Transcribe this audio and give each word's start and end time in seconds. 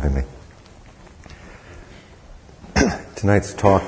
having 0.00 0.16
me. 0.16 0.22
Tonight's 3.16 3.52
talk 3.52 3.84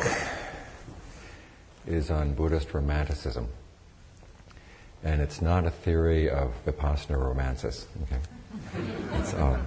is 1.86 2.10
on 2.10 2.34
Buddhist 2.34 2.74
romanticism. 2.74 3.48
And 5.02 5.20
it's 5.22 5.40
not 5.40 5.64
a 5.66 5.70
theory 5.70 6.28
of 6.28 6.52
Vipassana 6.66 7.18
romances. 7.18 7.86
Okay? 8.02 8.20
It's, 9.14 9.34
um, 9.34 9.66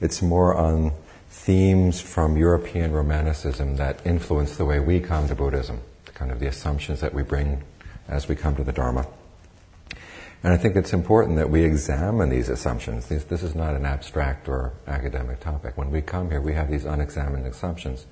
it's 0.00 0.22
more 0.22 0.54
on 0.54 0.92
themes 1.30 2.00
from 2.00 2.36
European 2.36 2.92
romanticism 2.92 3.76
that 3.76 4.06
influence 4.06 4.56
the 4.56 4.64
way 4.64 4.80
we 4.80 5.00
come 5.00 5.26
to 5.28 5.34
Buddhism, 5.34 5.80
kind 6.14 6.30
of 6.30 6.38
the 6.38 6.46
assumptions 6.46 7.00
that 7.00 7.14
we 7.14 7.22
bring 7.22 7.62
as 8.08 8.28
we 8.28 8.36
come 8.36 8.54
to 8.56 8.64
the 8.64 8.72
Dharma. 8.72 9.06
And 10.42 10.52
I 10.52 10.56
think 10.56 10.76
it's 10.76 10.92
important 10.92 11.36
that 11.36 11.50
we 11.50 11.64
examine 11.64 12.28
these 12.28 12.48
assumptions. 12.48 13.06
This, 13.06 13.24
this 13.24 13.42
is 13.42 13.54
not 13.56 13.74
an 13.74 13.84
abstract 13.84 14.48
or 14.48 14.72
academic 14.86 15.40
topic. 15.40 15.76
When 15.76 15.90
we 15.90 16.00
come 16.00 16.30
here, 16.30 16.40
we 16.40 16.54
have 16.54 16.70
these 16.70 16.84
unexamined 16.84 17.46
assumptions. 17.46 18.06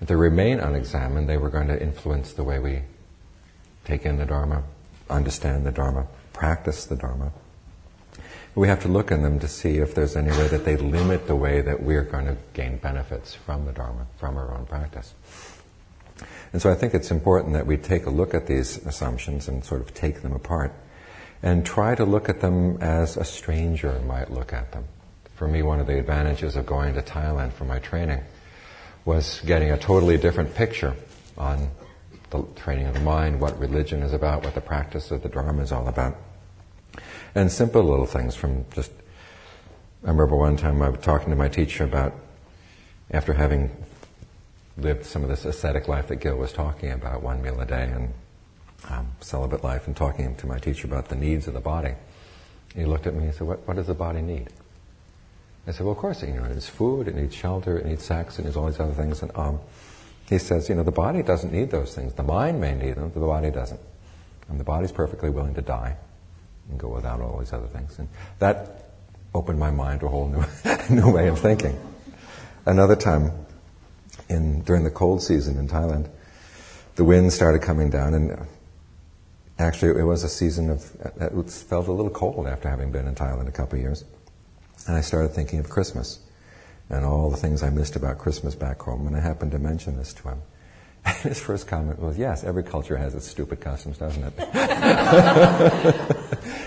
If 0.00 0.06
they 0.06 0.14
remain 0.14 0.60
unexamined, 0.60 1.28
they 1.28 1.38
were 1.38 1.50
going 1.50 1.68
to 1.68 1.80
influence 1.80 2.32
the 2.32 2.44
way 2.44 2.60
we 2.60 2.82
take 3.84 4.06
in 4.06 4.16
the 4.16 4.26
Dharma, 4.26 4.62
understand 5.10 5.66
the 5.66 5.72
Dharma, 5.72 6.06
practice 6.32 6.86
the 6.86 6.96
Dharma. 6.96 7.32
We 8.54 8.68
have 8.68 8.82
to 8.82 8.88
look 8.88 9.10
in 9.10 9.22
them 9.22 9.40
to 9.40 9.48
see 9.48 9.78
if 9.78 9.94
there's 9.94 10.16
any 10.16 10.30
way 10.30 10.46
that 10.48 10.64
they 10.64 10.76
limit 10.76 11.26
the 11.26 11.36
way 11.36 11.60
that 11.62 11.82
we're 11.82 12.02
going 12.02 12.26
to 12.26 12.36
gain 12.54 12.78
benefits 12.78 13.34
from 13.34 13.66
the 13.66 13.72
Dharma, 13.72 14.06
from 14.18 14.36
our 14.36 14.54
own 14.54 14.66
practice. 14.66 15.14
And 16.52 16.62
so 16.62 16.70
I 16.70 16.74
think 16.74 16.94
it's 16.94 17.10
important 17.10 17.54
that 17.54 17.66
we 17.66 17.76
take 17.76 18.06
a 18.06 18.10
look 18.10 18.34
at 18.34 18.46
these 18.46 18.78
assumptions 18.86 19.48
and 19.48 19.64
sort 19.64 19.80
of 19.80 19.92
take 19.92 20.22
them 20.22 20.32
apart 20.32 20.72
and 21.42 21.64
try 21.64 21.94
to 21.94 22.04
look 22.04 22.28
at 22.28 22.40
them 22.40 22.78
as 22.80 23.16
a 23.16 23.24
stranger 23.24 24.00
might 24.06 24.30
look 24.30 24.52
at 24.52 24.72
them. 24.72 24.84
For 25.34 25.46
me, 25.46 25.62
one 25.62 25.80
of 25.80 25.86
the 25.86 25.98
advantages 25.98 26.56
of 26.56 26.66
going 26.66 26.94
to 26.94 27.02
Thailand 27.02 27.52
for 27.52 27.64
my 27.64 27.78
training 27.78 28.22
was 29.04 29.40
getting 29.44 29.70
a 29.70 29.78
totally 29.78 30.16
different 30.16 30.54
picture 30.54 30.94
on 31.36 31.70
the 32.30 32.42
training 32.56 32.86
of 32.86 32.94
the 32.94 33.00
mind, 33.00 33.40
what 33.40 33.58
religion 33.58 34.02
is 34.02 34.12
about, 34.12 34.44
what 34.44 34.54
the 34.54 34.60
practice 34.60 35.10
of 35.10 35.22
the 35.22 35.28
Dharma 35.28 35.62
is 35.62 35.72
all 35.72 35.86
about. 35.86 36.16
And 37.34 37.52
simple 37.52 37.82
little 37.82 38.06
things 38.06 38.34
from 38.34 38.64
just, 38.72 38.90
I 40.02 40.10
remember 40.10 40.36
one 40.36 40.56
time 40.56 40.82
I 40.82 40.88
was 40.88 41.00
talking 41.00 41.30
to 41.30 41.36
my 41.36 41.48
teacher 41.48 41.84
about, 41.84 42.14
after 43.10 43.34
having 43.34 43.70
lived 44.76 45.04
some 45.04 45.22
of 45.22 45.28
this 45.28 45.44
ascetic 45.44 45.86
life 45.86 46.08
that 46.08 46.16
Gil 46.16 46.36
was 46.36 46.52
talking 46.52 46.90
about, 46.90 47.22
one 47.22 47.42
meal 47.42 47.60
a 47.60 47.66
day 47.66 47.84
and 47.84 48.12
um, 48.90 49.12
celibate 49.20 49.64
life, 49.64 49.86
and 49.86 49.96
talking 49.96 50.34
to 50.36 50.46
my 50.46 50.58
teacher 50.58 50.86
about 50.86 51.08
the 51.08 51.16
needs 51.16 51.46
of 51.48 51.54
the 51.54 51.60
body. 51.60 51.94
He 52.74 52.84
looked 52.84 53.06
at 53.06 53.14
me 53.14 53.24
and 53.24 53.34
said, 53.34 53.46
what, 53.46 53.66
what 53.66 53.76
does 53.76 53.86
the 53.86 53.94
body 53.94 54.20
need? 54.20 54.48
I 55.66 55.72
said, 55.72 55.80
well, 55.80 55.92
of 55.92 55.98
course, 55.98 56.22
you 56.22 56.34
know, 56.34 56.44
it 56.44 56.50
needs 56.50 56.68
food, 56.68 57.08
it 57.08 57.16
needs 57.16 57.34
shelter, 57.34 57.76
it 57.78 57.86
needs 57.86 58.04
sex, 58.04 58.38
it 58.38 58.44
needs 58.44 58.56
all 58.56 58.66
these 58.66 58.78
other 58.78 58.92
things. 58.92 59.22
And 59.22 59.36
um, 59.36 59.58
he 60.28 60.38
says, 60.38 60.68
you 60.68 60.74
know, 60.74 60.84
the 60.84 60.92
body 60.92 61.22
doesn't 61.22 61.52
need 61.52 61.70
those 61.70 61.94
things. 61.94 62.14
The 62.14 62.22
mind 62.22 62.60
may 62.60 62.74
need 62.74 62.94
them, 62.94 63.08
but 63.08 63.20
the 63.20 63.26
body 63.26 63.50
doesn't. 63.50 63.80
And 64.48 64.60
the 64.60 64.64
body's 64.64 64.92
perfectly 64.92 65.30
willing 65.30 65.54
to 65.54 65.62
die 65.62 65.96
and 66.70 66.78
go 66.78 66.88
without 66.88 67.20
all 67.20 67.38
these 67.38 67.52
other 67.52 67.66
things. 67.66 67.98
And 67.98 68.08
that 68.38 68.92
opened 69.34 69.58
my 69.58 69.70
mind 69.70 70.00
to 70.00 70.06
a 70.06 70.08
whole 70.08 70.28
new, 70.28 70.44
new 70.90 71.12
way 71.12 71.28
of 71.28 71.40
thinking. 71.40 71.78
Another 72.64 72.96
time, 72.96 73.32
in, 74.28 74.62
during 74.62 74.84
the 74.84 74.90
cold 74.90 75.22
season 75.22 75.58
in 75.58 75.68
Thailand, 75.68 76.08
the 76.96 77.04
wind 77.04 77.32
started 77.32 77.62
coming 77.62 77.90
down, 77.90 78.14
and 78.14 78.46
actually 79.58 79.98
it 80.00 80.04
was 80.04 80.22
a 80.22 80.28
season 80.28 80.70
of, 80.70 80.94
it 81.20 81.50
felt 81.50 81.88
a 81.88 81.92
little 81.92 82.10
cold 82.10 82.46
after 82.46 82.68
having 82.68 82.92
been 82.92 83.06
in 83.06 83.14
Thailand 83.14 83.48
a 83.48 83.52
couple 83.52 83.76
of 83.78 83.82
years. 83.82 84.04
And 84.86 84.96
I 84.96 85.00
started 85.00 85.32
thinking 85.32 85.58
of 85.58 85.68
Christmas 85.68 86.20
and 86.88 87.04
all 87.04 87.30
the 87.30 87.36
things 87.36 87.62
I 87.62 87.70
missed 87.70 87.96
about 87.96 88.18
Christmas 88.18 88.54
back 88.54 88.80
home, 88.80 89.06
and 89.06 89.16
I 89.16 89.20
happened 89.20 89.52
to 89.52 89.58
mention 89.58 89.96
this 89.96 90.12
to 90.14 90.28
him. 90.28 90.42
And 91.06 91.16
his 91.18 91.40
first 91.40 91.68
comment 91.68 92.00
was, 92.00 92.18
yes, 92.18 92.42
every 92.42 92.64
culture 92.64 92.96
has 92.96 93.14
its 93.14 93.28
stupid 93.28 93.60
customs, 93.60 93.96
doesn't 93.98 94.24
it? 94.24 94.32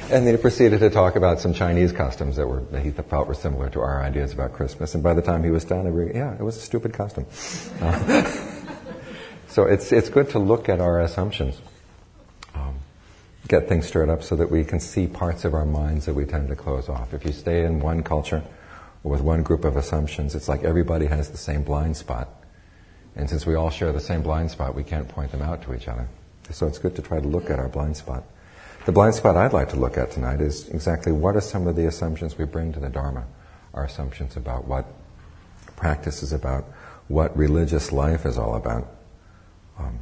and 0.09 0.25
then 0.25 0.33
he 0.33 0.37
proceeded 0.37 0.79
to 0.79 0.89
talk 0.89 1.17
about 1.17 1.41
some 1.41 1.53
Chinese 1.53 1.91
customs 1.91 2.37
that 2.37 2.47
were 2.47 2.61
that 2.71 2.81
he 2.81 2.91
felt 2.91 3.27
were 3.27 3.33
similar 3.33 3.69
to 3.71 3.81
our 3.81 4.01
ideas 4.01 4.31
about 4.31 4.53
Christmas. 4.53 4.95
And 4.95 5.03
by 5.03 5.13
the 5.13 5.21
time 5.21 5.43
he 5.43 5.49
was 5.49 5.65
done, 5.65 5.85
I 5.85 5.89
re- 5.89 6.13
yeah, 6.15 6.35
it 6.35 6.41
was 6.41 6.55
a 6.55 6.61
stupid 6.61 6.93
custom. 6.93 7.25
Uh, 7.81 8.23
so 9.49 9.65
it's 9.65 9.91
it's 9.91 10.07
good 10.07 10.29
to 10.29 10.39
look 10.39 10.69
at 10.69 10.79
our 10.79 11.01
assumptions, 11.01 11.59
um, 11.59 11.68
get 13.49 13.67
things 13.67 13.85
stirred 13.85 14.09
up, 14.09 14.23
so 14.23 14.37
that 14.37 14.49
we 14.49 14.63
can 14.63 14.79
see 14.79 15.07
parts 15.07 15.43
of 15.43 15.53
our 15.53 15.65
minds 15.65 16.05
that 16.05 16.13
we 16.13 16.23
tend 16.23 16.47
to 16.47 16.55
close 16.55 16.87
off. 16.87 17.13
If 17.13 17.25
you 17.25 17.33
stay 17.33 17.65
in 17.65 17.81
one 17.81 18.03
culture 18.03 18.43
or 19.03 19.11
with 19.11 19.21
one 19.21 19.43
group 19.43 19.65
of 19.65 19.75
assumptions, 19.75 20.33
it's 20.33 20.47
like 20.47 20.63
everybody 20.63 21.07
has 21.07 21.29
the 21.29 21.37
same 21.37 21.63
blind 21.63 21.97
spot 21.97 22.29
and 23.15 23.29
since 23.29 23.45
we 23.45 23.55
all 23.55 23.69
share 23.69 23.91
the 23.91 23.99
same 23.99 24.21
blind 24.21 24.51
spot, 24.51 24.75
we 24.75 24.83
can't 24.83 25.07
point 25.07 25.31
them 25.31 25.41
out 25.41 25.61
to 25.63 25.73
each 25.73 25.87
other. 25.87 26.07
So 26.51 26.67
it's 26.67 26.77
good 26.77 26.95
to 26.95 27.01
try 27.01 27.19
to 27.19 27.27
look 27.27 27.49
at 27.49 27.59
our 27.59 27.67
blind 27.67 27.97
spot. 27.97 28.23
The 28.85 28.91
blind 28.91 29.13
spot 29.15 29.35
I'd 29.35 29.53
like 29.53 29.69
to 29.69 29.75
look 29.75 29.97
at 29.97 30.11
tonight 30.11 30.41
is 30.41 30.69
exactly 30.69 31.11
what 31.11 31.35
are 31.35 31.41
some 31.41 31.67
of 31.67 31.75
the 31.75 31.85
assumptions 31.85 32.37
we 32.37 32.45
bring 32.45 32.71
to 32.73 32.79
the 32.79 32.89
Dharma, 32.89 33.25
our 33.73 33.83
assumptions 33.83 34.37
about 34.37 34.65
what 34.65 34.85
practice 35.75 36.23
is 36.23 36.31
about, 36.31 36.63
what 37.07 37.35
religious 37.37 37.91
life 37.91 38.25
is 38.25 38.37
all 38.37 38.55
about. 38.55 38.87
Um, 39.77 39.99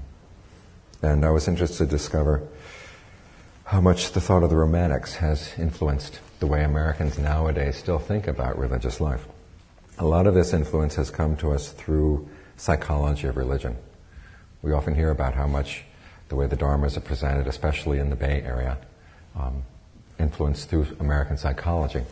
and 1.01 1.25
I 1.25 1.31
was 1.31 1.47
interested 1.47 1.85
to 1.85 1.89
discover 1.89 2.47
how 3.67 3.81
much 3.81 4.13
the 4.13 4.22
thought 4.22 4.44
of 4.44 4.50
the 4.50 4.55
Romantics 4.55 5.16
has 5.16 5.51
influenced 5.57 6.22
the 6.39 6.47
way 6.47 6.63
Americans 6.63 7.17
nowadays 7.17 7.75
still 7.75 8.00
think 8.00 8.25
about 8.25 8.57
religious 8.57 9.01
life. 9.01 9.28
A 9.97 10.05
lot 10.05 10.25
of 10.25 10.33
this 10.33 10.53
influence 10.53 10.95
has 10.95 11.11
come 11.11 11.35
to 11.35 11.51
us 11.51 11.73
through 11.73 12.29
psychology 12.56 13.27
of 13.27 13.35
religion. 13.35 13.75
We 14.61 14.72
often 14.72 14.95
hear 14.95 15.11
about 15.11 15.33
how 15.33 15.47
much 15.47 15.83
the 16.29 16.38
way 16.38 16.47
the 16.47 16.56
dharmas 16.56 16.95
are 16.95 17.01
presented, 17.01 17.45
especially 17.45 18.00
in 18.00 18.09
the 18.09 18.16
Bay 18.16 18.41
Area, 18.41 18.77
um, 19.35 19.63
influenced 20.17 20.69
through 20.69 20.88
American 21.01 21.35
psychology. 21.35 22.03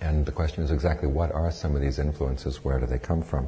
And 0.00 0.26
the 0.26 0.32
question 0.32 0.64
is 0.64 0.72
exactly 0.72 1.08
what 1.08 1.30
are 1.30 1.52
some 1.52 1.76
of 1.76 1.82
these 1.82 2.00
influences? 2.00 2.64
Where 2.64 2.80
do 2.80 2.86
they 2.86 2.98
come 2.98 3.22
from? 3.22 3.46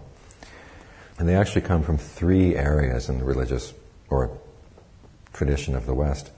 And 1.18 1.28
they 1.28 1.34
actually 1.34 1.62
come 1.62 1.82
from 1.82 1.98
three 1.98 2.54
areas 2.54 3.08
in 3.08 3.18
the 3.18 3.24
religious 3.24 3.74
or 4.10 4.30
tradition 5.32 5.74
of 5.74 5.86
the 5.86 5.94
West. 5.94 6.30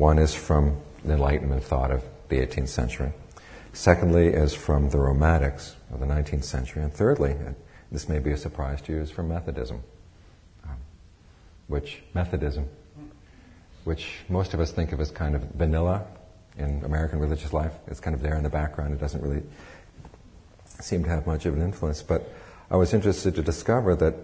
One 0.00 0.18
is 0.18 0.34
from 0.34 0.80
the 1.04 1.12
Enlightenment 1.12 1.62
thought 1.62 1.90
of 1.90 2.02
the 2.30 2.36
18th 2.36 2.70
century. 2.70 3.12
Secondly, 3.74 4.28
is 4.28 4.54
from 4.54 4.88
the 4.88 4.96
Romantics 4.96 5.76
of 5.92 6.00
the 6.00 6.06
19th 6.06 6.44
century. 6.44 6.82
And 6.82 6.90
thirdly, 6.90 7.32
and 7.32 7.54
this 7.92 8.08
may 8.08 8.18
be 8.18 8.30
a 8.30 8.36
surprise 8.38 8.80
to 8.80 8.92
you, 8.92 9.00
is 9.02 9.10
from 9.10 9.28
Methodism. 9.28 9.82
Um, 10.64 10.76
which, 11.66 12.02
Methodism, 12.14 12.66
which 13.84 14.20
most 14.30 14.54
of 14.54 14.60
us 14.60 14.72
think 14.72 14.92
of 14.92 15.00
as 15.00 15.10
kind 15.10 15.34
of 15.34 15.42
vanilla 15.50 16.06
in 16.56 16.82
American 16.82 17.18
religious 17.18 17.52
life. 17.52 17.74
It's 17.86 18.00
kind 18.00 18.16
of 18.16 18.22
there 18.22 18.36
in 18.36 18.42
the 18.42 18.48
background. 18.48 18.94
It 18.94 19.00
doesn't 19.00 19.22
really 19.22 19.42
seem 20.80 21.04
to 21.04 21.10
have 21.10 21.26
much 21.26 21.44
of 21.44 21.52
an 21.52 21.60
influence. 21.60 22.02
But 22.02 22.26
I 22.70 22.76
was 22.76 22.94
interested 22.94 23.34
to 23.34 23.42
discover 23.42 23.94
that, 23.96 24.14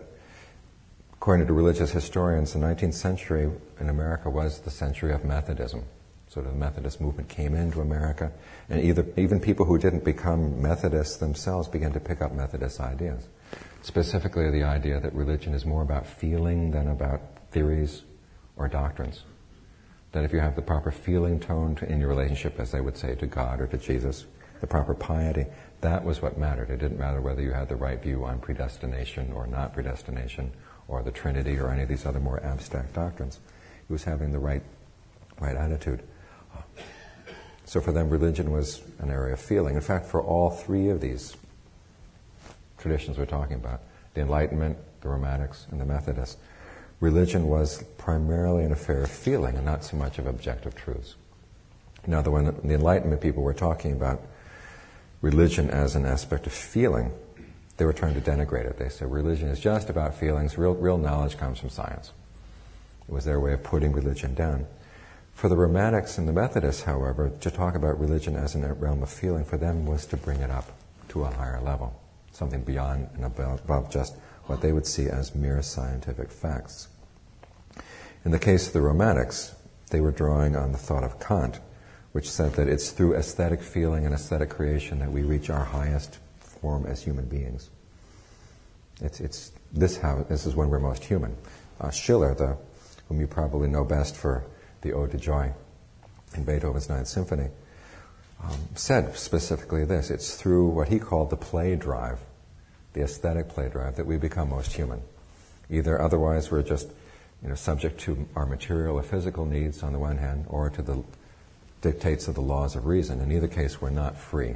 according 1.19 1.47
to 1.47 1.53
religious 1.53 1.91
historians, 1.91 2.53
the 2.53 2.59
19th 2.59 2.95
century 2.95 3.51
in 3.81 3.89
America 3.89 4.31
was 4.31 4.61
the 4.61 4.71
century 4.71 5.13
of 5.13 5.25
Methodism. 5.25 5.85
Sort 6.29 6.47
of 6.47 6.53
the 6.53 6.59
Methodist 6.59 7.01
movement 7.01 7.29
came 7.29 7.55
into 7.55 7.81
America, 7.81 8.33
and 8.69 8.83
either, 8.83 9.07
even 9.17 9.41
people 9.41 9.65
who 9.65 9.79
didn't 9.79 10.05
become 10.05 10.61
Methodists 10.61 11.17
themselves 11.17 11.69
began 11.69 11.93
to 11.93 12.01
pick 12.01 12.21
up 12.21 12.33
Methodist 12.33 12.81
ideas 12.81 13.27
specifically 13.87 14.51
the 14.51 14.65
idea 14.65 14.99
that 14.99 15.15
religion 15.15 15.55
is 15.55 15.65
more 15.65 15.83
about 15.83 16.05
feeling 16.05 16.73
than 16.73 16.89
about 16.89 17.21
theories 17.53 18.03
or 18.57 18.67
doctrines. 18.67 19.23
That 20.11 20.25
if 20.25 20.33
you 20.33 20.41
have 20.41 20.57
the 20.57 20.63
proper 20.63 20.91
feeling 20.91 21.39
tone 21.39 21.77
to, 21.77 21.89
in 21.89 22.01
your 22.01 22.09
relationship, 22.09 22.59
as 22.59 22.73
they 22.73 22.81
would 22.81 22.97
say, 22.97 23.15
to 23.15 23.27
God 23.27 23.61
or 23.61 23.69
to 23.69 23.79
Jesus, 23.79 24.27
the 24.61 24.67
proper 24.67 24.93
piety, 24.93 25.47
that 25.83 26.05
was 26.05 26.21
what 26.21 26.37
mattered. 26.37 26.71
It 26.71 26.79
didn't 26.79 26.99
matter 26.99 27.21
whether 27.21 27.43
you 27.43 27.53
had 27.53 27.69
the 27.69 27.77
right 27.77 28.03
view 28.03 28.25
on 28.25 28.41
predestination 28.41 29.33
or 29.33 29.47
not 29.47 29.73
predestination 29.73 30.51
or 30.89 31.03
the 31.03 31.11
Trinity 31.11 31.59
or 31.59 31.71
any 31.71 31.83
of 31.83 31.89
these 31.89 32.07
other 32.07 32.21
more 32.21 32.43
abstract 32.43 32.95
doctrines. 32.95 33.41
He 33.87 33.93
was 33.93 34.05
having 34.05 34.33
the 34.33 34.39
right, 34.39 34.63
right 35.41 35.57
attitude. 35.57 36.03
So 37.65 37.81
for 37.81 37.93
them, 37.93 38.11
religion 38.11 38.53
was 38.53 38.81
an 39.01 39.11
area 39.11 39.35
of 39.35 39.41
feeling. 39.41 39.75
In 39.75 39.81
fact, 39.81 40.07
for 40.07 40.23
all 40.23 40.51
three 40.51 40.89
of 40.89 41.01
these 41.01 41.37
traditions 42.79 43.19
we're 43.19 43.27
talking 43.27 43.57
about 43.57 43.81
the 44.15 44.21
Enlightenment, 44.21 44.79
the 45.01 45.09
Romantics, 45.09 45.67
and 45.71 45.81
the 45.81 45.85
Methodists. 45.85 46.37
Religion 47.01 47.49
was 47.49 47.83
primarily 47.99 48.65
an 48.65 48.73
affair 48.73 49.03
of 49.03 49.11
feeling 49.11 49.57
and 49.57 49.67
not 49.67 49.85
so 49.85 49.97
much 49.97 50.19
of 50.19 50.27
objective 50.27 50.75
truths. 50.75 51.17
Now, 52.07 52.23
the, 52.23 52.31
when 52.31 52.45
the 52.47 52.75
Enlightenment 52.75 53.21
people 53.21 53.43
were 53.43 53.53
talking 53.53 53.93
about 53.93 54.23
religion 55.21 55.69
as 55.69 55.97
an 55.97 56.07
aspect 56.07 56.47
of 56.47 56.53
feeling, 56.53 57.13
they 57.77 57.85
were 57.85 57.93
trying 57.93 58.15
to 58.15 58.21
denigrate 58.21 58.65
it. 58.65 58.79
They 58.79 58.89
said 58.89 59.11
religion 59.11 59.49
is 59.49 59.61
just 59.61 59.91
about 59.91 60.15
feelings, 60.15 60.57
real, 60.57 60.75
real 60.75 60.99
knowledge 60.99 61.37
comes 61.37 61.59
from 61.59 61.71
science. 61.71 62.13
It 63.09 63.13
was 63.13 63.25
their 63.25 63.39
way 63.39 63.53
of 63.53 63.63
putting 63.63 63.93
religion 63.93 64.35
down. 64.35 64.67
For 65.35 65.49
the 65.49 65.57
Romantics 65.57 66.17
and 66.17 66.27
the 66.27 66.33
Methodists, 66.33 66.83
however, 66.83 67.31
to 67.41 67.51
talk 67.51 67.75
about 67.75 68.01
religion 68.01 68.37
as 68.37 68.55
a 68.55 68.73
realm 68.73 69.03
of 69.03 69.11
feeling 69.11 69.45
for 69.45 69.59
them 69.59 69.85
was 69.85 70.07
to 70.07 70.17
bring 70.17 70.41
it 70.41 70.51
up 70.51 70.73
to 71.09 71.25
a 71.25 71.31
higher 71.31 71.61
level. 71.61 72.01
something 72.33 72.63
beyond 72.63 73.09
and 73.15 73.25
above 73.25 73.91
just 73.91 74.15
what 74.45 74.61
they 74.61 74.73
would 74.73 74.87
see 74.87 75.09
as 75.09 75.35
mere 75.35 75.63
scientific 75.63 76.31
facts. 76.31 76.89
In 78.25 78.31
the 78.31 78.39
case 78.39 78.67
of 78.67 78.73
the 78.73 78.83
Romantics, 78.83 79.55
they 79.91 80.01
were 80.01 80.11
drawing 80.11 80.55
on 80.55 80.73
the 80.73 80.79
thought 80.79 81.05
of 81.05 81.19
Kant, 81.19 81.61
which 82.13 82.31
said 82.31 82.53
that 82.55 82.69
it's 82.69 82.91
through 82.91 83.15
aesthetic 83.15 83.63
feeling 83.63 84.05
and 84.05 84.15
aesthetic 84.15 84.51
creation 84.51 84.99
that 84.99 85.13
we 85.13 85.23
reach 85.23 85.49
our 85.49 85.65
highest 85.65 86.19
as 86.87 87.03
human 87.03 87.27
beings. 87.27 87.71
It's, 89.01 89.21
it's 89.21 89.53
this, 89.73 89.97
how, 89.97 90.25
this 90.29 90.47
is 90.47 90.55
when 90.55 90.69
we're 90.69 90.81
most 90.81 91.05
human. 91.05 91.37
Uh, 91.81 91.91
Schiller, 91.91 92.35
the, 92.35 92.57
whom 93.09 93.21
you 93.21 93.27
probably 93.27 93.69
know 93.69 93.85
best 93.85 94.17
for 94.17 94.45
the 94.81 94.93
Ode 94.93 95.11
to 95.13 95.19
Joy 95.19 95.53
in 96.35 96.45
Beethoven's 96.45 96.89
Ninth 96.89 97.09
Symphony, 97.09 97.49
um, 98.43 98.59
said 98.75 99.17
specifically 99.17 99.85
this 99.85 100.11
it's 100.11 100.35
through 100.35 100.69
what 100.69 100.89
he 100.89 100.99
called 100.99 101.31
the 101.31 101.37
play 101.37 101.77
drive, 101.77 102.19
the 102.93 103.03
aesthetic 103.03 103.49
play 103.49 103.69
drive, 103.69 103.97
that 103.97 104.07
we 104.07 104.17
become 104.17 104.51
most 104.51 104.73
human. 104.73 105.01
Either 105.71 106.01
otherwise 106.01 106.51
we're 106.51 106.63
just 106.63 106.89
you 107.43 107.49
know, 107.49 107.55
subject 107.55 108.01
to 108.01 108.27
our 108.35 108.47
material 108.47 108.97
or 108.97 109.03
physical 109.03 109.45
needs 109.45 109.83
on 109.83 109.93
the 109.93 109.99
one 109.99 110.17
hand, 110.17 110.47
or 110.49 110.71
to 110.71 110.83
the 110.83 111.03
dictates 111.83 112.29
of 112.29 112.35
the 112.35 112.41
laws 112.41 112.77
of 112.77 112.87
reason. 112.87 113.21
In 113.21 113.31
either 113.31 113.49
case, 113.49 113.81
we're 113.81 113.91
not 113.91 114.17
free. 114.17 114.55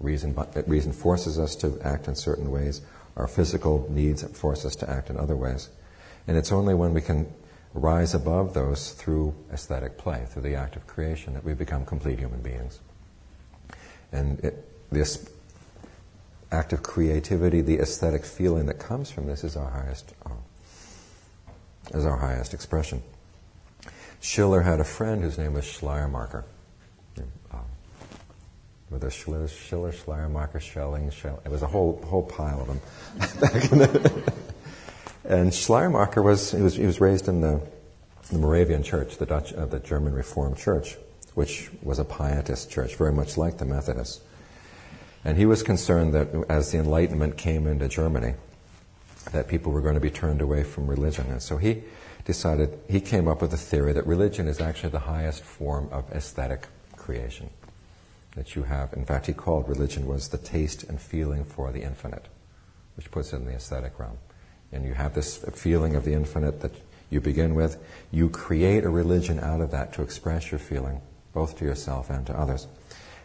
Reason, 0.00 0.36
reason 0.66 0.92
forces 0.92 1.38
us 1.38 1.56
to 1.56 1.78
act 1.82 2.08
in 2.08 2.14
certain 2.14 2.50
ways. 2.50 2.82
Our 3.16 3.26
physical 3.26 3.86
needs 3.90 4.22
force 4.38 4.64
us 4.64 4.76
to 4.76 4.90
act 4.90 5.08
in 5.08 5.16
other 5.16 5.36
ways. 5.36 5.70
And 6.26 6.36
it's 6.36 6.52
only 6.52 6.74
when 6.74 6.92
we 6.92 7.00
can 7.00 7.32
rise 7.72 8.14
above 8.14 8.54
those 8.54 8.92
through 8.92 9.34
aesthetic 9.52 9.96
play, 9.98 10.26
through 10.28 10.42
the 10.42 10.54
act 10.54 10.76
of 10.76 10.86
creation, 10.86 11.34
that 11.34 11.44
we 11.44 11.54
become 11.54 11.84
complete 11.84 12.18
human 12.18 12.40
beings. 12.40 12.80
And 14.12 14.40
it, 14.40 14.68
this 14.90 15.30
act 16.52 16.72
of 16.72 16.82
creativity, 16.82 17.60
the 17.60 17.78
aesthetic 17.78 18.24
feeling 18.24 18.66
that 18.66 18.78
comes 18.78 19.10
from 19.10 19.26
this, 19.26 19.44
is 19.44 19.56
our 19.56 19.70
highest, 19.70 20.14
uh, 20.24 20.30
is 21.94 22.06
our 22.06 22.16
highest 22.16 22.54
expression. 22.54 23.02
Schiller 24.20 24.62
had 24.62 24.80
a 24.80 24.84
friend 24.84 25.22
whose 25.22 25.38
name 25.38 25.54
was 25.54 25.64
Schleiermacher. 25.64 26.44
With 28.90 29.02
a 29.02 29.10
Schiller, 29.10 29.48
Schiller, 29.48 29.92
Schleiermacher, 29.92 30.60
Schelling, 30.60 31.10
Schelling. 31.10 31.40
It 31.44 31.50
was 31.50 31.62
a 31.62 31.66
whole 31.66 32.00
whole 32.06 32.22
pile 32.22 32.60
of 32.60 32.68
them 32.68 34.22
And 35.28 35.52
Schleiermacher 35.52 36.22
was 36.22 36.52
he 36.52 36.62
was 36.62 36.76
he 36.76 36.86
was 36.86 37.00
raised 37.00 37.26
in 37.26 37.40
the, 37.40 37.60
the 38.30 38.38
Moravian 38.38 38.84
Church, 38.84 39.16
the 39.16 39.26
Dutch 39.26 39.52
uh, 39.52 39.66
the 39.66 39.80
German 39.80 40.14
Reformed 40.14 40.56
Church, 40.56 40.96
which 41.34 41.68
was 41.82 41.98
a 41.98 42.04
pietist 42.04 42.70
church, 42.70 42.94
very 42.94 43.12
much 43.12 43.36
like 43.36 43.58
the 43.58 43.64
Methodists. 43.64 44.20
And 45.24 45.36
he 45.36 45.44
was 45.44 45.64
concerned 45.64 46.14
that 46.14 46.28
as 46.48 46.70
the 46.70 46.78
Enlightenment 46.78 47.36
came 47.36 47.66
into 47.66 47.88
Germany, 47.88 48.34
that 49.32 49.48
people 49.48 49.72
were 49.72 49.80
going 49.80 49.94
to 49.94 50.00
be 50.00 50.10
turned 50.10 50.40
away 50.40 50.62
from 50.62 50.86
religion. 50.86 51.26
And 51.28 51.42
so 51.42 51.56
he 51.56 51.82
decided, 52.24 52.78
he 52.88 53.00
came 53.00 53.26
up 53.26 53.42
with 53.42 53.52
a 53.52 53.56
theory 53.56 53.92
that 53.94 54.06
religion 54.06 54.46
is 54.46 54.60
actually 54.60 54.90
the 54.90 55.00
highest 55.00 55.42
form 55.42 55.88
of 55.90 56.08
aesthetic 56.12 56.68
creation 56.94 57.50
that 58.36 58.54
you 58.54 58.62
have. 58.62 58.92
In 58.92 59.04
fact, 59.04 59.26
he 59.26 59.32
called 59.32 59.68
religion 59.68 60.06
was 60.06 60.28
the 60.28 60.38
taste 60.38 60.84
and 60.84 61.00
feeling 61.00 61.44
for 61.44 61.72
the 61.72 61.82
infinite, 61.82 62.26
which 62.96 63.10
puts 63.10 63.32
it 63.32 63.36
in 63.36 63.46
the 63.46 63.54
aesthetic 63.54 63.98
realm. 63.98 64.18
And 64.72 64.84
you 64.84 64.94
have 64.94 65.14
this 65.14 65.38
feeling 65.54 65.96
of 65.96 66.04
the 66.04 66.12
infinite 66.12 66.60
that 66.60 66.74
you 67.10 67.20
begin 67.20 67.54
with. 67.54 67.82
You 68.10 68.28
create 68.28 68.84
a 68.84 68.90
religion 68.90 69.40
out 69.40 69.60
of 69.60 69.70
that 69.70 69.92
to 69.94 70.02
express 70.02 70.50
your 70.50 70.58
feeling, 70.58 71.00
both 71.32 71.58
to 71.58 71.64
yourself 71.64 72.10
and 72.10 72.26
to 72.26 72.38
others. 72.38 72.66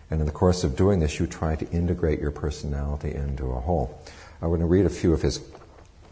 And 0.10 0.20
in 0.20 0.26
the 0.26 0.32
course 0.32 0.64
of 0.64 0.76
doing 0.76 1.00
this, 1.00 1.20
you 1.20 1.28
try 1.28 1.56
to 1.56 1.70
integrate 1.72 2.20
your 2.20 2.32
personality 2.32 3.14
into 3.14 3.52
a 3.52 3.60
whole. 3.60 4.02
I 4.42 4.48
want 4.48 4.62
to 4.62 4.66
read 4.66 4.86
a 4.86 4.90
few 4.90 5.14
of 5.14 5.22
his, 5.22 5.42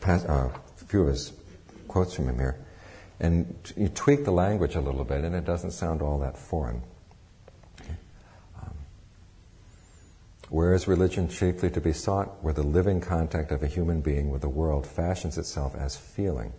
uh, 0.06 0.50
few 0.88 1.02
of 1.02 1.08
his 1.08 1.34
quotes 1.88 2.14
from 2.14 2.28
him 2.28 2.36
here. 2.36 2.58
And 3.20 3.56
you 3.76 3.90
tweak 3.90 4.24
the 4.24 4.32
language 4.32 4.76
a 4.76 4.82
little 4.82 5.04
bit, 5.04 5.24
and 5.24 5.36
it 5.36 5.46
doesn't 5.46 5.72
sound 5.72 6.02
all 6.02 6.20
that 6.20 6.38
foreign. 6.38 6.82
Where 10.50 10.74
is 10.74 10.88
religion 10.88 11.28
chiefly 11.28 11.70
to 11.70 11.82
be 11.82 11.94
sought? 11.94 12.44
Where 12.44 12.54
the 12.54 12.64
living 12.64 13.02
contact 13.02 13.52
of 13.52 13.62
a 13.62 13.68
human 13.68 14.02
being 14.02 14.32
with 14.32 14.42
the 14.42 14.50
world 14.50 14.88
fashions 14.88 15.38
itself 15.38 15.76
as 15.76 15.96
feeling. 15.96 16.54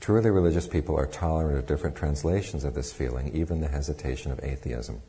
Truly 0.00 0.30
religious 0.30 0.66
people 0.66 0.96
are 0.96 1.06
tolerant 1.06 1.58
of 1.58 1.66
different 1.66 1.94
translations 1.94 2.64
of 2.64 2.74
this 2.74 2.92
feeling, 2.92 3.34
even 3.34 3.60
the 3.60 3.68
hesitation 3.68 4.32
of 4.32 4.42
atheism. 4.42 5.00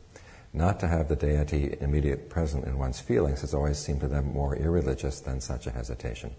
Not 0.52 0.78
to 0.80 0.86
have 0.86 1.08
the 1.08 1.16
deity 1.16 1.76
immediate 1.80 2.28
present 2.28 2.66
in 2.66 2.78
one's 2.78 3.00
feelings 3.00 3.40
has 3.40 3.54
always 3.54 3.78
seemed 3.78 4.00
to 4.02 4.08
them 4.08 4.32
more 4.32 4.54
irreligious 4.54 5.20
than 5.20 5.40
such 5.40 5.66
a 5.66 5.70
hesitation. 5.70 6.34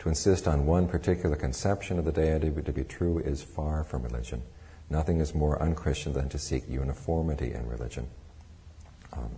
To 0.00 0.08
insist 0.08 0.48
on 0.48 0.66
one 0.66 0.88
particular 0.88 1.36
conception 1.36 1.98
of 1.98 2.04
the 2.04 2.12
deity 2.12 2.50
to 2.50 2.72
be 2.72 2.82
true 2.82 3.20
is 3.20 3.40
far 3.42 3.84
from 3.84 4.02
religion. 4.02 4.42
Nothing 4.90 5.20
is 5.20 5.32
more 5.32 5.62
unchristian 5.62 6.12
than 6.12 6.28
to 6.30 6.38
seek 6.38 6.68
uniformity 6.68 7.54
in 7.54 7.68
religion. 7.68 8.08
Um, 9.12 9.30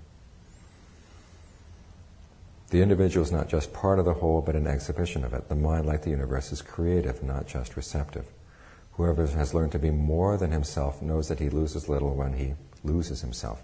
the 2.74 2.82
individual 2.82 3.24
is 3.24 3.30
not 3.30 3.48
just 3.48 3.72
part 3.72 4.00
of 4.00 4.04
the 4.04 4.14
whole, 4.14 4.42
but 4.42 4.56
an 4.56 4.66
exhibition 4.66 5.24
of 5.24 5.32
it. 5.32 5.48
The 5.48 5.54
mind, 5.54 5.86
like 5.86 6.02
the 6.02 6.10
universe, 6.10 6.50
is 6.50 6.60
creative, 6.60 7.22
not 7.22 7.46
just 7.46 7.76
receptive. 7.76 8.26
Whoever 8.94 9.24
has 9.28 9.54
learned 9.54 9.70
to 9.72 9.78
be 9.78 9.92
more 9.92 10.36
than 10.36 10.50
himself 10.50 11.00
knows 11.00 11.28
that 11.28 11.38
he 11.38 11.50
loses 11.50 11.88
little 11.88 12.16
when 12.16 12.32
he 12.32 12.54
loses 12.82 13.20
himself. 13.20 13.62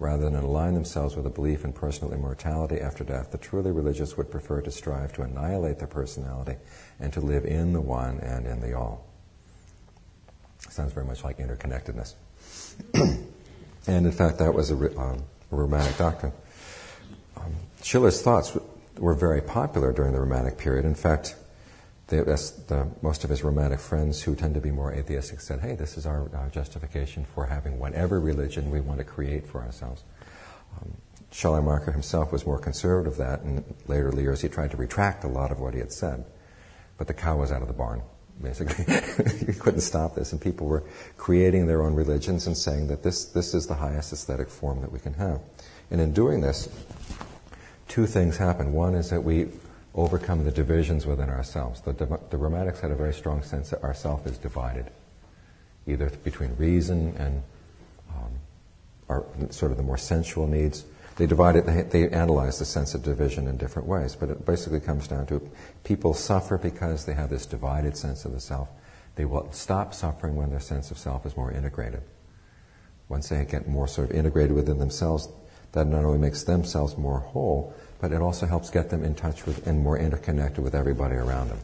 Rather 0.00 0.24
than 0.24 0.34
align 0.34 0.74
themselves 0.74 1.14
with 1.14 1.24
a 1.24 1.30
belief 1.30 1.64
in 1.64 1.72
personal 1.72 2.12
immortality 2.12 2.80
after 2.80 3.04
death, 3.04 3.30
the 3.30 3.38
truly 3.38 3.70
religious 3.70 4.16
would 4.16 4.28
prefer 4.28 4.60
to 4.60 4.72
strive 4.72 5.12
to 5.12 5.22
annihilate 5.22 5.78
their 5.78 5.86
personality 5.86 6.56
and 6.98 7.12
to 7.12 7.20
live 7.20 7.44
in 7.44 7.72
the 7.72 7.80
one 7.80 8.18
and 8.18 8.44
in 8.44 8.60
the 8.60 8.76
all. 8.76 9.06
Sounds 10.68 10.92
very 10.92 11.06
much 11.06 11.22
like 11.22 11.38
interconnectedness. 11.38 12.14
and 12.94 14.04
in 14.04 14.10
fact, 14.10 14.38
that 14.38 14.52
was 14.52 14.72
a, 14.72 15.00
um, 15.00 15.22
Romantic 15.50 15.96
doctrine. 15.96 16.32
Schiller's 17.82 18.22
thoughts 18.22 18.56
were 18.96 19.14
very 19.14 19.40
popular 19.40 19.92
during 19.92 20.12
the 20.12 20.20
Romantic 20.20 20.58
period. 20.58 20.84
In 20.84 20.94
fact, 20.94 21.36
the, 22.08 22.88
most 23.02 23.24
of 23.24 23.30
his 23.30 23.44
romantic 23.44 23.80
friends 23.80 24.22
who 24.22 24.34
tend 24.34 24.54
to 24.54 24.60
be 24.60 24.70
more 24.70 24.92
atheistic 24.92 25.40
said, 25.40 25.60
hey, 25.60 25.74
this 25.74 25.96
is 25.96 26.06
our, 26.06 26.28
our 26.34 26.48
justification 26.48 27.26
for 27.34 27.46
having 27.46 27.78
whatever 27.78 28.18
religion 28.18 28.70
we 28.70 28.80
want 28.80 28.98
to 28.98 29.04
create 29.04 29.46
for 29.46 29.62
ourselves. 29.62 30.02
Um, 30.80 30.96
Schleiermacher 31.30 31.92
himself 31.92 32.32
was 32.32 32.46
more 32.46 32.58
conservative 32.58 33.12
of 33.12 33.18
that. 33.18 33.42
In 33.42 33.62
later 33.86 34.10
years, 34.18 34.40
he 34.40 34.48
tried 34.48 34.70
to 34.70 34.78
retract 34.78 35.24
a 35.24 35.28
lot 35.28 35.52
of 35.52 35.60
what 35.60 35.74
he 35.74 35.80
had 35.80 35.92
said. 35.92 36.24
But 36.96 37.06
the 37.06 37.14
cow 37.14 37.36
was 37.36 37.52
out 37.52 37.60
of 37.60 37.68
the 37.68 37.74
barn, 37.74 38.00
basically. 38.42 38.86
you 39.46 39.52
couldn't 39.52 39.82
stop 39.82 40.14
this. 40.14 40.32
And 40.32 40.40
people 40.40 40.66
were 40.66 40.84
creating 41.18 41.66
their 41.66 41.82
own 41.82 41.94
religions 41.94 42.46
and 42.46 42.56
saying 42.56 42.88
that 42.88 43.02
this, 43.02 43.26
this 43.26 43.52
is 43.52 43.66
the 43.66 43.74
highest 43.74 44.14
aesthetic 44.14 44.48
form 44.48 44.80
that 44.80 44.90
we 44.90 44.98
can 44.98 45.12
have. 45.14 45.40
And 45.90 46.00
in 46.00 46.14
doing 46.14 46.40
this, 46.40 46.68
two 47.88 48.06
things 48.06 48.36
happen. 48.36 48.72
One 48.72 48.94
is 48.94 49.10
that 49.10 49.22
we 49.22 49.48
overcome 49.94 50.44
the 50.44 50.50
divisions 50.50 51.06
within 51.06 51.28
ourselves. 51.28 51.80
The, 51.80 51.92
the 52.30 52.36
Romantics 52.36 52.80
had 52.80 52.90
a 52.90 52.94
very 52.94 53.14
strong 53.14 53.42
sense 53.42 53.70
that 53.70 53.82
our 53.82 53.94
self 53.94 54.26
is 54.26 54.38
divided, 54.38 54.86
either 55.86 56.10
between 56.22 56.54
reason 56.56 57.16
and 57.18 57.42
um, 58.10 58.32
our 59.08 59.24
sort 59.50 59.72
of 59.72 59.76
the 59.76 59.82
more 59.82 59.96
sensual 59.96 60.46
needs. 60.46 60.84
They 61.16 61.26
divided, 61.26 61.66
they, 61.66 61.82
they 61.82 62.08
analyze 62.14 62.60
the 62.60 62.64
sense 62.64 62.94
of 62.94 63.02
division 63.02 63.48
in 63.48 63.56
different 63.56 63.88
ways, 63.88 64.14
but 64.14 64.30
it 64.30 64.46
basically 64.46 64.78
comes 64.78 65.08
down 65.08 65.26
to 65.26 65.50
people 65.82 66.14
suffer 66.14 66.58
because 66.58 67.06
they 67.06 67.14
have 67.14 67.30
this 67.30 67.44
divided 67.44 67.96
sense 67.96 68.24
of 68.24 68.32
the 68.32 68.40
self. 68.40 68.68
They 69.16 69.24
will 69.24 69.50
stop 69.50 69.94
suffering 69.94 70.36
when 70.36 70.50
their 70.50 70.60
sense 70.60 70.92
of 70.92 70.98
self 70.98 71.26
is 71.26 71.36
more 71.36 71.50
integrated. 71.50 72.02
Once 73.08 73.30
they 73.30 73.44
get 73.44 73.66
more 73.66 73.88
sort 73.88 74.10
of 74.10 74.16
integrated 74.16 74.54
within 74.54 74.78
themselves, 74.78 75.28
that 75.72 75.86
not 75.86 76.04
only 76.04 76.18
makes 76.18 76.44
themselves 76.44 76.96
more 76.96 77.20
whole, 77.20 77.74
but 78.00 78.12
it 78.12 78.20
also 78.20 78.46
helps 78.46 78.70
get 78.70 78.90
them 78.90 79.04
in 79.04 79.14
touch 79.14 79.44
with 79.46 79.66
and 79.66 79.80
more 79.80 79.98
interconnected 79.98 80.62
with 80.62 80.74
everybody 80.74 81.16
around 81.16 81.48
them. 81.48 81.60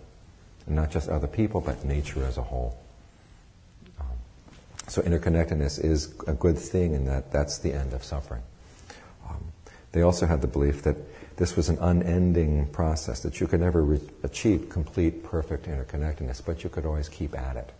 And 0.66 0.76
not 0.76 0.90
just 0.90 1.08
other 1.08 1.26
people, 1.26 1.60
but 1.60 1.84
nature 1.84 2.24
as 2.24 2.38
a 2.38 2.42
whole. 2.42 2.78
Um, 4.00 4.06
so 4.88 5.02
interconnectedness 5.02 5.82
is 5.82 6.14
a 6.26 6.32
good 6.32 6.58
thing 6.58 6.94
and 6.94 7.06
that 7.08 7.30
that's 7.30 7.58
the 7.58 7.72
end 7.72 7.92
of 7.92 8.02
suffering. 8.02 8.42
Um, 9.28 9.44
they 9.92 10.02
also 10.02 10.26
had 10.26 10.40
the 10.40 10.48
belief 10.48 10.82
that 10.82 10.96
this 11.36 11.56
was 11.56 11.68
an 11.68 11.78
unending 11.78 12.66
process, 12.68 13.20
that 13.20 13.40
you 13.40 13.46
could 13.46 13.60
never 13.60 13.82
re- 13.82 14.00
achieve 14.22 14.68
complete, 14.70 15.24
perfect 15.24 15.66
interconnectedness, 15.66 16.44
but 16.44 16.62
you 16.62 16.70
could 16.70 16.86
always 16.86 17.08
keep 17.08 17.36
at 17.36 17.56
it. 17.56 17.70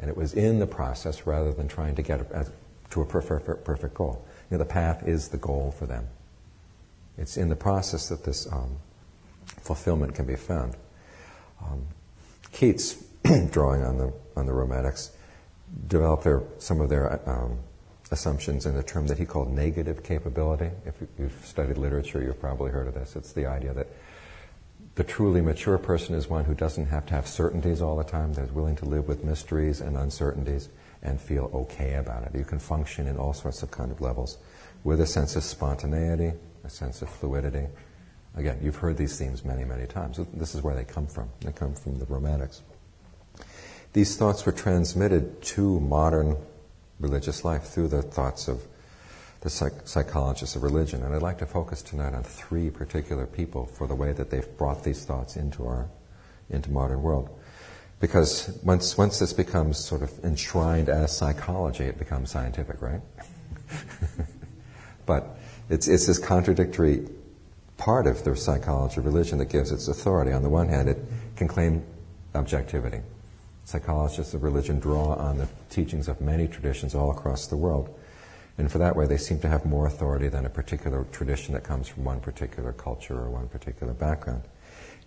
And 0.00 0.08
it 0.08 0.16
was 0.16 0.34
in 0.34 0.58
the 0.58 0.66
process 0.66 1.26
rather 1.26 1.52
than 1.52 1.68
trying 1.68 1.94
to 1.96 2.02
get 2.02 2.20
a, 2.20 2.40
a, 2.40 2.46
to 2.90 3.02
a 3.02 3.06
perfect, 3.06 3.64
perfect 3.64 3.94
goal. 3.94 4.24
You 4.50 4.56
know, 4.56 4.58
the 4.58 4.70
path 4.70 5.06
is 5.06 5.28
the 5.28 5.36
goal 5.36 5.74
for 5.78 5.86
them. 5.86 6.06
It's 7.16 7.36
in 7.36 7.48
the 7.48 7.56
process 7.56 8.08
that 8.08 8.24
this 8.24 8.50
um, 8.50 8.76
fulfillment 9.60 10.14
can 10.14 10.24
be 10.24 10.36
found. 10.36 10.76
Um, 11.62 11.86
Keats, 12.52 13.04
drawing 13.50 13.82
on 13.82 13.98
the 13.98 14.12
on 14.36 14.46
the 14.46 14.52
Romantics, 14.52 15.10
developed 15.88 16.24
their, 16.24 16.42
some 16.58 16.80
of 16.80 16.88
their 16.88 17.20
um, 17.28 17.58
assumptions 18.10 18.66
in 18.66 18.76
a 18.76 18.82
term 18.82 19.06
that 19.08 19.18
he 19.18 19.26
called 19.26 19.52
negative 19.52 20.02
capability. 20.02 20.70
If 20.86 20.94
you've 21.18 21.44
studied 21.44 21.76
literature, 21.76 22.22
you've 22.22 22.40
probably 22.40 22.70
heard 22.70 22.86
of 22.86 22.94
this. 22.94 23.16
It's 23.16 23.32
the 23.32 23.46
idea 23.46 23.74
that 23.74 23.88
the 24.94 25.04
truly 25.04 25.40
mature 25.40 25.78
person 25.78 26.14
is 26.14 26.28
one 26.28 26.44
who 26.44 26.54
doesn't 26.54 26.86
have 26.86 27.06
to 27.06 27.14
have 27.14 27.26
certainties 27.26 27.82
all 27.82 27.96
the 27.96 28.04
time, 28.04 28.32
that 28.34 28.46
is 28.46 28.52
willing 28.52 28.76
to 28.76 28.84
live 28.84 29.06
with 29.06 29.24
mysteries 29.24 29.80
and 29.80 29.96
uncertainties 29.96 30.68
and 31.02 31.20
feel 31.20 31.50
okay 31.54 31.94
about 31.94 32.24
it. 32.24 32.34
You 32.34 32.44
can 32.44 32.58
function 32.58 33.06
in 33.06 33.16
all 33.16 33.32
sorts 33.32 33.62
of 33.62 33.70
kind 33.70 33.90
of 33.90 34.00
levels 34.00 34.38
with 34.84 35.00
a 35.00 35.06
sense 35.06 35.36
of 35.36 35.44
spontaneity, 35.44 36.32
a 36.64 36.70
sense 36.70 37.02
of 37.02 37.08
fluidity. 37.08 37.66
Again, 38.36 38.58
you've 38.62 38.76
heard 38.76 38.96
these 38.96 39.18
themes 39.18 39.44
many, 39.44 39.64
many 39.64 39.86
times. 39.86 40.20
This 40.34 40.54
is 40.54 40.62
where 40.62 40.74
they 40.74 40.84
come 40.84 41.06
from. 41.06 41.28
They 41.40 41.52
come 41.52 41.74
from 41.74 41.98
the 41.98 42.06
Romantics. 42.06 42.62
These 43.92 44.16
thoughts 44.16 44.44
were 44.44 44.52
transmitted 44.52 45.42
to 45.42 45.80
modern 45.80 46.36
religious 47.00 47.44
life 47.44 47.64
through 47.64 47.88
the 47.88 48.02
thoughts 48.02 48.48
of 48.48 48.62
the 49.40 49.50
psych- 49.50 49.86
psychologists 49.86 50.56
of 50.56 50.62
religion. 50.62 51.02
And 51.02 51.14
I'd 51.14 51.22
like 51.22 51.38
to 51.38 51.46
focus 51.46 51.82
tonight 51.82 52.14
on 52.14 52.22
three 52.22 52.70
particular 52.70 53.26
people 53.26 53.66
for 53.66 53.86
the 53.86 53.94
way 53.94 54.12
that 54.12 54.30
they've 54.30 54.56
brought 54.56 54.84
these 54.84 55.04
thoughts 55.04 55.36
into 55.36 55.66
our 55.66 55.88
into 56.50 56.70
modern 56.70 57.02
world. 57.02 57.28
Because 58.00 58.58
once 58.62 58.96
once 58.96 59.18
this 59.18 59.32
becomes 59.32 59.78
sort 59.78 60.02
of 60.02 60.24
enshrined 60.24 60.88
as 60.88 61.16
psychology, 61.16 61.84
it 61.84 61.98
becomes 61.98 62.30
scientific, 62.30 62.80
right? 62.80 63.00
but 65.06 65.38
it's 65.68 65.88
it's 65.88 66.06
this 66.06 66.18
contradictory 66.18 67.08
part 67.76 68.06
of 68.06 68.22
the 68.24 68.36
psychology 68.36 68.98
of 68.98 69.04
religion 69.04 69.38
that 69.38 69.50
gives 69.50 69.72
its 69.72 69.88
authority. 69.88 70.32
On 70.32 70.42
the 70.42 70.48
one 70.48 70.68
hand, 70.68 70.88
it 70.88 70.98
can 71.36 71.48
claim 71.48 71.84
objectivity. 72.34 73.00
Psychologists 73.64 74.34
of 74.34 74.42
religion 74.42 74.78
draw 74.78 75.14
on 75.14 75.38
the 75.38 75.48
teachings 75.68 76.08
of 76.08 76.20
many 76.20 76.48
traditions 76.48 76.94
all 76.94 77.10
across 77.10 77.46
the 77.46 77.56
world 77.56 77.94
and 78.58 78.70
for 78.70 78.78
that 78.78 78.96
way, 78.96 79.06
they 79.06 79.16
seem 79.16 79.38
to 79.40 79.48
have 79.48 79.64
more 79.64 79.86
authority 79.86 80.28
than 80.28 80.44
a 80.44 80.50
particular 80.50 81.04
tradition 81.12 81.54
that 81.54 81.62
comes 81.62 81.86
from 81.86 82.04
one 82.04 82.20
particular 82.20 82.72
culture 82.72 83.14
or 83.14 83.30
one 83.30 83.48
particular 83.48 83.94
background. 83.94 84.42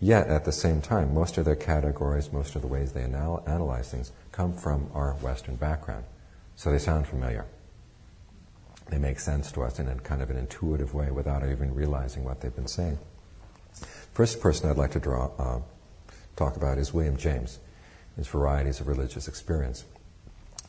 Yet, 0.03 0.27
at 0.27 0.45
the 0.45 0.51
same 0.51 0.81
time, 0.81 1.13
most 1.13 1.37
of 1.37 1.45
their 1.45 1.55
categories, 1.55 2.33
most 2.33 2.55
of 2.55 2.63
the 2.63 2.67
ways 2.67 2.91
they 2.91 3.03
anal- 3.03 3.43
analyze 3.45 3.91
things, 3.91 4.11
come 4.31 4.51
from 4.51 4.89
our 4.95 5.13
Western 5.21 5.55
background. 5.55 6.05
So 6.55 6.71
they 6.71 6.79
sound 6.79 7.07
familiar. 7.07 7.45
They 8.89 8.97
make 8.97 9.19
sense 9.19 9.51
to 9.51 9.61
us 9.61 9.79
in 9.79 9.87
a 9.87 9.95
kind 9.95 10.23
of 10.23 10.31
an 10.31 10.37
intuitive 10.37 10.95
way 10.95 11.11
without 11.11 11.47
even 11.47 11.75
realizing 11.75 12.23
what 12.23 12.41
they've 12.41 12.55
been 12.55 12.67
saying. 12.67 12.97
First 14.13 14.41
person 14.41 14.69
I'd 14.69 14.77
like 14.77 14.91
to 14.93 14.99
draw, 14.99 15.29
uh, 15.37 15.61
talk 16.35 16.57
about 16.57 16.79
is 16.79 16.91
William 16.91 17.15
James, 17.15 17.59
his 18.17 18.27
Varieties 18.27 18.79
of 18.79 18.87
Religious 18.87 19.27
Experience. 19.27 19.85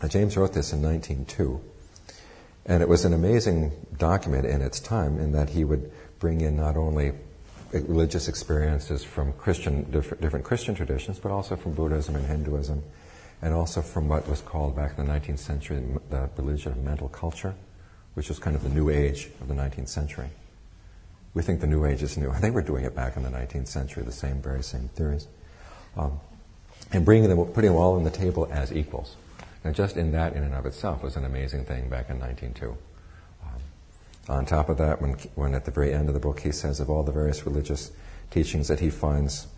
Now, 0.02 0.08
James 0.08 0.36
wrote 0.36 0.52
this 0.52 0.74
in 0.74 0.82
1902 0.82 1.60
and 2.66 2.82
it 2.82 2.88
was 2.88 3.04
an 3.04 3.12
amazing 3.12 3.72
document 3.98 4.46
in 4.46 4.60
its 4.60 4.78
time 4.78 5.18
in 5.18 5.32
that 5.32 5.50
he 5.50 5.64
would 5.64 5.90
bring 6.18 6.40
in 6.40 6.56
not 6.56 6.76
only 6.76 7.12
religious 7.72 8.28
experiences 8.28 9.02
from 9.02 9.32
Christian, 9.34 9.90
different 9.90 10.44
Christian 10.44 10.74
traditions, 10.74 11.18
but 11.18 11.32
also 11.32 11.56
from 11.56 11.72
Buddhism 11.72 12.16
and 12.16 12.26
Hinduism, 12.26 12.82
and 13.40 13.54
also 13.54 13.80
from 13.82 14.08
what 14.08 14.28
was 14.28 14.40
called 14.40 14.76
back 14.76 14.98
in 14.98 15.06
the 15.06 15.12
19th 15.12 15.38
century 15.38 15.82
the 16.10 16.28
religion 16.36 16.72
of 16.72 16.78
mental 16.78 17.08
culture, 17.08 17.54
which 18.14 18.28
was 18.28 18.38
kind 18.38 18.54
of 18.54 18.62
the 18.62 18.68
new 18.68 18.90
age 18.90 19.30
of 19.40 19.48
the 19.48 19.54
19th 19.54 19.88
century. 19.88 20.28
We 21.34 21.42
think 21.42 21.60
the 21.60 21.66
new 21.66 21.84
age 21.84 22.02
is 22.02 22.16
new. 22.16 22.32
They 22.40 22.50
were 22.50 22.62
doing 22.62 22.84
it 22.84 22.94
back 22.94 23.16
in 23.16 23.22
the 23.22 23.30
19th 23.30 23.68
century, 23.68 24.02
the 24.04 24.12
same, 24.12 24.42
very 24.42 24.62
same 24.62 24.88
theories. 24.88 25.26
Um, 25.96 26.20
and 26.92 27.04
bringing 27.04 27.28
them, 27.28 27.44
putting 27.46 27.70
them 27.70 27.80
all 27.80 27.94
on 27.94 28.04
the 28.04 28.10
table 28.10 28.48
as 28.50 28.72
equals. 28.72 29.16
Now, 29.64 29.70
just 29.70 29.96
in 29.96 30.12
that, 30.12 30.34
in 30.34 30.42
and 30.42 30.54
of 30.54 30.66
itself, 30.66 31.02
was 31.02 31.16
an 31.16 31.24
amazing 31.24 31.64
thing 31.64 31.88
back 31.88 32.10
in 32.10 32.18
1902. 32.18 32.76
On 34.28 34.46
top 34.46 34.68
of 34.68 34.78
that, 34.78 35.02
when, 35.02 35.14
when 35.34 35.54
at 35.54 35.64
the 35.64 35.70
very 35.70 35.92
end 35.92 36.08
of 36.08 36.14
the 36.14 36.20
book 36.20 36.40
he 36.40 36.52
says 36.52 36.78
of 36.78 36.88
all 36.88 37.02
the 37.02 37.12
various 37.12 37.44
religious 37.44 37.90
teachings 38.30 38.68
that 38.68 38.80
he 38.80 38.88
finds 38.88 39.48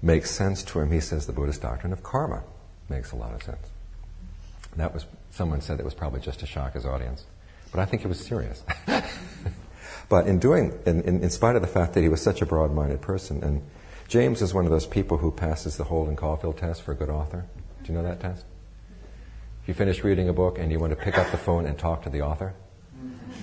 makes 0.00 0.30
sense 0.30 0.62
to 0.64 0.80
him, 0.80 0.90
he 0.90 1.00
says 1.00 1.26
the 1.26 1.32
Buddhist 1.32 1.62
doctrine 1.62 1.92
of 1.92 2.02
karma 2.02 2.42
makes 2.88 3.12
a 3.12 3.16
lot 3.16 3.34
of 3.34 3.42
sense. 3.42 3.68
That 4.76 4.94
was 4.94 5.06
someone 5.30 5.60
said 5.60 5.78
it 5.78 5.84
was 5.84 5.94
probably 5.94 6.20
just 6.20 6.40
to 6.40 6.46
shock 6.46 6.72
his 6.72 6.86
audience, 6.86 7.24
but 7.70 7.80
I 7.80 7.84
think 7.84 8.04
it 8.04 8.08
was 8.08 8.18
serious. 8.18 8.62
but 10.08 10.26
in 10.26 10.38
doing, 10.38 10.78
in, 10.86 11.02
in, 11.02 11.22
in, 11.22 11.30
spite 11.30 11.56
of 11.56 11.62
the 11.62 11.68
fact 11.68 11.94
that 11.94 12.00
he 12.00 12.08
was 12.08 12.22
such 12.22 12.40
a 12.40 12.46
broad-minded 12.46 13.02
person, 13.02 13.42
and 13.44 13.62
James 14.08 14.40
is 14.40 14.54
one 14.54 14.64
of 14.64 14.70
those 14.70 14.86
people 14.86 15.18
who 15.18 15.30
passes 15.30 15.76
the 15.76 15.84
Holden 15.84 16.16
Caulfield 16.16 16.56
test 16.58 16.82
for 16.82 16.92
a 16.92 16.94
good 16.94 17.10
author. 17.10 17.44
Do 17.82 17.92
you 17.92 17.98
know 17.98 18.04
that 18.04 18.20
test? 18.20 18.44
If 19.62 19.68
you 19.68 19.74
finish 19.74 20.02
reading 20.02 20.28
a 20.28 20.32
book 20.32 20.58
and 20.58 20.72
you 20.72 20.78
want 20.78 20.90
to 20.90 20.96
pick 20.96 21.18
up 21.18 21.30
the 21.30 21.36
phone 21.36 21.66
and 21.66 21.78
talk 21.78 22.02
to 22.02 22.10
the 22.10 22.22
author, 22.22 22.54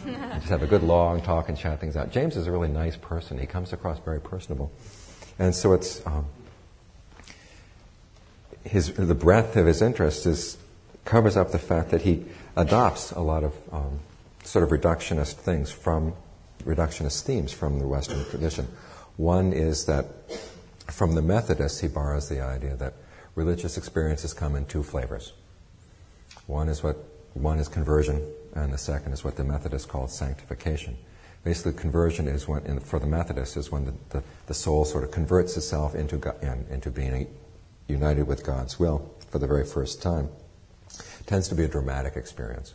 just 0.35 0.49
have 0.49 0.63
a 0.63 0.67
good 0.67 0.83
long 0.83 1.21
talk 1.21 1.49
and 1.49 1.57
chat 1.57 1.79
things 1.79 1.95
out. 1.95 2.11
James 2.11 2.37
is 2.37 2.47
a 2.47 2.51
really 2.51 2.67
nice 2.67 2.95
person. 2.95 3.37
He 3.37 3.45
comes 3.45 3.73
across 3.73 3.99
very 3.99 4.21
personable. 4.21 4.71
And 5.37 5.53
so 5.55 5.73
it's 5.73 6.05
um, 6.05 6.25
his, 8.63 8.93
the 8.93 9.15
breadth 9.15 9.55
of 9.55 9.65
his 9.65 9.81
interest 9.81 10.25
is, 10.25 10.57
covers 11.05 11.37
up 11.37 11.51
the 11.51 11.59
fact 11.59 11.91
that 11.91 12.01
he 12.01 12.25
adopts 12.55 13.11
a 13.11 13.21
lot 13.21 13.43
of 13.43 13.53
um, 13.71 13.99
sort 14.43 14.63
of 14.63 14.69
reductionist 14.69 15.33
things 15.33 15.71
from 15.71 16.13
reductionist 16.65 17.21
themes 17.21 17.51
from 17.51 17.79
the 17.79 17.87
Western 17.87 18.23
tradition. 18.25 18.67
One 19.17 19.53
is 19.53 19.85
that 19.85 20.05
from 20.87 21.15
the 21.15 21.21
Methodists, 21.21 21.79
he 21.79 21.87
borrows 21.87 22.29
the 22.29 22.41
idea 22.41 22.75
that 22.75 22.93
religious 23.35 23.77
experiences 23.77 24.33
come 24.33 24.55
in 24.55 24.65
two 24.65 24.83
flavors. 24.83 25.33
One 26.47 26.67
is 26.67 26.83
what 26.83 26.97
one 27.33 27.59
is 27.59 27.67
conversion, 27.67 28.25
and 28.55 28.73
the 28.73 28.77
second 28.77 29.13
is 29.13 29.23
what 29.23 29.35
the 29.35 29.43
Methodists 29.43 29.87
call 29.87 30.07
sanctification. 30.07 30.97
Basically, 31.43 31.73
conversion 31.73 32.27
is 32.27 32.47
when, 32.47 32.65
in, 32.65 32.79
for 32.79 32.99
the 32.99 33.07
Methodists, 33.07 33.55
is 33.55 33.71
when 33.71 33.85
the, 33.85 33.93
the, 34.09 34.23
the, 34.47 34.53
soul 34.53 34.83
sort 34.83 35.03
of 35.03 35.11
converts 35.11 35.55
itself 35.55 35.95
into, 35.95 36.17
God, 36.17 36.35
into 36.69 36.91
being 36.91 37.27
united 37.87 38.27
with 38.27 38.45
God's 38.45 38.77
will 38.77 39.09
for 39.29 39.39
the 39.39 39.47
very 39.47 39.65
first 39.65 40.01
time. 40.01 40.29
It 40.89 41.27
tends 41.27 41.47
to 41.49 41.55
be 41.55 41.63
a 41.63 41.67
dramatic 41.67 42.15
experience. 42.17 42.73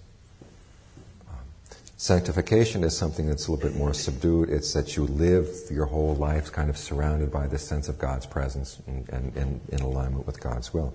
Sanctification 1.96 2.84
is 2.84 2.96
something 2.96 3.26
that's 3.26 3.46
a 3.46 3.52
little 3.52 3.68
bit 3.68 3.78
more 3.78 3.94
subdued. 3.94 4.50
It's 4.50 4.72
that 4.72 4.96
you 4.96 5.04
live 5.04 5.48
your 5.70 5.86
whole 5.86 6.14
life 6.16 6.52
kind 6.52 6.68
of 6.68 6.76
surrounded 6.76 7.30
by 7.30 7.46
this 7.46 7.66
sense 7.66 7.88
of 7.88 7.98
God's 7.98 8.26
presence 8.26 8.78
and, 8.86 9.08
and, 9.08 9.36
and 9.36 9.60
in 9.68 9.80
alignment 9.80 10.26
with 10.26 10.40
God's 10.40 10.74
will. 10.74 10.92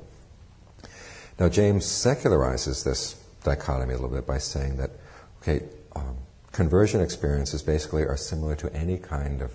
Now, 1.39 1.48
James 1.48 1.86
secularizes 1.86 2.83
this 2.83 3.19
dichotomy 3.43 3.93
a 3.93 3.98
little 3.98 4.15
bit 4.15 4.25
by 4.25 4.38
saying 4.38 4.77
that, 4.77 4.91
okay, 5.41 5.63
um, 5.96 6.17
conversion 6.51 7.01
experiences 7.01 7.62
basically 7.62 8.03
are 8.03 8.17
similar 8.17 8.55
to 8.55 8.74
any 8.74 8.98
kind 8.98 9.41
of 9.41 9.53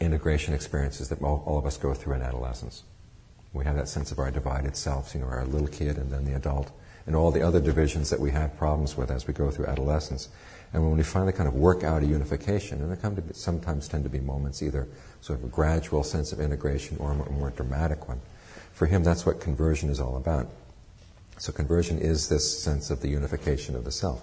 integration 0.00 0.54
experiences 0.54 1.08
that 1.08 1.22
all, 1.22 1.42
all, 1.46 1.58
of 1.58 1.66
us 1.66 1.76
go 1.76 1.94
through 1.94 2.14
in 2.14 2.22
adolescence. 2.22 2.82
We 3.52 3.64
have 3.64 3.76
that 3.76 3.88
sense 3.88 4.10
of 4.12 4.18
our 4.18 4.30
divided 4.30 4.76
selves, 4.76 5.14
you 5.14 5.20
know, 5.20 5.26
our 5.26 5.44
little 5.44 5.68
kid 5.68 5.98
and 5.98 6.10
then 6.10 6.24
the 6.24 6.34
adult, 6.34 6.70
and 7.06 7.14
all 7.14 7.30
the 7.30 7.42
other 7.42 7.60
divisions 7.60 8.10
that 8.10 8.18
we 8.18 8.30
have 8.30 8.56
problems 8.56 8.96
with 8.96 9.10
as 9.10 9.26
we 9.26 9.34
go 9.34 9.50
through 9.50 9.66
adolescence. 9.66 10.28
And 10.72 10.82
when 10.82 10.96
we 10.96 11.02
finally 11.02 11.32
kind 11.32 11.48
of 11.48 11.54
work 11.54 11.84
out 11.84 12.02
a 12.02 12.06
unification, 12.06 12.80
and 12.80 12.88
there 12.88 12.96
come 12.96 13.14
to 13.16 13.34
sometimes 13.34 13.88
tend 13.88 14.04
to 14.04 14.10
be 14.10 14.20
moments, 14.20 14.62
either 14.62 14.88
sort 15.20 15.38
of 15.38 15.44
a 15.44 15.48
gradual 15.48 16.02
sense 16.02 16.32
of 16.32 16.40
integration 16.40 16.96
or 16.98 17.12
a 17.12 17.30
more 17.32 17.50
dramatic 17.50 18.08
one. 18.08 18.20
For 18.72 18.86
him, 18.86 19.04
that's 19.04 19.26
what 19.26 19.38
conversion 19.40 19.90
is 19.90 20.00
all 20.00 20.16
about. 20.16 20.48
So 21.42 21.50
conversion 21.50 21.98
is 21.98 22.28
this 22.28 22.62
sense 22.62 22.90
of 22.90 23.00
the 23.00 23.08
unification 23.08 23.74
of 23.74 23.82
the 23.82 23.90
self. 23.90 24.22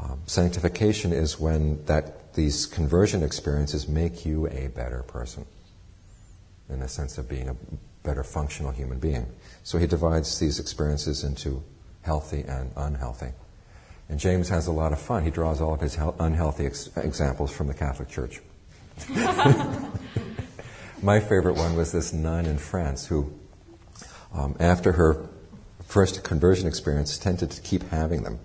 Um, 0.00 0.20
sanctification 0.26 1.12
is 1.12 1.38
when 1.38 1.84
that 1.84 2.34
these 2.34 2.66
conversion 2.66 3.22
experiences 3.22 3.86
make 3.86 4.26
you 4.26 4.48
a 4.48 4.66
better 4.66 5.04
person, 5.04 5.46
in 6.68 6.80
the 6.80 6.88
sense 6.88 7.18
of 7.18 7.28
being 7.28 7.48
a 7.48 7.56
better 8.02 8.24
functional 8.24 8.72
human 8.72 8.98
being. 8.98 9.26
So 9.62 9.78
he 9.78 9.86
divides 9.86 10.40
these 10.40 10.58
experiences 10.58 11.22
into 11.22 11.62
healthy 12.02 12.42
and 12.48 12.72
unhealthy. 12.76 13.30
And 14.08 14.18
James 14.18 14.48
has 14.48 14.66
a 14.66 14.72
lot 14.72 14.92
of 14.92 14.98
fun. 14.98 15.22
He 15.22 15.30
draws 15.30 15.60
all 15.60 15.74
of 15.74 15.80
his 15.80 15.96
unhealthy 16.18 16.66
ex- 16.66 16.90
examples 16.96 17.52
from 17.52 17.68
the 17.68 17.74
Catholic 17.74 18.08
Church. 18.08 18.40
My 21.00 21.20
favorite 21.20 21.54
one 21.54 21.76
was 21.76 21.92
this 21.92 22.12
nun 22.12 22.44
in 22.44 22.58
France 22.58 23.06
who, 23.06 23.32
um, 24.34 24.56
after 24.58 24.90
her 24.90 25.28
first 25.88 26.22
conversion 26.22 26.68
experience 26.68 27.16
tended 27.16 27.50
to 27.50 27.62
keep 27.62 27.82
having 27.88 28.22
them 28.22 28.38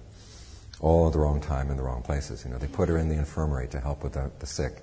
all 0.79 1.07
at 1.07 1.13
the 1.13 1.19
wrong 1.19 1.41
time 1.41 1.69
in 1.69 1.77
the 1.77 1.83
wrong 1.83 2.01
places. 2.01 2.43
You 2.45 2.51
know, 2.51 2.57
they 2.57 2.67
put 2.67 2.87
her 2.89 2.97
in 2.97 3.09
the 3.09 3.15
infirmary 3.15 3.67
to 3.69 3.79
help 3.79 4.01
with 4.03 4.13
the, 4.13 4.31
the 4.39 4.45
sick, 4.45 4.81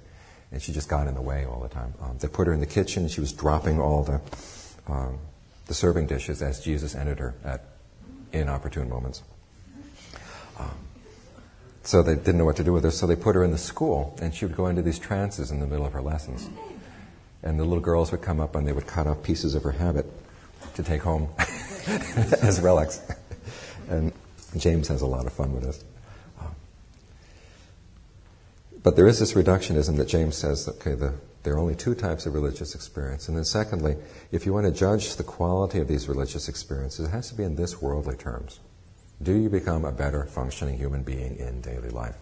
and 0.52 0.60
she 0.60 0.72
just 0.72 0.88
got 0.88 1.08
in 1.08 1.14
the 1.14 1.22
way 1.22 1.46
all 1.46 1.60
the 1.60 1.68
time. 1.68 1.94
Um, 2.02 2.18
they 2.20 2.28
put 2.28 2.46
her 2.46 2.52
in 2.52 2.60
the 2.60 2.66
kitchen, 2.66 3.02
and 3.04 3.10
she 3.10 3.20
was 3.20 3.32
dropping 3.32 3.80
all 3.80 4.04
the 4.04 4.20
um, 4.86 5.18
the 5.66 5.74
serving 5.74 6.06
dishes 6.06 6.42
as 6.42 6.60
Jesus 6.60 6.94
entered 6.94 7.18
her 7.18 7.34
at 7.44 7.64
inopportune 8.32 8.88
moments. 8.88 9.22
Um, 10.58 10.68
so 11.82 12.02
they 12.02 12.16
didn't 12.16 12.38
know 12.38 12.44
what 12.44 12.56
to 12.56 12.64
do 12.64 12.72
with 12.72 12.84
her, 12.84 12.90
so 12.90 13.06
they 13.06 13.16
put 13.16 13.34
her 13.36 13.44
in 13.44 13.52
the 13.52 13.58
school, 13.58 14.18
and 14.20 14.34
she 14.34 14.44
would 14.44 14.56
go 14.56 14.66
into 14.66 14.82
these 14.82 14.98
trances 14.98 15.50
in 15.50 15.60
the 15.60 15.66
middle 15.66 15.86
of 15.86 15.92
her 15.92 16.02
lessons. 16.02 16.48
And 17.42 17.58
the 17.58 17.64
little 17.64 17.80
girls 17.80 18.10
would 18.10 18.20
come 18.20 18.40
up 18.40 18.54
and 18.54 18.66
they 18.66 18.72
would 18.72 18.86
cut 18.86 19.06
off 19.06 19.22
pieces 19.22 19.54
of 19.54 19.62
her 19.62 19.72
habit 19.72 20.06
to 20.74 20.82
take 20.82 21.02
home. 21.02 21.28
as 22.42 22.60
relics. 22.60 23.00
And 23.88 24.12
James 24.56 24.88
has 24.88 25.02
a 25.02 25.06
lot 25.06 25.26
of 25.26 25.32
fun 25.32 25.52
with 25.52 25.64
this. 25.64 25.84
Um, 26.40 26.54
but 28.82 28.96
there 28.96 29.06
is 29.06 29.18
this 29.18 29.34
reductionism 29.34 29.96
that 29.96 30.08
James 30.08 30.36
says, 30.36 30.68
okay, 30.68 30.94
the, 30.94 31.14
there 31.42 31.54
are 31.54 31.58
only 31.58 31.74
two 31.74 31.94
types 31.94 32.26
of 32.26 32.34
religious 32.34 32.74
experience. 32.74 33.28
And 33.28 33.36
then 33.36 33.44
secondly, 33.44 33.96
if 34.32 34.46
you 34.46 34.52
want 34.52 34.66
to 34.66 34.72
judge 34.72 35.16
the 35.16 35.24
quality 35.24 35.78
of 35.78 35.88
these 35.88 36.08
religious 36.08 36.48
experiences, 36.48 37.08
it 37.08 37.10
has 37.10 37.28
to 37.30 37.34
be 37.34 37.44
in 37.44 37.56
this 37.56 37.80
worldly 37.80 38.16
terms. 38.16 38.60
Do 39.22 39.34
you 39.34 39.48
become 39.50 39.84
a 39.84 39.92
better 39.92 40.24
functioning 40.24 40.78
human 40.78 41.02
being 41.02 41.36
in 41.36 41.60
daily 41.60 41.90
life 41.90 42.16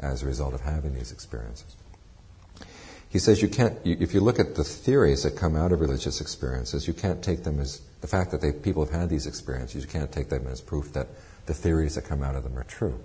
as 0.00 0.22
a 0.22 0.26
result 0.26 0.54
of 0.54 0.60
having 0.60 0.94
these 0.94 1.12
experiences? 1.12 1.76
He 3.14 3.20
says 3.20 3.40
you 3.40 3.46
can't, 3.46 3.78
if 3.84 4.12
you 4.12 4.18
look 4.18 4.40
at 4.40 4.56
the 4.56 4.64
theories 4.64 5.22
that 5.22 5.36
come 5.36 5.54
out 5.54 5.70
of 5.70 5.80
religious 5.80 6.20
experiences, 6.20 6.88
you 6.88 6.92
can't 6.92 7.22
take 7.22 7.44
them 7.44 7.60
as, 7.60 7.80
the 8.00 8.08
fact 8.08 8.32
that 8.32 8.40
they, 8.40 8.50
people 8.50 8.84
have 8.84 8.92
had 8.92 9.08
these 9.08 9.28
experiences, 9.28 9.84
you 9.84 9.88
can't 9.88 10.10
take 10.10 10.30
them 10.30 10.48
as 10.48 10.60
proof 10.60 10.92
that 10.94 11.06
the 11.46 11.54
theories 11.54 11.94
that 11.94 12.02
come 12.06 12.24
out 12.24 12.34
of 12.34 12.42
them 12.42 12.58
are 12.58 12.64
true. 12.64 12.98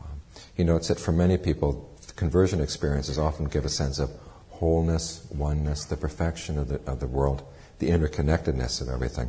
Um, 0.00 0.22
he 0.54 0.64
notes 0.64 0.88
that 0.88 0.98
for 0.98 1.12
many 1.12 1.36
people, 1.36 1.94
conversion 2.16 2.62
experiences 2.62 3.18
often 3.18 3.48
give 3.48 3.66
a 3.66 3.68
sense 3.68 3.98
of 3.98 4.10
wholeness, 4.48 5.26
oneness, 5.30 5.84
the 5.84 5.96
perfection 5.98 6.58
of 6.58 6.68
the, 6.68 6.80
of 6.90 6.98
the 7.00 7.06
world, 7.06 7.42
the 7.80 7.90
interconnectedness 7.90 8.80
of 8.80 8.88
everything. 8.88 9.28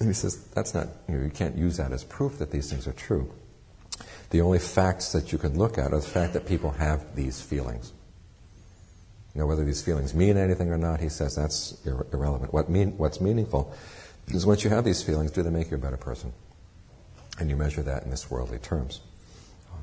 And 0.00 0.08
he 0.08 0.12
says 0.12 0.38
that's 0.56 0.74
not, 0.74 0.88
you, 1.06 1.14
know, 1.14 1.22
you 1.22 1.30
can't 1.30 1.56
use 1.56 1.76
that 1.76 1.92
as 1.92 2.02
proof 2.02 2.38
that 2.38 2.50
these 2.50 2.68
things 2.68 2.88
are 2.88 2.92
true. 2.92 3.32
The 4.30 4.40
only 4.40 4.58
facts 4.58 5.12
that 5.12 5.30
you 5.30 5.38
can 5.38 5.56
look 5.56 5.78
at 5.78 5.92
are 5.92 6.00
the 6.00 6.08
fact 6.08 6.32
that 6.32 6.48
people 6.48 6.72
have 6.72 7.14
these 7.14 7.40
feelings. 7.40 7.92
You 9.34 9.40
know, 9.40 9.46
whether 9.46 9.64
these 9.64 9.82
feelings 9.82 10.14
mean 10.14 10.36
anything 10.36 10.70
or 10.70 10.78
not, 10.78 11.00
he 11.00 11.08
says 11.08 11.34
that's 11.34 11.84
ir- 11.84 12.06
irrelevant. 12.12 12.52
What 12.52 12.68
mean, 12.68 12.96
what's 12.98 13.20
meaningful 13.20 13.74
is 14.28 14.46
once 14.46 14.62
you 14.62 14.70
have 14.70 14.84
these 14.84 15.02
feelings, 15.02 15.32
do 15.32 15.42
they 15.42 15.50
make 15.50 15.70
you 15.70 15.76
a 15.76 15.80
better 15.80 15.96
person? 15.96 16.32
And 17.40 17.50
you 17.50 17.56
measure 17.56 17.82
that 17.82 18.04
in 18.04 18.10
this 18.10 18.30
worldly 18.30 18.58
terms. 18.58 19.00
Um, 19.72 19.80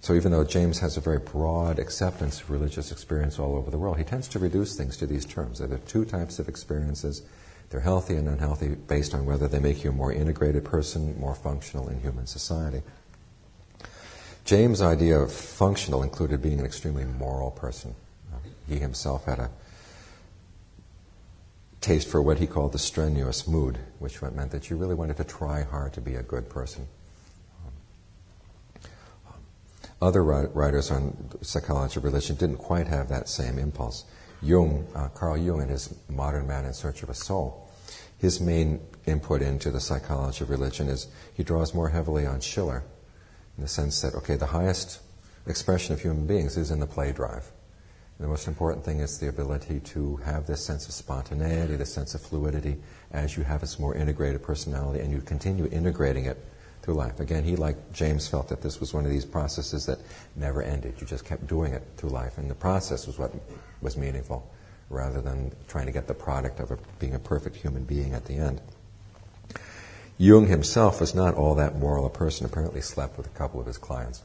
so 0.00 0.12
even 0.12 0.32
though 0.32 0.44
James 0.44 0.78
has 0.80 0.98
a 0.98 1.00
very 1.00 1.18
broad 1.18 1.78
acceptance 1.78 2.42
of 2.42 2.50
religious 2.50 2.92
experience 2.92 3.38
all 3.38 3.56
over 3.56 3.70
the 3.70 3.78
world, 3.78 3.96
he 3.96 4.04
tends 4.04 4.28
to 4.28 4.38
reduce 4.38 4.76
things 4.76 4.98
to 4.98 5.06
these 5.06 5.24
terms. 5.24 5.58
There 5.58 5.72
are 5.72 5.78
two 5.78 6.04
types 6.04 6.38
of 6.38 6.46
experiences 6.46 7.22
they're 7.70 7.80
healthy 7.80 8.14
and 8.14 8.28
unhealthy 8.28 8.68
based 8.68 9.14
on 9.14 9.26
whether 9.26 9.48
they 9.48 9.58
make 9.58 9.82
you 9.82 9.90
a 9.90 9.92
more 9.92 10.12
integrated 10.12 10.64
person, 10.64 11.18
more 11.18 11.34
functional 11.34 11.88
in 11.88 12.00
human 12.00 12.26
society. 12.26 12.82
James' 14.44 14.80
idea 14.80 15.18
of 15.18 15.32
functional 15.32 16.04
included 16.04 16.40
being 16.40 16.60
an 16.60 16.64
extremely 16.64 17.04
moral 17.04 17.50
person. 17.50 17.96
He 18.68 18.78
himself 18.78 19.24
had 19.24 19.38
a 19.38 19.50
taste 21.80 22.08
for 22.08 22.20
what 22.20 22.38
he 22.38 22.46
called 22.46 22.72
the 22.72 22.78
strenuous 22.78 23.46
mood, 23.46 23.78
which 23.98 24.20
meant 24.20 24.50
that 24.50 24.70
you 24.70 24.76
really 24.76 24.94
wanted 24.94 25.16
to 25.18 25.24
try 25.24 25.62
hard 25.62 25.92
to 25.92 26.00
be 26.00 26.16
a 26.16 26.22
good 26.22 26.48
person. 26.48 26.88
Other 30.02 30.22
writers 30.22 30.90
on 30.90 31.16
psychology 31.42 31.98
of 31.98 32.04
religion 32.04 32.36
didn't 32.36 32.58
quite 32.58 32.88
have 32.88 33.08
that 33.08 33.28
same 33.28 33.58
impulse. 33.58 34.04
Jung, 34.42 34.86
uh, 34.94 35.08
Carl 35.08 35.38
Jung, 35.38 35.62
in 35.62 35.68
his 35.68 35.94
Modern 36.08 36.46
Man 36.46 36.64
in 36.66 36.74
Search 36.74 37.02
of 37.02 37.08
a 37.08 37.14
Soul, 37.14 37.70
his 38.18 38.40
main 38.40 38.80
input 39.06 39.40
into 39.40 39.70
the 39.70 39.80
psychology 39.80 40.44
of 40.44 40.50
religion 40.50 40.88
is 40.88 41.06
he 41.32 41.42
draws 41.42 41.72
more 41.72 41.88
heavily 41.88 42.26
on 42.26 42.40
Schiller 42.40 42.82
in 43.56 43.62
the 43.62 43.68
sense 43.68 44.00
that, 44.02 44.14
okay, 44.14 44.36
the 44.36 44.46
highest 44.46 45.00
expression 45.46 45.94
of 45.94 46.00
human 46.00 46.26
beings 46.26 46.56
is 46.56 46.70
in 46.70 46.80
the 46.80 46.86
play 46.86 47.12
drive. 47.12 47.50
The 48.18 48.26
most 48.26 48.48
important 48.48 48.82
thing 48.84 49.00
is 49.00 49.18
the 49.18 49.28
ability 49.28 49.80
to 49.80 50.16
have 50.24 50.46
this 50.46 50.64
sense 50.64 50.86
of 50.86 50.94
spontaneity, 50.94 51.76
this 51.76 51.92
sense 51.92 52.14
of 52.14 52.22
fluidity, 52.22 52.78
as 53.12 53.36
you 53.36 53.44
have 53.44 53.60
this 53.60 53.78
more 53.78 53.94
integrated 53.94 54.42
personality 54.42 55.00
and 55.00 55.12
you 55.12 55.20
continue 55.20 55.68
integrating 55.70 56.24
it 56.24 56.42
through 56.80 56.94
life. 56.94 57.20
Again, 57.20 57.44
he, 57.44 57.56
like 57.56 57.76
James, 57.92 58.26
felt 58.26 58.48
that 58.48 58.62
this 58.62 58.80
was 58.80 58.94
one 58.94 59.04
of 59.04 59.10
these 59.10 59.26
processes 59.26 59.84
that 59.86 59.98
never 60.34 60.62
ended. 60.62 60.94
You 60.98 61.06
just 61.06 61.24
kept 61.24 61.46
doing 61.46 61.74
it 61.74 61.82
through 61.96 62.10
life, 62.10 62.38
and 62.38 62.48
the 62.48 62.54
process 62.54 63.06
was 63.06 63.18
what 63.18 63.34
was 63.82 63.96
meaningful, 63.96 64.48
rather 64.88 65.20
than 65.20 65.52
trying 65.68 65.86
to 65.86 65.92
get 65.92 66.06
the 66.06 66.14
product 66.14 66.60
of 66.60 66.70
a, 66.70 66.78
being 66.98 67.14
a 67.14 67.18
perfect 67.18 67.56
human 67.56 67.84
being 67.84 68.14
at 68.14 68.24
the 68.24 68.36
end. 68.36 68.60
Jung 70.16 70.46
himself 70.46 71.00
was 71.00 71.14
not 71.14 71.34
all 71.34 71.56
that 71.56 71.76
moral 71.76 72.06
a 72.06 72.10
person. 72.10 72.46
Apparently, 72.46 72.80
slept 72.80 73.18
with 73.18 73.26
a 73.26 73.30
couple 73.30 73.60
of 73.60 73.66
his 73.66 73.76
clients, 73.78 74.22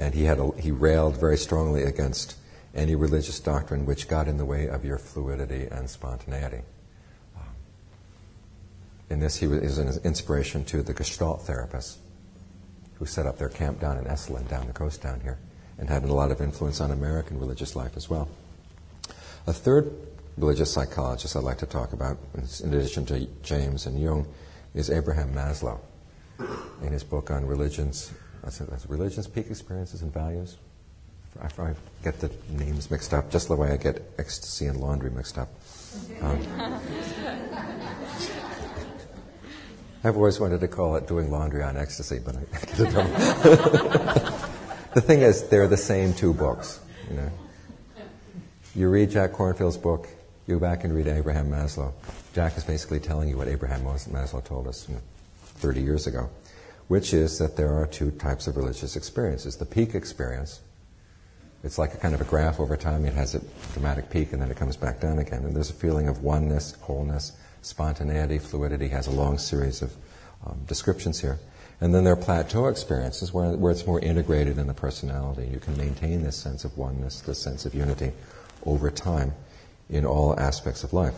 and 0.00 0.14
he 0.14 0.24
had 0.24 0.38
a, 0.38 0.50
he 0.58 0.70
railed 0.70 1.20
very 1.20 1.36
strongly 1.36 1.82
against 1.82 2.36
any 2.74 2.94
religious 2.94 3.38
doctrine 3.38 3.84
which 3.84 4.08
got 4.08 4.26
in 4.26 4.38
the 4.38 4.44
way 4.44 4.66
of 4.66 4.84
your 4.84 4.96
fluidity 4.96 5.66
and 5.70 5.88
spontaneity 5.90 6.62
um, 7.36 7.42
in 9.10 9.20
this, 9.20 9.36
he 9.36 9.46
was 9.46 9.76
an 9.76 9.92
inspiration 10.02 10.64
to 10.64 10.82
the 10.82 10.94
Gestalt 10.94 11.46
therapists 11.46 11.96
who 12.94 13.04
set 13.04 13.26
up 13.26 13.38
their 13.38 13.48
camp 13.50 13.78
down 13.80 13.98
in 13.98 14.04
Esalen, 14.04 14.48
down 14.48 14.66
the 14.66 14.72
coast 14.72 15.02
down 15.02 15.20
here, 15.20 15.38
and 15.78 15.88
had 15.88 16.04
a 16.04 16.12
lot 16.12 16.30
of 16.30 16.40
influence 16.40 16.80
on 16.80 16.90
American 16.90 17.38
religious 17.38 17.76
life 17.76 17.96
as 17.96 18.08
well. 18.08 18.28
A 19.46 19.52
third 19.52 19.92
religious 20.36 20.72
psychologist 20.72 21.36
I'd 21.36 21.42
like 21.42 21.58
to 21.58 21.66
talk 21.66 21.92
about, 21.92 22.18
in 22.34 22.72
addition 22.72 23.04
to 23.06 23.26
James 23.42 23.86
and 23.86 24.00
Jung, 24.00 24.26
is 24.74 24.90
Abraham 24.90 25.34
Maslow. 25.34 25.80
In 26.82 26.92
his 26.92 27.04
book 27.04 27.30
on 27.30 27.46
religions, 27.46 28.12
that's 28.42 28.86
religions, 28.88 29.26
peak 29.26 29.46
experiences, 29.50 30.02
and 30.02 30.12
values. 30.12 30.56
I, 31.40 31.46
I 31.62 31.74
get 32.02 32.20
the 32.20 32.30
names 32.50 32.90
mixed 32.90 33.14
up, 33.14 33.30
just 33.30 33.48
the 33.48 33.56
way 33.56 33.70
I 33.70 33.76
get 33.76 34.02
ecstasy 34.18 34.66
and 34.66 34.80
laundry 34.80 35.10
mixed 35.10 35.38
up. 35.38 35.48
Um, 36.22 36.40
I've 40.02 40.16
always 40.16 40.40
wanted 40.40 40.60
to 40.60 40.68
call 40.68 40.96
it 40.96 41.06
doing 41.06 41.30
laundry 41.30 41.62
on 41.62 41.76
ecstasy, 41.76 42.18
but 42.24 42.34
I 42.34 42.40
get 42.66 42.80
it 42.80 42.94
wrong. 42.94 43.12
the 44.94 45.00
thing 45.00 45.20
is, 45.20 45.48
they're 45.48 45.68
the 45.68 45.76
same 45.76 46.14
two 46.14 46.32
books. 46.32 46.80
You 47.10 47.16
know, 47.16 47.30
you 48.74 48.88
read 48.88 49.10
Jack 49.10 49.32
Kornfield's 49.32 49.76
book, 49.76 50.08
you 50.46 50.54
go 50.54 50.60
back 50.60 50.84
and 50.84 50.94
read 50.94 51.06
Abraham 51.06 51.50
Maslow. 51.50 51.92
Jack 52.34 52.56
is 52.56 52.64
basically 52.64 52.98
telling 52.98 53.28
you 53.28 53.36
what 53.36 53.48
Abraham 53.48 53.82
Maslow 53.82 54.42
told 54.42 54.66
us 54.68 54.88
you 54.88 54.94
know, 54.94 55.00
30 55.42 55.82
years 55.82 56.06
ago, 56.06 56.30
which 56.90 57.14
is 57.14 57.38
that 57.38 57.56
there 57.56 57.72
are 57.72 57.86
two 57.86 58.10
types 58.10 58.48
of 58.48 58.56
religious 58.56 58.96
experiences: 58.96 59.56
the 59.56 59.64
peak 59.64 59.94
experience. 59.94 60.60
It's 61.62 61.78
like 61.78 61.94
a 61.94 61.98
kind 61.98 62.14
of 62.14 62.20
a 62.20 62.24
graph 62.24 62.58
over 62.58 62.76
time. 62.76 63.04
It 63.04 63.14
has 63.14 63.36
a 63.36 63.40
dramatic 63.74 64.10
peak 64.10 64.32
and 64.32 64.42
then 64.42 64.50
it 64.50 64.56
comes 64.56 64.76
back 64.76 64.98
down 64.98 65.18
again. 65.20 65.44
And 65.44 65.54
there's 65.54 65.70
a 65.70 65.74
feeling 65.74 66.08
of 66.08 66.24
oneness, 66.24 66.72
wholeness, 66.80 67.32
spontaneity, 67.62 68.38
fluidity, 68.38 68.88
has 68.88 69.06
a 69.06 69.12
long 69.12 69.38
series 69.38 69.82
of 69.82 69.94
um, 70.44 70.58
descriptions 70.66 71.20
here. 71.20 71.38
And 71.80 71.94
then 71.94 72.02
there 72.02 72.14
are 72.14 72.16
plateau 72.16 72.66
experiences 72.66 73.32
where, 73.32 73.50
where 73.50 73.70
it's 73.70 73.86
more 73.86 74.00
integrated 74.00 74.58
in 74.58 74.66
the 74.66 74.74
personality. 74.74 75.48
You 75.52 75.60
can 75.60 75.76
maintain 75.76 76.24
this 76.24 76.36
sense 76.36 76.64
of 76.64 76.76
oneness, 76.76 77.20
this 77.20 77.38
sense 77.38 77.66
of 77.66 77.74
unity 77.74 78.12
over 78.66 78.90
time 78.90 79.32
in 79.90 80.04
all 80.04 80.38
aspects 80.40 80.82
of 80.82 80.92
life. 80.92 81.14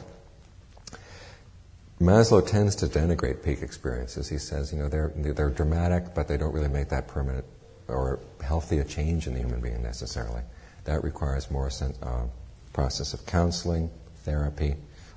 Maslow 2.02 2.44
tends 2.44 2.74
to 2.76 2.86
denigrate 2.86 3.44
peak 3.44 3.62
experiences. 3.62 4.28
He 4.28 4.38
says, 4.38 4.72
you 4.72 4.78
know, 4.78 4.88
they're, 4.88 5.12
they're 5.14 5.50
dramatic, 5.50 6.14
but 6.14 6.26
they 6.26 6.36
don't 6.36 6.52
really 6.52 6.68
make 6.68 6.88
that 6.88 7.06
permanent 7.06 7.44
or 7.86 8.18
healthy 8.42 8.78
a 8.78 8.84
change 8.84 9.26
in 9.26 9.34
the 9.34 9.40
human 9.40 9.60
being 9.60 9.82
necessarily. 9.82 10.42
That 10.84 11.04
requires 11.04 11.50
more 11.50 11.70
uh, 12.02 12.24
process 12.72 13.14
of 13.14 13.24
counseling, 13.26 13.88
therapy, 14.24 14.74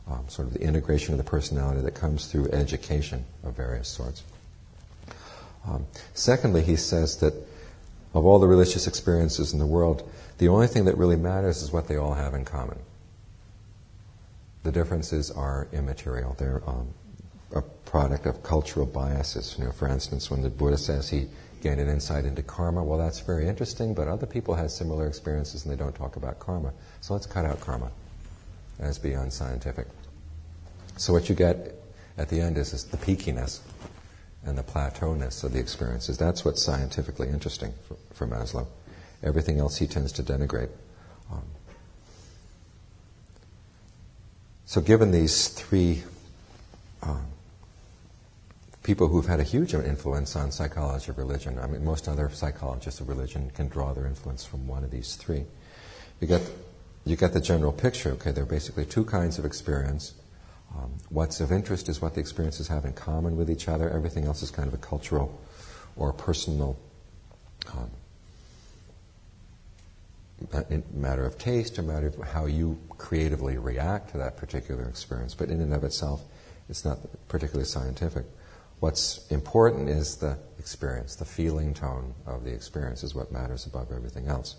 um, 0.08 0.26
sort 0.28 0.48
of 0.48 0.54
the 0.54 0.62
integration 0.62 1.14
of 1.14 1.18
the 1.18 1.24
personality 1.24 1.82
that 1.82 1.96
comes 1.96 2.28
through 2.28 2.50
education 2.52 3.26
of 3.44 3.56
various 3.56 3.88
sorts. 3.88 4.24
Um, 5.68 5.88
secondly, 6.14 6.62
he 6.62 6.76
says 6.76 7.18
that 7.18 7.34
of 8.14 8.26
all 8.26 8.38
the 8.38 8.48
religious 8.48 8.86
experiences 8.86 9.54
in 9.54 9.60
the 9.60 9.66
world, 9.66 10.08
the 10.38 10.48
only 10.48 10.68
thing 10.68 10.86
that 10.86 10.98
really 10.98 11.16
matters 11.16 11.64
is 11.64 11.72
what 11.72 11.88
they 11.88 11.96
all 11.96 12.14
have 12.14 12.36
in 12.36 12.46
common. 12.46 12.78
The 14.66 14.72
differences 14.72 15.30
are 15.30 15.68
immaterial. 15.74 16.36
They're 16.40 16.64
um, 16.66 16.92
a 17.56 17.62
product 17.62 18.26
of 18.26 18.42
cultural 18.42 18.88
biases. 18.88 19.56
You 19.60 19.66
know, 19.66 19.72
for 19.72 19.88
instance, 19.88 20.32
when 20.32 20.42
the 20.42 20.50
Buddha 20.50 20.80
says 20.80 21.08
he 21.08 21.28
gained 21.62 21.80
an 21.80 21.88
insight 21.88 22.26
into 22.26 22.42
karma, 22.42 22.84
well, 22.84 22.98
that's 22.98 23.20
very 23.20 23.48
interesting, 23.48 23.94
but 23.94 24.08
other 24.08 24.26
people 24.26 24.56
have 24.56 24.72
similar 24.72 25.06
experiences 25.06 25.66
and 25.66 25.72
they 25.72 25.78
don't 25.78 25.94
talk 25.94 26.16
about 26.16 26.40
karma. 26.40 26.74
So 27.02 27.14
let's 27.14 27.28
cut 27.28 27.46
out 27.46 27.62
karma 27.62 27.92
as 28.80 28.98
beyond 28.98 29.32
scientific. 29.32 29.86
So 30.98 31.14
what 31.14 31.30
you 31.30 31.36
get 31.36 31.76
at 32.18 32.30
the 32.30 32.42
end 32.42 32.58
is, 32.58 32.74
is 32.74 32.86
the 32.86 32.98
peakiness 32.98 33.60
and 34.46 34.58
the 34.58 34.64
plateauness 34.64 35.44
of 35.44 35.54
the 35.54 35.60
experiences. 35.60 36.18
That's 36.18 36.44
what's 36.44 36.64
scientifically 36.64 37.30
interesting 37.30 37.72
for, 37.88 37.98
for 38.16 38.28
Maslow. 38.28 38.66
Everything 39.22 39.60
else 39.60 39.78
he 39.78 39.86
tends 39.86 40.12
to 40.14 40.24
denigrate. 40.24 40.70
So, 44.66 44.82
given 44.82 45.12
these 45.12 45.50
three 45.50 46.04
um, 47.04 47.26
people 48.84 49.08
who've 49.08 49.26
had 49.26 49.40
a 49.40 49.44
huge 49.44 49.74
influence 49.74 50.36
on 50.36 50.52
psychology 50.52 51.12
of 51.12 51.18
religion, 51.18 51.60
I 51.60 51.68
mean, 51.68 51.86
most 51.86 52.08
other 52.08 52.30
psychologists 52.30 53.00
of 53.00 53.08
religion 53.08 53.52
can 53.52 53.68
draw 53.68 53.94
their 53.94 54.06
influence 54.06 54.44
from 54.44 54.68
one 54.68 54.84
of 54.84 54.92
these 54.92 55.16
three. 55.16 55.46
You 56.20 56.28
get 56.28 56.42
you 57.06 57.16
get 57.16 57.34
the 57.34 57.42
general 57.42 57.72
picture. 57.72 58.12
Okay, 58.12 58.32
there 58.32 58.44
are 58.44 58.48
basically 58.48 58.86
two 58.86 59.06
kinds 59.06 59.38
of 59.38 59.46
experience. 59.46 60.14
Um, 60.76 60.92
what's 61.10 61.40
of 61.40 61.52
interest 61.52 61.88
is 61.88 62.02
what 62.02 62.16
the 62.16 62.20
experiences 62.20 62.68
have 62.68 62.86
in 62.86 62.94
common 62.94 63.38
with 63.38 63.50
each 63.50 63.68
other. 63.68 63.90
Everything 63.90 64.26
else 64.26 64.42
is 64.42 64.52
kind 64.52 64.68
of 64.68 64.74
a 64.74 64.78
cultural 64.78 65.40
or 65.96 66.12
personal 66.12 66.78
um, 67.72 67.90
a 70.54 70.82
matter 70.94 71.26
of 71.26 71.38
taste, 71.38 71.78
a 71.78 71.84
matter 71.84 72.08
of 72.08 72.16
how 72.28 72.46
you 72.46 72.78
creatively 72.98 73.58
react 73.58 74.12
to 74.12 74.18
that 74.18 74.38
particular 74.38 74.84
experience. 74.88 75.34
But 75.34 75.50
in 75.50 75.62
and 75.62 75.74
of 75.74 75.84
itself, 75.84 76.24
it's 76.70 76.84
not 76.84 77.00
particularly 77.28 77.66
scientific. 77.66 78.26
What's 78.80 79.26
important 79.30 79.90
is 79.90 80.18
the 80.18 80.38
experience, 80.60 81.16
the 81.16 81.26
feeling 81.26 81.74
tone 81.74 82.14
of 82.26 82.44
the 82.44 82.54
experience 82.54 83.04
is 83.04 83.16
what 83.16 83.32
matters 83.32 83.66
above 83.66 83.92
everything 83.92 84.28
else. 84.28 84.56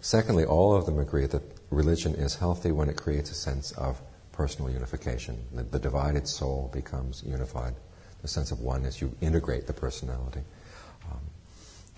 Secondly, 0.00 0.44
all 0.44 0.74
of 0.74 0.86
them 0.86 0.98
agree 0.98 1.26
that 1.26 1.42
religion 1.70 2.14
is 2.14 2.34
healthy 2.34 2.72
when 2.72 2.88
it 2.88 2.96
creates 2.96 3.30
a 3.30 3.34
sense 3.34 3.72
of 3.72 4.00
personal 4.32 4.70
unification. 4.70 5.38
The, 5.52 5.62
the 5.62 5.78
divided 5.78 6.26
soul 6.26 6.70
becomes 6.72 7.22
unified. 7.24 7.74
The 8.22 8.28
sense 8.28 8.50
of 8.50 8.60
oneness, 8.60 9.00
you 9.00 9.14
integrate 9.20 9.66
the 9.66 9.72
personality. 9.72 10.40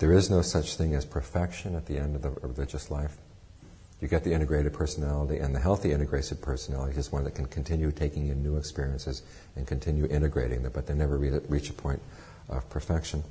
There 0.03 0.11
is 0.11 0.29
no 0.29 0.41
such 0.41 0.75
thing 0.75 0.95
as 0.95 1.05
perfection 1.05 1.77
at 1.77 1.85
the 1.85 1.97
end 1.97 2.17
of 2.17 2.23
the 2.23 2.31
religious 2.45 2.91
life. 2.91 3.15
You 4.01 4.09
get 4.09 4.25
the 4.25 4.33
integrated 4.33 4.73
personality, 4.73 5.37
and 5.37 5.55
the 5.55 5.61
healthy 5.61 5.93
integrated 5.93 6.41
personality 6.41 6.99
is 6.99 7.09
one 7.09 7.23
that 7.23 7.35
can 7.35 7.45
continue 7.45 7.89
taking 7.89 8.27
in 8.27 8.43
new 8.43 8.57
experiences 8.57 9.23
and 9.55 9.65
continue 9.65 10.05
integrating 10.07 10.61
them, 10.61 10.73
but 10.73 10.87
they 10.87 10.93
never 10.93 11.17
reach 11.17 11.69
a 11.69 11.73
point 11.73 12.01
of 12.49 12.69
perfection. 12.69 13.23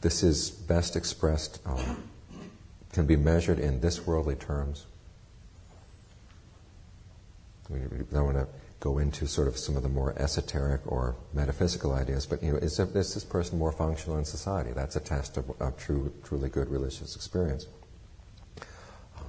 This 0.00 0.22
is 0.22 0.48
best 0.48 0.96
expressed, 0.96 1.60
um, 1.66 2.02
can 2.92 3.04
be 3.04 3.16
measured 3.16 3.58
in 3.58 3.82
this 3.82 4.06
worldly 4.06 4.36
terms. 4.36 4.86
We 7.68 7.80
don't 8.10 8.24
want 8.24 8.38
to 8.38 8.46
go 8.84 8.98
into 8.98 9.26
sort 9.26 9.48
of 9.48 9.56
some 9.56 9.78
of 9.78 9.82
the 9.82 9.88
more 9.88 10.12
esoteric 10.18 10.82
or 10.84 11.16
metaphysical 11.32 11.94
ideas, 11.94 12.26
but 12.26 12.42
you 12.42 12.52
know, 12.52 12.58
is, 12.58 12.78
is 12.78 13.14
this 13.14 13.24
person 13.24 13.58
more 13.58 13.72
functional 13.72 14.18
in 14.18 14.26
society? 14.26 14.72
That's 14.74 14.94
a 14.94 15.00
test 15.00 15.38
of, 15.38 15.50
of 15.58 15.78
true, 15.78 16.12
truly 16.22 16.50
good 16.50 16.68
religious 16.68 17.16
experience. 17.16 17.66
Um, 19.16 19.24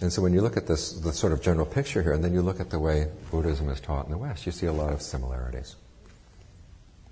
and 0.00 0.10
so 0.10 0.22
when 0.22 0.32
you 0.32 0.40
look 0.40 0.56
at 0.56 0.66
this, 0.66 0.92
the 0.92 1.12
sort 1.12 1.34
of 1.34 1.42
general 1.42 1.66
picture 1.66 2.02
here, 2.02 2.14
and 2.14 2.24
then 2.24 2.32
you 2.32 2.40
look 2.40 2.60
at 2.60 2.70
the 2.70 2.78
way 2.78 3.08
Buddhism 3.30 3.68
is 3.68 3.78
taught 3.78 4.06
in 4.06 4.10
the 4.10 4.16
West, 4.16 4.46
you 4.46 4.52
see 4.52 4.66
a 4.66 4.72
lot 4.72 4.94
of 4.94 5.02
similarities. 5.02 5.76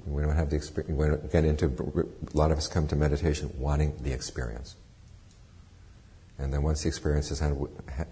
We 0.07 0.23
don't 0.23 0.35
have 0.35 0.49
the 0.49 0.57
experience, 0.57 0.99
we 0.99 1.07
don't 1.09 1.31
get 1.31 1.45
into, 1.45 1.67
a 1.67 2.37
lot 2.37 2.51
of 2.51 2.57
us 2.57 2.69
come 2.69 2.89
to 2.89 2.97
meditation 2.97 3.53
wanting 3.59 3.95
the 4.01 4.13
experience. 4.15 4.77
And 6.39 6.53
then 6.53 6.63
once 6.63 6.83
the 6.83 6.89
experience 6.89 7.29
has, 7.29 7.39
had, 7.39 7.57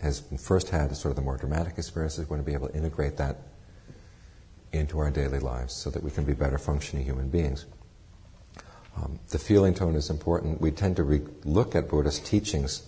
has 0.00 0.22
first 0.38 0.68
had 0.70 0.94
sort 0.96 1.10
of 1.10 1.16
the 1.16 1.22
more 1.22 1.36
dramatic 1.36 1.76
experiences, 1.76 2.20
we're 2.20 2.36
going 2.36 2.40
to 2.40 2.46
be 2.46 2.54
able 2.54 2.68
to 2.68 2.76
integrate 2.76 3.16
that 3.16 3.38
into 4.72 4.98
our 4.98 5.10
daily 5.10 5.38
lives 5.38 5.74
so 5.74 5.90
that 5.90 6.02
we 6.02 6.10
can 6.10 6.24
be 6.24 6.32
better 6.32 6.58
functioning 6.58 7.04
human 7.04 7.28
beings. 7.28 7.66
Um, 8.96 9.18
the 9.30 9.38
feeling 9.38 9.74
tone 9.74 9.96
is 9.96 10.10
important. 10.10 10.60
We 10.60 10.70
tend 10.70 10.96
to 10.96 11.02
re- 11.02 11.22
look 11.44 11.74
at 11.74 11.88
Buddhist 11.88 12.24
teachings 12.26 12.82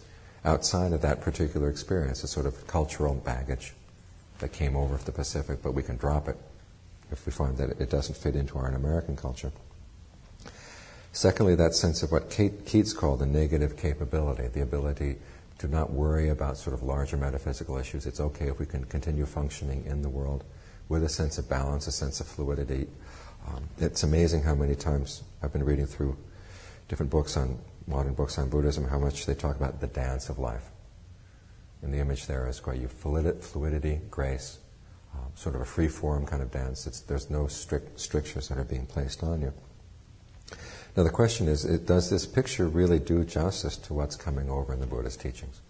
outside 0.44 0.92
of 0.92 1.00
that 1.02 1.20
particular 1.20 1.68
experience, 1.68 2.22
a 2.22 2.28
sort 2.28 2.46
of 2.46 2.66
cultural 2.66 3.14
baggage 3.14 3.72
that 4.38 4.52
came 4.52 4.76
over 4.76 4.96
the 4.96 5.12
Pacific, 5.12 5.60
but 5.62 5.72
we 5.72 5.82
can 5.82 5.96
drop 5.96 6.28
it 6.28 6.36
if 7.10 7.24
we 7.26 7.32
find 7.32 7.56
that 7.56 7.80
it 7.80 7.90
doesn't 7.90 8.16
fit 8.16 8.36
into 8.36 8.58
our 8.58 8.68
American 8.68 9.16
culture. 9.16 9.52
Secondly, 11.14 11.54
that 11.54 11.76
sense 11.76 12.02
of 12.02 12.10
what 12.10 12.28
Keats 12.28 12.92
called 12.92 13.20
the 13.20 13.26
negative 13.26 13.76
capability, 13.76 14.48
the 14.48 14.62
ability 14.62 15.14
to 15.58 15.68
not 15.68 15.92
worry 15.92 16.28
about 16.28 16.56
sort 16.58 16.74
of 16.74 16.82
larger 16.82 17.16
metaphysical 17.16 17.78
issues. 17.78 18.04
It's 18.04 18.18
okay 18.18 18.48
if 18.48 18.58
we 18.58 18.66
can 18.66 18.82
continue 18.86 19.24
functioning 19.24 19.84
in 19.86 20.02
the 20.02 20.08
world 20.08 20.42
with 20.88 21.04
a 21.04 21.08
sense 21.08 21.38
of 21.38 21.48
balance, 21.48 21.86
a 21.86 21.92
sense 21.92 22.18
of 22.18 22.26
fluidity. 22.26 22.88
Um, 23.46 23.68
it's 23.78 24.02
amazing 24.02 24.42
how 24.42 24.56
many 24.56 24.74
times 24.74 25.22
I've 25.40 25.52
been 25.52 25.62
reading 25.62 25.86
through 25.86 26.16
different 26.88 27.12
books 27.12 27.36
on 27.36 27.60
modern 27.86 28.14
books 28.14 28.36
on 28.36 28.48
Buddhism, 28.48 28.88
how 28.88 28.98
much 28.98 29.24
they 29.24 29.34
talk 29.34 29.54
about 29.54 29.80
the 29.80 29.86
dance 29.86 30.28
of 30.30 30.40
life. 30.40 30.68
And 31.82 31.94
the 31.94 31.98
image 31.98 32.26
there 32.26 32.48
is 32.48 32.58
quite 32.58 32.80
you 32.80 32.88
fluidity, 32.88 34.00
grace, 34.10 34.58
um, 35.14 35.30
sort 35.36 35.54
of 35.54 35.60
a 35.60 35.64
free 35.64 35.86
form 35.86 36.26
kind 36.26 36.42
of 36.42 36.50
dance. 36.50 36.88
It's, 36.88 37.02
there's 37.02 37.30
no 37.30 37.46
strict 37.46 38.00
strictures 38.00 38.48
that 38.48 38.58
are 38.58 38.64
being 38.64 38.86
placed 38.86 39.22
on 39.22 39.42
you. 39.42 39.52
Now 40.96 41.02
the 41.02 41.10
question 41.10 41.48
is, 41.48 41.64
does 41.64 42.10
this 42.10 42.26
picture 42.26 42.68
really 42.68 42.98
do 42.98 43.24
justice 43.24 43.76
to 43.78 43.94
what's 43.94 44.16
coming 44.16 44.48
over 44.48 44.72
in 44.72 44.80
the 44.80 44.86
Buddha's 44.86 45.16
teachings? 45.16 45.60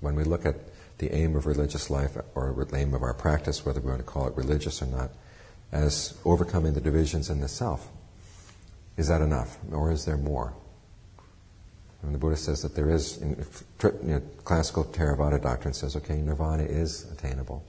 When 0.00 0.14
we 0.14 0.24
look 0.24 0.46
at 0.46 0.56
the 0.98 1.12
aim 1.14 1.36
of 1.36 1.46
religious 1.46 1.90
life 1.90 2.16
or 2.34 2.66
the 2.68 2.76
aim 2.76 2.94
of 2.94 3.02
our 3.02 3.14
practice, 3.14 3.66
whether 3.66 3.80
we 3.80 3.88
want 3.88 4.00
to 4.00 4.04
call 4.04 4.28
it 4.28 4.36
religious 4.36 4.80
or 4.80 4.86
not, 4.86 5.10
as 5.72 6.16
overcoming 6.24 6.74
the 6.74 6.80
divisions 6.80 7.28
in 7.28 7.40
the 7.40 7.48
self, 7.48 7.88
is 8.96 9.08
that 9.08 9.20
enough, 9.20 9.58
or 9.72 9.90
is 9.90 10.04
there 10.04 10.16
more? 10.16 10.54
And 12.02 12.14
the 12.14 12.18
Buddha 12.18 12.36
says 12.36 12.62
that 12.62 12.74
there 12.74 12.90
is, 12.90 13.18
you 13.20 13.36
know, 14.02 14.22
classical 14.44 14.84
Theravada 14.84 15.42
doctrine 15.42 15.74
says, 15.74 15.96
okay, 15.96 16.16
nirvana 16.16 16.62
is 16.62 17.10
attainable. 17.10 17.64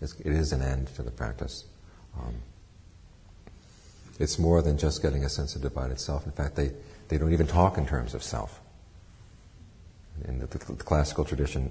It's, 0.00 0.18
it 0.20 0.32
is 0.32 0.52
an 0.52 0.62
end 0.62 0.88
to 0.96 1.02
the 1.02 1.10
practice. 1.10 1.64
Um, 2.18 2.34
it's 4.18 4.38
more 4.38 4.62
than 4.62 4.78
just 4.78 5.02
getting 5.02 5.24
a 5.24 5.28
sense 5.28 5.54
of 5.54 5.62
divided 5.62 6.00
self. 6.00 6.26
In 6.26 6.32
fact, 6.32 6.56
they, 6.56 6.72
they 7.08 7.18
don't 7.18 7.32
even 7.32 7.46
talk 7.46 7.78
in 7.78 7.86
terms 7.86 8.14
of 8.14 8.22
self. 8.22 8.60
In 10.24 10.40
the, 10.40 10.46
the, 10.46 10.58
the 10.58 10.84
classical 10.84 11.24
tradition, 11.24 11.70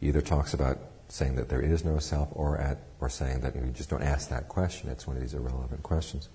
either 0.00 0.20
talks 0.20 0.54
about 0.54 0.78
saying 1.08 1.34
that 1.34 1.48
there 1.48 1.60
is 1.60 1.84
no 1.84 1.98
self 1.98 2.28
or 2.32 2.58
at 2.58 2.78
or 3.00 3.08
saying 3.08 3.40
that 3.40 3.56
you 3.56 3.62
just 3.74 3.90
don't 3.90 4.02
ask 4.02 4.28
that 4.30 4.48
question. 4.48 4.88
It's 4.88 5.06
one 5.06 5.16
of 5.16 5.22
these 5.22 5.34
irrelevant 5.34 5.82
questions. 5.82 6.28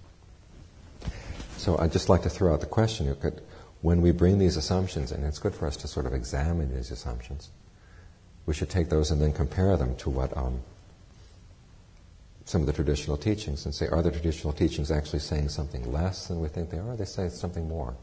So 1.58 1.78
I'd 1.78 1.94
just 1.94 2.10
like 2.10 2.24
to 2.24 2.30
throw 2.30 2.54
out 2.54 2.60
the 2.60 2.65
question 2.65 3.15
when 3.82 4.02
we 4.02 4.12
bring 4.12 4.39
these 4.39 4.58
assumptions, 4.58 5.12
and 5.12 5.24
it's 5.24 5.39
good 5.39 5.54
for 5.54 5.68
us 5.68 5.78
to 5.78 5.88
sort 5.88 6.06
of 6.06 6.13
examine 6.13 6.74
these 6.76 6.91
assumptions, 6.91 7.52
we 8.46 8.54
should 8.54 8.70
take 8.70 8.89
those 8.89 9.12
and 9.12 9.22
then 9.22 9.32
compare 9.32 9.78
them 9.78 9.96
to 9.98 10.10
what 10.10 10.36
um, 10.36 10.62
some 12.46 12.62
of 12.62 12.68
the 12.68 12.74
traditional 12.74 13.18
teachings 13.18 13.66
and 13.66 13.74
say, 13.74 13.88
are 13.88 14.02
the 14.02 14.12
traditional 14.12 14.54
teachings 14.54 14.92
actually 14.92 15.20
saying 15.20 15.50
something 15.50 15.92
less 15.92 16.28
than 16.28 16.40
we 16.40 16.48
think 16.48 16.70
they 16.70 16.78
are? 16.78 16.92
Or 16.92 16.96
they 16.96 17.06
say 17.06 17.30
something 17.30 17.68
more? 17.68 17.96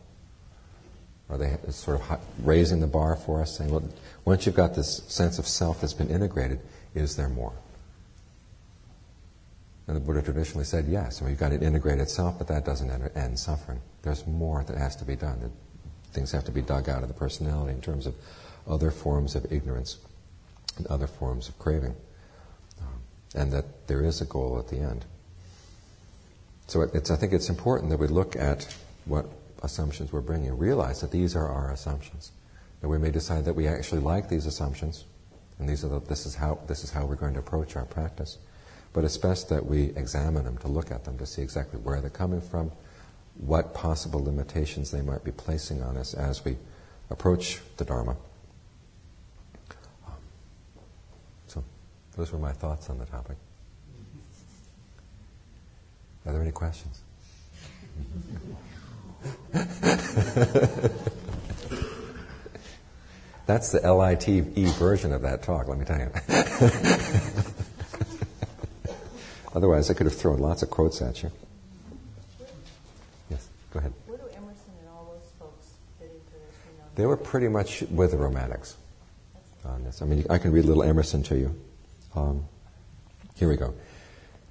Are 1.28 1.38
they 1.38 1.56
sort 1.70 2.00
of 2.00 2.20
raising 2.42 2.80
the 2.80 2.86
bar 2.86 3.16
for 3.16 3.40
us, 3.40 3.56
saying, 3.56 3.70
well, 3.70 3.88
once 4.24 4.44
you've 4.44 4.54
got 4.54 4.74
this 4.74 5.02
sense 5.06 5.38
of 5.38 5.46
self 5.46 5.80
that's 5.80 5.94
been 5.94 6.10
integrated, 6.10 6.60
is 6.94 7.16
there 7.16 7.28
more? 7.28 7.52
And 9.86 9.96
the 9.96 10.00
Buddha 10.00 10.22
traditionally 10.22 10.64
said, 10.64 10.86
yes. 10.86 11.20
Mean, 11.20 11.30
you've 11.30 11.40
got 11.40 11.52
an 11.52 11.62
integrated 11.62 12.10
self, 12.10 12.38
but 12.38 12.48
that 12.48 12.64
doesn't 12.64 12.90
end 13.16 13.38
suffering. 13.38 13.80
There's 14.02 14.26
more 14.26 14.64
that 14.64 14.76
has 14.76 14.96
to 14.96 15.04
be 15.04 15.16
done 15.16 15.50
things 16.12 16.30
have 16.32 16.44
to 16.44 16.52
be 16.52 16.62
dug 16.62 16.88
out 16.88 17.02
of 17.02 17.08
the 17.08 17.14
personality 17.14 17.72
in 17.72 17.80
terms 17.80 18.06
of 18.06 18.14
other 18.68 18.90
forms 18.90 19.34
of 19.34 19.50
ignorance 19.50 19.98
and 20.76 20.86
other 20.86 21.06
forms 21.06 21.48
of 21.48 21.58
craving. 21.58 21.94
And 23.34 23.52
that 23.52 23.86
there 23.86 24.04
is 24.04 24.20
a 24.20 24.26
goal 24.26 24.58
at 24.58 24.68
the 24.68 24.78
end. 24.78 25.04
So 26.66 26.82
it, 26.82 27.10
I 27.10 27.16
think 27.16 27.32
it's 27.32 27.48
important 27.48 27.90
that 27.90 27.98
we 27.98 28.06
look 28.06 28.36
at 28.36 28.66
what 29.04 29.26
assumptions 29.62 30.12
we're 30.12 30.20
bringing, 30.20 30.56
realize 30.58 31.00
that 31.00 31.10
these 31.10 31.34
are 31.36 31.48
our 31.48 31.70
assumptions. 31.70 32.32
That 32.80 32.88
we 32.88 32.98
may 32.98 33.10
decide 33.10 33.44
that 33.44 33.54
we 33.54 33.68
actually 33.68 34.00
like 34.00 34.28
these 34.28 34.46
assumptions, 34.46 35.04
and 35.58 35.68
these 35.68 35.84
are 35.84 35.88
the, 35.88 36.00
this 36.00 36.26
is 36.26 36.34
how 36.34 36.58
this 36.66 36.82
is 36.82 36.90
how 36.90 37.06
we're 37.06 37.14
going 37.14 37.34
to 37.34 37.38
approach 37.38 37.76
our 37.76 37.84
practice. 37.84 38.38
But 38.92 39.04
it's 39.04 39.16
best 39.16 39.48
that 39.48 39.64
we 39.64 39.92
examine 39.96 40.44
them, 40.44 40.58
to 40.58 40.68
look 40.68 40.90
at 40.90 41.04
them, 41.04 41.16
to 41.18 41.26
see 41.26 41.42
exactly 41.42 41.78
where 41.78 42.00
they're 42.00 42.10
coming 42.10 42.40
from, 42.40 42.72
what 43.38 43.72
possible 43.72 44.22
limitations 44.22 44.90
they 44.90 45.00
might 45.00 45.24
be 45.24 45.30
placing 45.30 45.82
on 45.82 45.96
us 45.96 46.12
as 46.12 46.44
we 46.44 46.56
approach 47.08 47.60
the 47.76 47.84
Dharma. 47.84 48.16
Um, 50.06 50.12
so, 51.46 51.64
those 52.16 52.32
were 52.32 52.38
my 52.38 52.52
thoughts 52.52 52.88
on 52.90 52.98
the 52.98 53.06
topic. 53.06 53.36
Are 56.26 56.32
there 56.32 56.42
any 56.42 56.52
questions? 56.52 57.00
That's 63.46 63.72
the 63.72 63.92
LITE 63.92 64.44
version 64.78 65.12
of 65.12 65.22
that 65.22 65.42
talk, 65.42 65.66
let 65.68 65.78
me 65.78 65.84
tell 65.84 65.98
you. 65.98 66.10
Otherwise, 69.54 69.90
I 69.90 69.94
could 69.94 70.06
have 70.06 70.16
thrown 70.16 70.38
lots 70.38 70.62
of 70.62 70.70
quotes 70.70 71.02
at 71.02 71.22
you. 71.22 71.30
Yes, 73.30 73.48
go 73.72 73.80
ahead. 73.80 73.92
Where 74.06 74.18
do 74.18 74.24
Emerson 74.24 74.72
and 74.80 74.88
all 74.88 75.12
those 75.12 75.30
folks 75.38 75.66
fit 75.98 76.06
into 76.06 76.32
this? 76.32 76.54
They 76.94 77.04
were 77.04 77.16
pretty 77.16 77.48
much 77.48 77.82
with 77.90 78.12
the 78.12 78.16
Romantics 78.16 78.76
on 79.64 79.82
this. 79.84 80.02
I 80.02 80.06
mean, 80.06 80.24
I 80.30 80.38
can 80.38 80.52
read 80.52 80.64
a 80.64 80.68
little 80.68 80.84
Emerson 80.84 81.22
to 81.24 81.36
you. 81.36 81.54
Um, 82.14 82.46
here 83.34 83.48
we 83.48 83.56
go. 83.56 83.74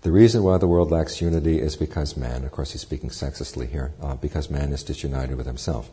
The 0.02 0.12
reason 0.12 0.42
why 0.42 0.58
the 0.58 0.68
world 0.68 0.90
lacks 0.90 1.22
unity 1.22 1.60
is 1.60 1.76
because 1.76 2.18
man, 2.18 2.44
of 2.44 2.52
course 2.52 2.72
he's 2.72 2.82
speaking 2.82 3.12
sexistly 3.12 3.68
here, 3.68 3.94
uh, 4.02 4.16
because 4.16 4.50
man 4.50 4.74
is 4.74 4.84
disunited 4.84 5.38
with 5.38 5.46
himself. 5.46 5.92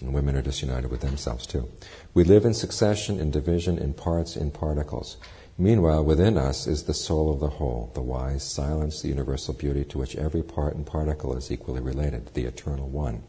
And 0.00 0.14
women 0.14 0.34
are 0.34 0.42
disunited 0.42 0.90
with 0.90 1.02
themselves 1.02 1.46
too. 1.46 1.68
We 2.14 2.24
live 2.24 2.44
in 2.44 2.54
succession, 2.54 3.20
in 3.20 3.30
division, 3.30 3.78
in 3.78 3.92
parts, 3.92 4.34
in 4.34 4.50
particles. 4.50 5.18
Meanwhile, 5.58 6.04
within 6.04 6.38
us 6.38 6.66
is 6.66 6.84
the 6.84 6.94
soul 6.94 7.30
of 7.30 7.38
the 7.38 7.50
whole, 7.50 7.90
the 7.92 8.00
wise 8.00 8.42
silence, 8.42 9.02
the 9.02 9.08
universal 9.08 9.52
beauty 9.52 9.84
to 9.84 9.98
which 9.98 10.16
every 10.16 10.42
part 10.42 10.74
and 10.74 10.86
particle 10.86 11.36
is 11.36 11.52
equally 11.52 11.80
related, 11.80 12.32
the 12.32 12.46
eternal 12.46 12.88
one. 12.88 13.22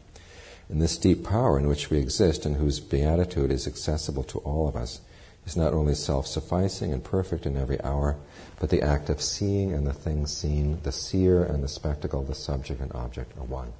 And 0.70 0.80
this 0.80 0.96
deep 0.96 1.24
power 1.24 1.58
in 1.58 1.68
which 1.68 1.90
we 1.90 1.98
exist 1.98 2.46
and 2.46 2.56
whose 2.56 2.80
beatitude 2.80 3.52
is 3.52 3.66
accessible 3.66 4.24
to 4.24 4.38
all 4.38 4.66
of 4.66 4.76
us 4.76 5.02
is 5.46 5.56
not 5.56 5.72
only 5.72 5.94
self 5.94 6.26
sufficing 6.26 6.92
and 6.92 7.02
perfect 7.02 7.46
in 7.46 7.56
every 7.56 7.80
hour, 7.82 8.16
but 8.60 8.70
the 8.70 8.82
act 8.82 9.10
of 9.10 9.20
seeing 9.20 9.72
and 9.72 9.86
the 9.86 9.92
thing 9.92 10.26
seen, 10.26 10.78
the 10.82 10.92
seer 10.92 11.42
and 11.44 11.62
the 11.62 11.68
spectacle, 11.68 12.22
the 12.22 12.34
subject 12.34 12.80
and 12.80 12.92
object 12.92 13.36
are 13.38 13.44
one. 13.44 13.72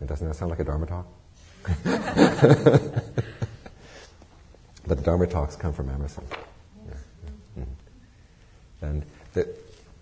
And 0.00 0.08
doesn't 0.08 0.26
that 0.26 0.34
sound 0.34 0.50
like 0.50 0.60
a 0.60 0.64
Dharma 0.64 0.86
talk? 0.86 1.06
but 4.86 4.98
the 4.98 5.02
Dharma 5.02 5.26
talks 5.26 5.56
come 5.56 5.72
from 5.72 5.88
Emerson. 5.88 6.24
Mm-hmm. 7.58 7.62
And 8.84 9.04
the, 9.32 9.48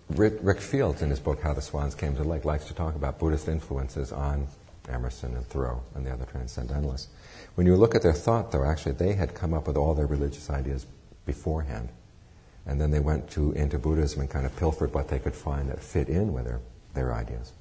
Rick, 0.09 0.33
Rick, 0.41 0.59
Fields, 0.59 1.01
in 1.01 1.09
his 1.09 1.19
book 1.19 1.41
How 1.41 1.53
the 1.53 1.61
Swans 1.61 1.95
Came 1.95 2.15
to 2.17 2.23
Lake, 2.23 2.43
likes 2.43 2.65
to 2.65 2.73
talk 2.73 2.95
about 2.95 3.19
Buddhist 3.19 3.47
influences 3.47 4.11
on 4.11 4.47
Emerson 4.89 5.35
and 5.35 5.47
Thoreau 5.47 5.81
and 5.95 6.05
the 6.05 6.11
other 6.11 6.25
transcendentalists. 6.25 7.07
When 7.55 7.67
you 7.67 7.75
look 7.75 7.93
at 7.93 8.01
their 8.01 8.13
thought, 8.13 8.51
though, 8.51 8.63
actually 8.63 8.93
they 8.93 9.13
had 9.13 9.35
come 9.35 9.53
up 9.53 9.67
with 9.67 9.77
all 9.77 9.93
their 9.93 10.07
religious 10.07 10.49
ideas 10.49 10.85
beforehand. 11.25 11.89
And 12.65 12.79
then 12.79 12.91
they 12.91 12.99
went 12.99 13.29
to, 13.31 13.51
into 13.51 13.77
Buddhism 13.77 14.21
and 14.21 14.29
kind 14.29 14.45
of 14.45 14.55
pilfered 14.55 14.93
what 14.93 15.09
they 15.09 15.19
could 15.19 15.35
find 15.35 15.69
that 15.69 15.81
fit 15.81 16.09
in 16.09 16.33
with 16.33 16.45
their, 16.45 16.61
their 16.93 17.13
ideas. 17.13 17.51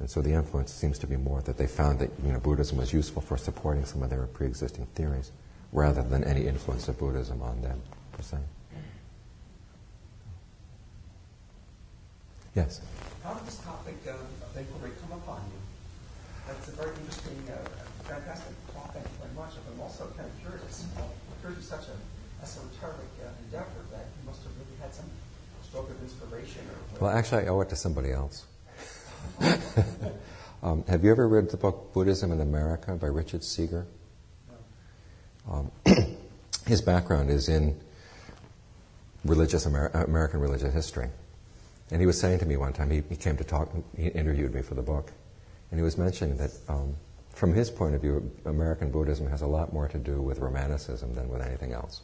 And 0.00 0.10
so 0.10 0.20
the 0.20 0.32
influence 0.32 0.72
seems 0.72 0.98
to 1.00 1.06
be 1.06 1.16
more 1.16 1.40
that 1.42 1.56
they 1.56 1.66
found 1.66 1.98
that 2.00 2.10
you 2.24 2.32
know, 2.32 2.38
Buddhism 2.40 2.78
was 2.78 2.92
useful 2.92 3.22
for 3.22 3.36
supporting 3.36 3.84
some 3.84 4.02
of 4.02 4.10
their 4.10 4.26
pre-existing 4.26 4.86
theories 4.94 5.32
rather 5.72 6.02
than 6.02 6.24
any 6.24 6.46
influence 6.46 6.88
of 6.88 6.98
Buddhism 6.98 7.42
on 7.42 7.60
them, 7.62 7.80
per 8.12 8.22
se. 8.22 8.38
Yes? 12.54 12.80
How 13.22 13.34
did 13.34 13.46
this 13.46 13.58
topic 13.58 13.94
of, 14.06 14.16
of 14.16 14.56
inquiry 14.56 14.92
come 15.00 15.18
upon 15.18 15.40
you? 15.46 15.58
That's 16.46 16.68
a 16.68 16.70
very 16.72 16.90
interesting, 16.96 17.36
uh, 17.48 17.87
fantastic 18.08 18.56
talk. 18.72 18.92
Thank 18.94 19.04
you 19.04 19.18
very 19.20 19.34
much. 19.34 19.52
I'm 19.68 19.80
also 19.80 20.06
kind 20.16 20.28
of 20.28 20.40
curious. 20.40 20.86
Uh, 20.96 21.02
curious 21.40 21.60
is 21.60 21.68
such 21.68 21.86
an 21.88 22.00
esoteric 22.42 23.12
uh, 23.20 23.28
endeavor 23.44 23.84
that 23.92 24.06
you 24.16 24.26
must 24.26 24.42
have 24.42 24.52
really 24.56 24.80
had 24.80 24.94
some 24.94 25.04
stroke 25.62 25.90
of 25.90 26.02
inspiration. 26.02 26.62
Or 26.96 27.06
well, 27.06 27.16
actually, 27.16 27.44
I 27.44 27.48
owe 27.48 27.60
it 27.60 27.68
to 27.68 27.76
somebody 27.76 28.12
else. 28.12 28.46
um, 30.62 30.84
have 30.88 31.04
you 31.04 31.10
ever 31.10 31.28
read 31.28 31.50
the 31.50 31.56
book 31.56 31.92
Buddhism 31.92 32.32
in 32.32 32.40
America 32.40 32.94
by 32.94 33.08
Richard 33.08 33.44
Seager? 33.44 33.86
No. 35.46 35.52
Um, 35.52 35.70
his 36.66 36.80
background 36.80 37.30
is 37.30 37.48
in 37.48 37.78
religious 39.24 39.66
Amer- 39.66 39.88
American 39.88 40.40
religious 40.40 40.72
history. 40.72 41.10
And 41.90 42.00
he 42.00 42.06
was 42.06 42.18
saying 42.18 42.38
to 42.40 42.46
me 42.46 42.56
one 42.56 42.72
time, 42.72 42.90
he, 42.90 43.02
he 43.08 43.16
came 43.16 43.36
to 43.36 43.44
talk, 43.44 43.70
he 43.96 44.08
interviewed 44.08 44.54
me 44.54 44.62
for 44.62 44.74
the 44.74 44.82
book, 44.82 45.12
and 45.70 45.78
he 45.78 45.84
was 45.84 45.96
mentioning 45.96 46.36
that 46.36 46.50
um, 46.68 46.94
from 47.38 47.54
his 47.54 47.70
point 47.70 47.94
of 47.94 48.02
view, 48.02 48.28
American 48.46 48.90
Buddhism 48.90 49.28
has 49.28 49.42
a 49.42 49.46
lot 49.46 49.72
more 49.72 49.86
to 49.86 49.98
do 49.98 50.20
with 50.20 50.40
Romanticism 50.40 51.14
than 51.14 51.28
with 51.28 51.40
anything 51.40 51.72
else. 51.72 52.00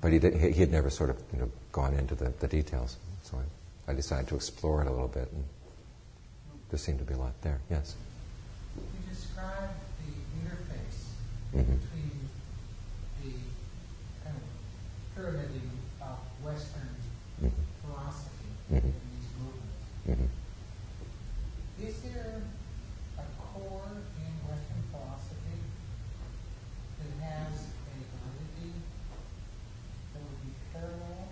But 0.00 0.10
he, 0.10 0.18
did, 0.18 0.34
he, 0.34 0.52
he 0.52 0.60
had 0.60 0.72
never 0.72 0.88
sort 0.88 1.10
of 1.10 1.22
you 1.34 1.40
know, 1.40 1.50
gone 1.70 1.92
into 1.92 2.14
the, 2.14 2.32
the 2.40 2.48
details. 2.48 2.96
So 3.24 3.38
I, 3.86 3.92
I 3.92 3.94
decided 3.94 4.26
to 4.28 4.34
explore 4.34 4.80
it 4.80 4.86
a 4.86 4.90
little 4.90 5.08
bit, 5.08 5.30
and 5.32 5.44
there 6.70 6.78
seemed 6.78 6.98
to 7.00 7.04
be 7.04 7.12
a 7.12 7.18
lot 7.18 7.34
there. 7.42 7.60
Yes? 7.70 7.94
You 8.76 8.82
described 9.10 9.74
the 10.00 10.12
interface 10.40 11.12
mm-hmm. 11.54 11.76
between 11.76 12.10
the 13.22 13.32
kind 14.24 14.36
of 14.36 14.42
pyramiding 15.14 15.70
of 16.00 16.18
Western 16.42 16.88
mm-hmm. 17.44 17.62
philosophy 17.86 18.48
mm-hmm. 18.72 18.76
in 18.76 18.94
these 19.12 19.28
movements. 19.36 20.08
Mm-hmm. 20.08 21.86
Is 21.86 22.00
there 22.00 22.40
a 23.18 23.22
core 23.42 23.92
in 24.18 24.32
Western 24.48 24.82
philosophy 24.90 25.60
that 27.00 27.12
has 27.24 27.54
a 27.64 27.96
validity 28.12 28.72
that 30.12 30.20
would 30.20 30.40
be 30.44 30.52
parallel 30.72 31.28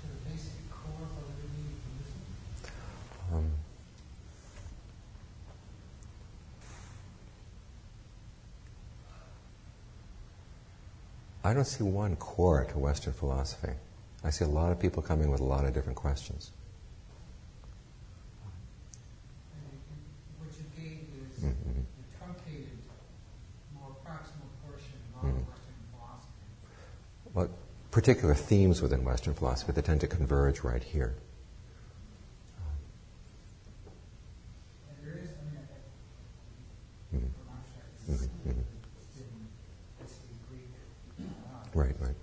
to 0.00 0.04
the 0.08 0.18
basic 0.30 0.56
core 0.70 1.08
validity 1.16 1.64
of 1.68 1.80
Buddhism? 1.84 2.20
Um, 3.32 3.48
I 11.42 11.54
don't 11.54 11.64
see 11.64 11.84
one 11.84 12.16
core 12.16 12.64
to 12.64 12.78
Western 12.78 13.14
philosophy. 13.14 13.72
I 14.22 14.30
see 14.30 14.44
a 14.44 14.48
lot 14.48 14.72
of 14.72 14.78
people 14.78 15.02
coming 15.02 15.30
with 15.30 15.40
a 15.40 15.44
lot 15.44 15.64
of 15.64 15.72
different 15.72 15.96
questions. 15.96 16.50
What 20.38 20.50
you 20.58 20.64
gave 20.76 20.98
is 21.00 21.38
mm-hmm. 21.42 21.80
the 21.80 22.18
truncated, 22.18 22.78
more 23.74 23.96
proximal 24.04 24.50
portion 24.62 24.92
of 25.16 25.22
mm-hmm. 25.22 25.38
Western 25.38 25.80
philosophy. 25.92 27.32
Well, 27.32 27.48
particular 27.90 28.34
themes 28.34 28.82
within 28.82 29.02
Western 29.02 29.32
philosophy 29.32 29.72
that 29.72 29.84
tend 29.86 30.02
to 30.02 30.06
converge 30.06 30.60
right 30.60 30.82
here. 30.82 31.14
Mm-hmm. 37.14 38.12
Mm-hmm. 38.12 38.50
mm-hmm. 38.50 38.60
Right, 41.72 41.94
right. 42.00 42.14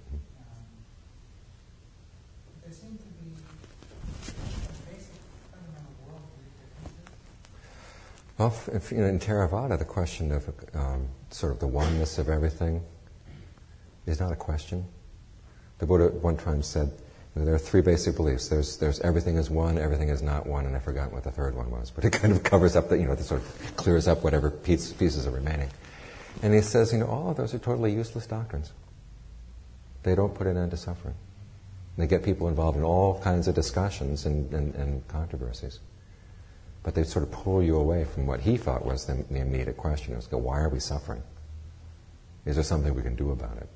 Well, 8.37 8.46
if, 8.69 8.91
you 8.91 8.99
know, 8.99 9.07
in 9.07 9.19
Theravada, 9.19 9.77
the 9.77 9.85
question 9.85 10.31
of 10.31 10.49
um, 10.73 11.07
sort 11.29 11.51
of 11.51 11.59
the 11.59 11.67
oneness 11.67 12.17
of 12.17 12.29
everything 12.29 12.81
is 14.05 14.19
not 14.19 14.31
a 14.31 14.35
question. 14.35 14.85
The 15.79 15.85
Buddha 15.85 16.07
one 16.07 16.37
time 16.37 16.61
said, 16.61 16.91
you 17.35 17.41
know, 17.41 17.45
there 17.45 17.55
are 17.55 17.59
three 17.59 17.81
basic 17.81 18.15
beliefs. 18.15 18.47
There's, 18.47 18.77
there's 18.77 18.99
everything 19.01 19.37
is 19.37 19.49
one, 19.49 19.77
everything 19.77 20.09
is 20.09 20.21
not 20.21 20.47
one, 20.47 20.65
and 20.65 20.75
I've 20.75 20.83
forgotten 20.83 21.13
what 21.13 21.23
the 21.23 21.31
third 21.31 21.55
one 21.55 21.69
was. 21.69 21.91
But 21.91 22.05
it 22.05 22.11
kind 22.11 22.33
of 22.33 22.43
covers 22.51 22.75
up 22.75 22.89
the, 22.89 22.97
you 22.97 23.05
know, 23.05 23.13
it 23.13 23.19
sort 23.19 23.41
of 23.41 23.75
clears 23.75 24.07
up 24.07 24.23
whatever 24.23 24.49
piece, 24.49 24.91
pieces 24.93 25.27
are 25.27 25.31
remaining. 25.31 25.69
And 26.41 26.53
he 26.53 26.61
says, 26.61 26.93
you 26.93 26.99
know, 26.99 27.07
all 27.07 27.31
of 27.31 27.37
those 27.37 27.53
are 27.53 27.59
totally 27.59 27.93
useless 27.93 28.25
doctrines. 28.27 28.71
They 30.03 30.15
don't 30.15 30.33
put 30.33 30.47
an 30.47 30.57
end 30.57 30.71
to 30.71 30.77
suffering. 30.77 31.15
They 31.97 32.07
get 32.07 32.23
people 32.23 32.47
involved 32.47 32.77
in 32.77 32.83
all 32.83 33.19
kinds 33.21 33.47
of 33.47 33.55
discussions 33.55 34.25
and, 34.25 34.53
and, 34.53 34.75
and 34.75 35.07
controversies 35.07 35.79
but 36.87 36.95
they 36.95 37.03
sort 37.03 37.21
of 37.21 37.31
pull 37.33 37.61
you 37.61 37.75
away 37.75 38.05
from 38.05 38.25
what 38.25 38.39
he 38.39 38.55
thought 38.55 38.85
was 38.85 39.07
the, 39.07 39.15
the 39.29 39.41
immediate 39.41 39.75
question. 39.75 40.13
It 40.13 40.15
was, 40.15 40.31
why 40.31 40.61
are 40.61 40.69
we 40.69 40.79
suffering? 40.79 41.21
Is 42.45 42.55
there 42.55 42.63
something 42.63 42.95
we 42.95 43.01
can 43.01 43.17
do 43.17 43.31
about 43.31 43.57
it? 43.57 43.67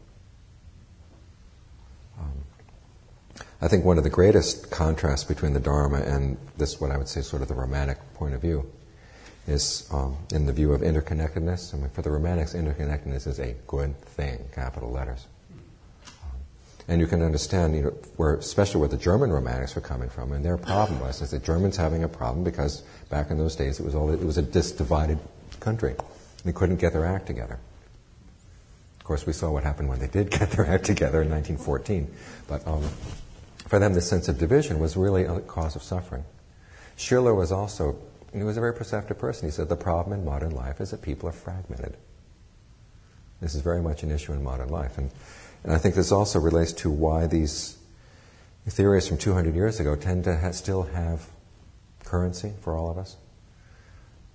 Um, 2.17 2.45
I 3.61 3.67
think 3.67 3.83
one 3.83 3.97
of 3.97 4.05
the 4.05 4.09
greatest 4.09 4.71
contrasts 4.71 5.25
between 5.25 5.51
the 5.51 5.59
Dharma 5.59 5.97
and 5.97 6.37
this, 6.55 6.79
what 6.79 6.89
I 6.89 6.95
would 6.95 7.09
say, 7.09 7.19
sort 7.19 7.41
of 7.41 7.49
the 7.49 7.53
romantic 7.53 7.97
point 8.13 8.33
of 8.33 8.39
view, 8.39 8.71
is 9.45 9.89
um, 9.91 10.15
in 10.31 10.45
the 10.45 10.53
view 10.53 10.71
of 10.71 10.79
interconnectedness. 10.79 11.73
I 11.73 11.79
mean, 11.79 11.89
for 11.89 12.03
the 12.03 12.11
romantics, 12.11 12.53
interconnectedness 12.53 13.27
is 13.27 13.41
a 13.41 13.57
good 13.67 13.99
thing, 13.99 14.39
capital 14.53 14.89
letters. 14.89 15.27
And 16.87 16.99
you 16.99 17.07
can 17.07 17.21
understand, 17.21 17.75
you 17.75 17.83
know, 17.83 17.89
where, 18.17 18.35
especially 18.35 18.79
where 18.79 18.89
the 18.89 18.97
German 18.97 19.31
romantics 19.31 19.75
were 19.75 19.81
coming 19.81 20.09
from, 20.09 20.31
and 20.31 20.43
their 20.43 20.57
problem 20.57 20.99
was 20.99 21.21
is 21.21 21.31
the 21.31 21.39
Germans 21.39 21.77
having 21.77 22.03
a 22.03 22.07
problem 22.07 22.43
because 22.43 22.83
back 23.09 23.29
in 23.29 23.37
those 23.37 23.55
days 23.55 23.79
it 23.79 23.85
was 23.85 23.95
all 23.95 24.09
it 24.11 24.23
was 24.23 24.37
a 24.37 24.41
divided 24.41 25.19
country. 25.59 25.95
They 26.43 26.51
couldn't 26.51 26.77
get 26.77 26.93
their 26.93 27.05
act 27.05 27.27
together. 27.27 27.59
Of 28.99 29.05
course, 29.05 29.25
we 29.25 29.33
saw 29.33 29.51
what 29.51 29.63
happened 29.63 29.89
when 29.89 29.99
they 29.99 30.07
did 30.07 30.31
get 30.37 30.51
their 30.51 30.65
act 30.65 30.85
together 30.85 31.21
in 31.21 31.29
1914. 31.29 32.11
But 32.47 32.67
um, 32.67 32.83
for 33.67 33.79
them, 33.79 33.93
the 33.93 34.01
sense 34.01 34.27
of 34.27 34.37
division 34.37 34.79
was 34.79 34.97
really 34.97 35.23
a 35.23 35.39
cause 35.39 35.75
of 35.75 35.83
suffering. 35.83 36.25
Schiller 36.97 37.33
was 37.33 37.51
also 37.51 37.97
he 38.33 38.43
was 38.43 38.57
a 38.57 38.61
very 38.61 38.73
perceptive 38.73 39.19
person. 39.19 39.47
He 39.47 39.51
said 39.51 39.69
the 39.69 39.75
problem 39.75 40.17
in 40.17 40.25
modern 40.25 40.51
life 40.51 40.79
is 40.79 40.91
that 40.91 41.01
people 41.01 41.27
are 41.27 41.33
fragmented. 41.33 41.97
This 43.41 43.55
is 43.55 43.61
very 43.61 43.81
much 43.81 44.03
an 44.03 44.11
issue 44.11 44.33
in 44.33 44.43
modern 44.43 44.69
life, 44.69 44.97
and 44.97 45.09
and 45.63 45.73
I 45.73 45.77
think 45.77 45.95
this 45.95 46.11
also 46.11 46.39
relates 46.39 46.73
to 46.73 46.89
why 46.89 47.27
these 47.27 47.77
theories 48.67 49.07
from 49.07 49.17
200 49.17 49.55
years 49.55 49.79
ago 49.79 49.95
tend 49.95 50.23
to 50.25 50.37
ha- 50.37 50.51
still 50.51 50.83
have 50.83 51.27
currency 52.03 52.53
for 52.61 52.75
all 52.75 52.89
of 52.89 52.97
us. 52.97 53.17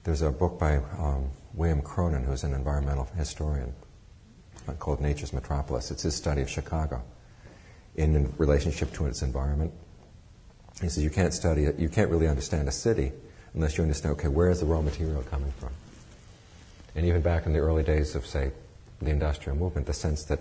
There's 0.04 0.22
a 0.22 0.30
book 0.30 0.58
by 0.58 0.76
um, 0.98 1.30
William 1.54 1.82
Cronon, 1.82 2.24
who's 2.24 2.44
an 2.44 2.54
environmental 2.54 3.08
historian, 3.16 3.74
uh, 4.68 4.72
called 4.74 5.00
Nature's 5.00 5.32
Metropolis. 5.32 5.90
It's 5.90 6.02
his 6.02 6.14
study 6.14 6.42
of 6.42 6.50
Chicago 6.50 7.02
in 7.96 8.32
relationship 8.38 8.92
to 8.94 9.06
its 9.06 9.22
environment. 9.22 9.72
He 10.80 10.88
says 10.88 11.02
you 11.02 11.10
can't 11.10 11.32
study 11.32 11.64
it, 11.64 11.78
you 11.78 11.88
can't 11.88 12.10
really 12.10 12.28
understand 12.28 12.68
a 12.68 12.72
city 12.72 13.12
unless 13.54 13.78
you 13.78 13.82
understand, 13.82 14.12
okay, 14.16 14.28
where 14.28 14.50
is 14.50 14.60
the 14.60 14.66
raw 14.66 14.82
material 14.82 15.22
coming 15.22 15.52
from? 15.58 15.70
And 16.94 17.06
even 17.06 17.22
back 17.22 17.46
in 17.46 17.52
the 17.52 17.58
early 17.58 17.82
days 17.82 18.14
of, 18.14 18.26
say, 18.26 18.52
the 19.00 19.10
industrial 19.10 19.56
movement, 19.56 19.86
the 19.86 19.94
sense 19.94 20.24
that 20.24 20.40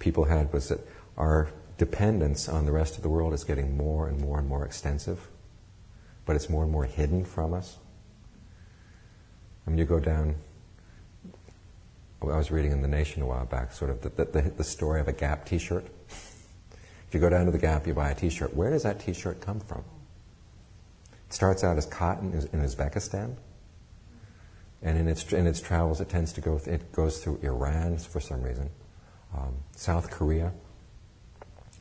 people 0.00 0.24
had 0.24 0.52
was 0.52 0.68
that 0.68 0.80
our 1.16 1.48
dependence 1.78 2.48
on 2.48 2.66
the 2.66 2.72
rest 2.72 2.96
of 2.96 3.02
the 3.02 3.08
world 3.08 3.32
is 3.32 3.44
getting 3.44 3.76
more 3.76 4.08
and 4.08 4.20
more 4.20 4.40
and 4.40 4.48
more 4.48 4.64
extensive, 4.64 5.28
but 6.26 6.34
it's 6.34 6.50
more 6.50 6.64
and 6.64 6.72
more 6.72 6.84
hidden 6.84 7.24
from 7.24 7.54
us. 7.54 7.78
I 9.66 9.70
mean, 9.70 9.78
you 9.78 9.84
go 9.84 10.00
down. 10.00 10.34
I 12.22 12.36
was 12.36 12.50
reading 12.50 12.72
in 12.72 12.82
the 12.82 12.88
Nation 12.88 13.22
a 13.22 13.26
while 13.26 13.46
back, 13.46 13.72
sort 13.72 13.90
of 13.90 14.02
the, 14.02 14.24
the, 14.24 14.42
the 14.42 14.64
story 14.64 15.00
of 15.00 15.08
a 15.08 15.12
Gap 15.12 15.46
T-shirt. 15.46 15.86
If 17.08 17.14
you 17.14 17.20
go 17.20 17.28
down 17.28 17.46
to 17.46 17.50
the 17.50 17.58
Gap, 17.58 17.88
you 17.88 17.94
buy 17.94 18.10
a 18.10 18.14
T-shirt. 18.14 18.54
Where 18.54 18.70
does 18.70 18.84
that 18.84 19.00
T-shirt 19.00 19.40
come 19.40 19.58
from? 19.58 19.82
It 21.26 21.32
starts 21.32 21.64
out 21.64 21.76
as 21.76 21.84
cotton 21.84 22.32
in 22.52 22.60
Uzbekistan, 22.60 23.34
and 24.80 24.96
in 24.96 25.08
its 25.08 25.32
in 25.32 25.44
its 25.48 25.60
travels, 25.60 26.00
it 26.00 26.08
tends 26.08 26.32
to 26.34 26.40
go. 26.40 26.60
It 26.66 26.92
goes 26.92 27.18
through 27.18 27.40
Iran 27.42 27.98
for 27.98 28.20
some 28.20 28.42
reason, 28.42 28.70
um, 29.36 29.54
South 29.76 30.10
Korea, 30.10 30.52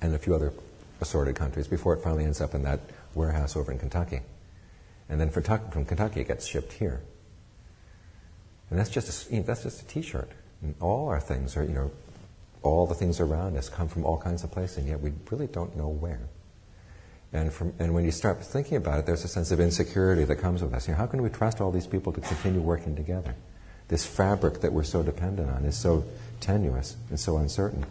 and 0.01 0.13
a 0.13 0.17
few 0.17 0.33
other 0.35 0.53
assorted 1.01 1.35
countries 1.35 1.67
before 1.67 1.93
it 1.93 2.03
finally 2.03 2.25
ends 2.25 2.41
up 2.41 2.53
in 2.53 2.63
that 2.63 2.79
warehouse 3.15 3.55
over 3.55 3.71
in 3.71 3.79
Kentucky, 3.79 4.21
and 5.09 5.19
then 5.19 5.29
from 5.29 5.85
Kentucky 5.85 6.21
it 6.21 6.27
gets 6.27 6.45
shipped 6.45 6.73
here. 6.73 7.01
And 8.69 8.77
that's 8.77 8.89
just 8.89 9.31
a, 9.31 9.41
that's 9.41 9.63
just 9.63 9.81
a 9.81 9.85
T-shirt. 9.85 10.29
And 10.61 10.75
all 10.79 11.07
our 11.07 11.19
things 11.19 11.57
are, 11.57 11.63
you 11.63 11.73
know, 11.73 11.91
all 12.61 12.85
the 12.85 12.93
things 12.93 13.19
around 13.19 13.57
us 13.57 13.69
come 13.69 13.87
from 13.87 14.05
all 14.05 14.17
kinds 14.17 14.43
of 14.43 14.51
places, 14.51 14.77
and 14.77 14.87
yet 14.87 14.99
we 14.99 15.11
really 15.31 15.47
don't 15.47 15.75
know 15.75 15.87
where. 15.87 16.21
And, 17.31 17.53
from, 17.53 17.73
and 17.79 17.93
when 17.93 18.05
you 18.05 18.11
start 18.11 18.43
thinking 18.43 18.77
about 18.77 18.99
it, 18.99 19.05
there's 19.05 19.23
a 19.23 19.27
sense 19.27 19.51
of 19.51 19.59
insecurity 19.59 20.23
that 20.25 20.37
comes 20.37 20.61
with 20.61 20.73
us. 20.73 20.87
You 20.87 20.93
know, 20.93 20.97
how 20.97 21.07
can 21.07 21.21
we 21.21 21.29
trust 21.29 21.61
all 21.61 21.71
these 21.71 21.87
people 21.87 22.11
to 22.13 22.21
continue 22.21 22.59
working 22.59 22.95
together? 22.95 23.35
This 23.89 24.05
fabric 24.05 24.61
that 24.61 24.71
we're 24.71 24.83
so 24.83 25.03
dependent 25.03 25.49
on 25.49 25.65
is 25.65 25.75
so 25.77 26.05
tenuous 26.39 26.95
and 27.09 27.19
so 27.19 27.37
uncertain 27.37 27.85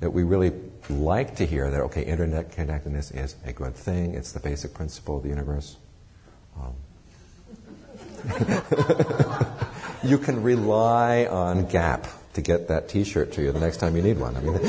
that 0.00 0.10
we 0.10 0.22
really 0.22 0.52
like 0.88 1.36
to 1.36 1.44
hear 1.44 1.70
that, 1.70 1.80
okay, 1.80 2.04
interconnectedness 2.04 3.14
is 3.14 3.34
a 3.44 3.52
good 3.52 3.74
thing, 3.74 4.14
it's 4.14 4.32
the 4.32 4.40
basic 4.40 4.72
principle 4.72 5.16
of 5.16 5.24
the 5.24 5.28
universe. 5.28 5.76
Um, 6.56 6.74
you 10.02 10.18
can 10.18 10.42
rely 10.42 11.26
on 11.26 11.66
Gap 11.66 12.06
to 12.34 12.40
get 12.40 12.68
that 12.68 12.88
T-shirt 12.88 13.32
to 13.32 13.42
you 13.42 13.50
the 13.52 13.60
next 13.60 13.78
time 13.78 13.96
you 13.96 14.02
need 14.02 14.18
one. 14.18 14.36
I 14.36 14.40
mean, 14.40 14.56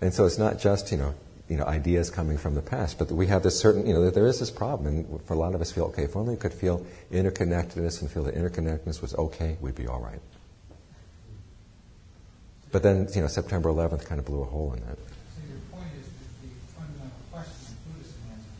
and 0.00 0.12
so 0.12 0.24
it's 0.26 0.38
not 0.38 0.58
just 0.58 0.90
you 0.90 0.98
know 0.98 1.14
you 1.48 1.56
know 1.56 1.64
ideas 1.64 2.10
coming 2.10 2.38
from 2.38 2.54
the 2.54 2.62
past, 2.62 2.98
but 2.98 3.10
we 3.10 3.26
have 3.28 3.42
this 3.42 3.58
certain 3.58 3.86
you 3.86 3.94
know 3.94 4.04
that 4.04 4.14
there 4.14 4.26
is 4.26 4.38
this 4.38 4.50
problem, 4.50 4.86
and 4.86 5.22
for 5.26 5.34
a 5.34 5.38
lot 5.38 5.54
of 5.54 5.60
us 5.60 5.72
feel 5.72 5.84
okay. 5.84 6.04
If 6.04 6.16
only 6.16 6.34
we 6.34 6.40
could 6.40 6.54
feel 6.54 6.84
interconnectedness 7.12 8.00
and 8.00 8.10
feel 8.10 8.24
that 8.24 8.34
interconnectedness 8.34 9.00
was 9.00 9.14
okay, 9.14 9.56
we'd 9.60 9.74
be 9.74 9.86
all 9.86 10.00
right. 10.00 10.20
But 12.72 12.82
then 12.82 13.08
you 13.14 13.20
know 13.20 13.28
September 13.28 13.68
11th 13.70 14.04
kind 14.06 14.18
of 14.18 14.26
blew 14.26 14.42
a 14.42 14.44
hole 14.44 14.72
in 14.72 14.80
that. 14.86 14.98
So 14.98 15.42
your 15.48 15.58
point 15.70 15.92
is 15.98 16.06
that 16.06 16.42
the 16.42 16.50
fundamental 16.74 17.20
question 17.30 17.76
Buddhism 17.86 18.20
answers, 18.32 18.58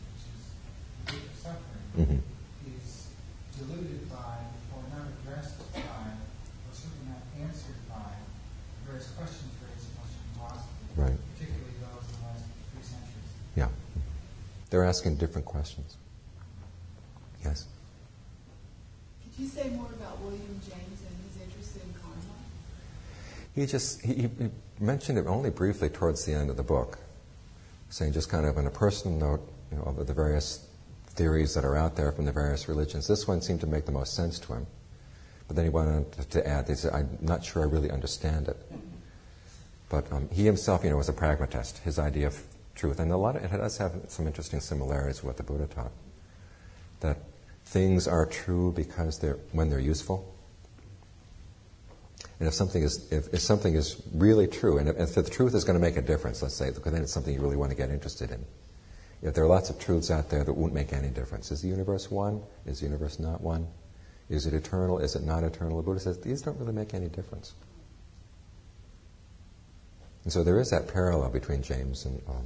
which 1.05 1.15
is 1.15 1.33
the 1.33 1.41
suffering. 1.43 2.05
Mm-hmm 2.05 2.33
diluted 3.57 4.09
by, 4.09 4.37
or 4.73 4.81
not 4.93 5.09
addressed 5.09 5.57
by, 5.73 5.81
or 5.81 6.71
certainly 6.71 7.09
not 7.09 7.25
answered 7.41 7.81
by 7.89 8.13
various 8.85 9.09
questions 9.17 9.49
raised 9.65 9.89
in 9.89 9.97
Western 9.97 10.29
philosophy, 10.37 10.85
right. 10.95 11.17
particularly 11.33 11.73
those 11.81 12.05
in 12.05 12.13
the 12.21 12.25
last 12.29 12.45
three 12.69 12.85
centuries. 12.85 13.31
Yeah. 13.57 13.73
They're 14.69 14.83
asking 14.83 15.17
different 15.17 15.45
questions. 15.45 15.97
Yes? 17.43 17.65
Could 19.23 19.43
you 19.43 19.47
say 19.47 19.69
more 19.69 19.89
about 19.99 20.19
William 20.21 20.59
James 20.61 21.01
and 21.07 21.15
his 21.27 21.41
interest 21.41 21.75
in 21.75 21.93
karma? 22.01 22.15
He 23.55 23.65
just 23.65 24.01
he, 24.01 24.13
he 24.13 24.49
mentioned 24.79 25.17
it 25.17 25.27
only 25.27 25.49
briefly 25.49 25.89
towards 25.89 26.25
the 26.25 26.33
end 26.33 26.49
of 26.49 26.57
the 26.57 26.63
book, 26.63 26.97
saying 27.89 28.13
just 28.13 28.29
kind 28.29 28.45
of 28.45 28.57
on 28.57 28.67
a 28.67 28.71
personal 28.71 29.17
note, 29.17 29.47
you 29.71 29.77
know, 29.77 29.83
of 29.83 30.05
the 30.05 30.13
various 30.13 30.67
theories 31.07 31.53
that 31.53 31.65
are 31.65 31.75
out 31.75 31.95
there 31.95 32.11
from 32.11 32.25
the 32.25 32.31
various 32.31 32.67
religions. 32.67 33.07
This 33.07 33.27
one 33.27 33.41
seemed 33.41 33.61
to 33.61 33.67
make 33.67 33.85
the 33.85 33.91
most 33.91 34.13
sense 34.13 34.37
to 34.39 34.53
him. 34.53 34.67
But 35.47 35.55
then 35.55 35.65
he 35.65 35.69
went 35.69 35.89
on 35.89 36.05
to 36.29 36.47
add, 36.47 36.67
he 36.67 36.75
said, 36.75 36.93
I'm 36.93 37.17
not 37.21 37.43
sure 37.43 37.63
I 37.63 37.65
really 37.65 37.89
understand 37.89 38.49
it. 38.49 38.57
But 39.89 40.11
um, 40.11 40.27
he 40.29 40.43
himself, 40.43 40.83
you 40.83 40.89
know, 40.89 40.97
was 40.97 41.09
a 41.09 41.13
pragmatist. 41.13 41.77
His 41.79 41.97
idea 41.97 42.27
of 42.27 42.43
truth, 42.77 42.99
and 42.99 43.11
a 43.11 43.17
lot 43.17 43.35
of 43.35 43.43
it 43.43 43.57
does 43.57 43.77
have 43.77 43.93
some 44.07 44.27
interesting 44.27 44.61
similarities 44.61 45.17
with 45.17 45.25
what 45.25 45.37
the 45.37 45.43
Buddha 45.43 45.67
taught. 45.67 45.91
That 47.01 47.17
things 47.65 48.07
are 48.07 48.25
true 48.25 48.71
because 48.71 49.19
they're 49.19 49.39
when 49.51 49.69
they're 49.69 49.79
useful. 49.79 50.33
And 52.39 52.47
if 52.47 52.53
something 52.53 52.83
is 52.83 53.11
if, 53.11 53.33
if 53.33 53.41
something 53.41 53.73
is 53.73 54.01
really 54.13 54.47
true, 54.47 54.77
and 54.77 54.87
if, 54.89 54.97
if 54.97 55.15
the 55.15 55.23
truth 55.23 55.55
is 55.55 55.63
going 55.63 55.79
to 55.79 55.85
make 55.85 55.97
a 55.97 56.01
difference, 56.01 56.41
let's 56.41 56.55
say, 56.55 56.69
then 56.69 57.01
it's 57.01 57.11
something 57.11 57.33
you 57.33 57.41
really 57.41 57.57
want 57.57 57.71
to 57.71 57.77
get 57.77 57.89
interested 57.89 58.31
in. 58.31 58.45
Yet 59.21 59.33
there 59.33 59.43
are 59.43 59.47
lots 59.47 59.71
of 59.71 59.79
truths 59.79 60.11
out 60.11 60.29
there 60.29 60.43
that 60.43 60.53
won't 60.53 60.73
make 60.73 60.93
any 60.93 61.09
difference. 61.09 61.51
Is 61.51 61.61
the 61.61 61.67
universe 61.67 62.11
one? 62.11 62.43
Is 62.67 62.79
the 62.79 62.85
universe 62.85 63.19
not 63.19 63.41
one? 63.41 63.67
Is 64.29 64.45
it 64.45 64.53
eternal? 64.53 64.99
Is 64.99 65.15
it 65.15 65.23
not 65.23 65.43
eternal? 65.43 65.77
The 65.77 65.83
Buddha 65.83 65.99
says 65.99 66.19
these 66.19 66.41
don't 66.41 66.59
really 66.59 66.73
make 66.73 66.93
any 66.93 67.07
difference. 67.07 67.53
And 70.23 70.33
so 70.33 70.43
there 70.43 70.59
is 70.59 70.69
that 70.71 70.89
parallel 70.89 71.29
between 71.29 71.63
James 71.63 72.05
and, 72.05 72.21
um, 72.27 72.45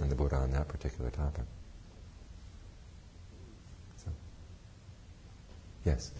and 0.00 0.10
the 0.10 0.14
Buddha 0.14 0.36
on 0.36 0.50
that 0.52 0.68
particular 0.68 1.10
topic. 1.10 1.44
So, 3.96 4.10
yes. 5.84 6.10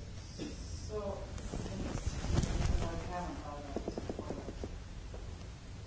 So, 0.88 1.18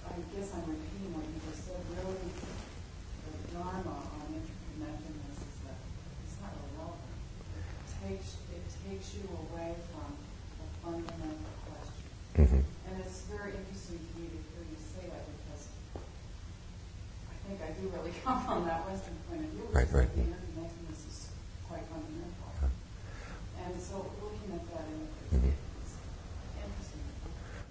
I 0.06 0.20
guess 0.36 0.52
I'm 0.54 0.66
repeating 0.68 1.14
what 1.16 1.24
you 1.30 1.40
just 1.48 1.64
said. 1.64 1.80
Really, 1.96 2.34
dharma 3.54 4.04
on 4.20 4.28
interconnectedness 4.36 5.40
is 5.48 5.58
that 5.64 5.80
it's 6.26 6.38
not 6.44 6.52
really 6.60 6.76
relevant. 6.76 7.16
It 7.56 7.94
takes, 8.04 8.36
it 8.52 8.66
takes 8.84 9.16
you 9.16 9.24
away 9.48 9.78
from 9.94 10.12
the 10.60 10.68
fundamental 10.84 11.54
question. 11.72 12.04
Mm-hmm. 12.36 12.64
And 12.92 12.94
it's 13.00 13.30
very 13.32 13.56
interesting 13.56 14.02
to 14.02 14.12
me 14.20 14.28
to 14.28 14.40
hear 14.52 14.64
you 14.68 14.78
say 14.78 15.08
that 15.08 15.24
because 15.26 15.72
I 17.68 17.72
do 17.72 17.92
really 17.96 18.14
come 18.24 18.44
from 18.46 18.66
that 18.66 18.88
Western 18.88 19.16
point 19.30 19.44
of 19.44 19.50
view. 19.50 19.68
Right, 19.72 19.88
right. 19.92 20.16
The 20.16 20.22
interconnectedness 20.22 21.10
is 21.10 21.30
quite 21.68 21.84
fundamental. 21.92 22.32
Yeah. 22.62 23.66
And 23.66 23.82
so 23.82 24.10
looking 24.24 24.56
at 24.56 24.64
that 24.72 24.86
in 24.88 25.40
mm-hmm. 25.40 25.50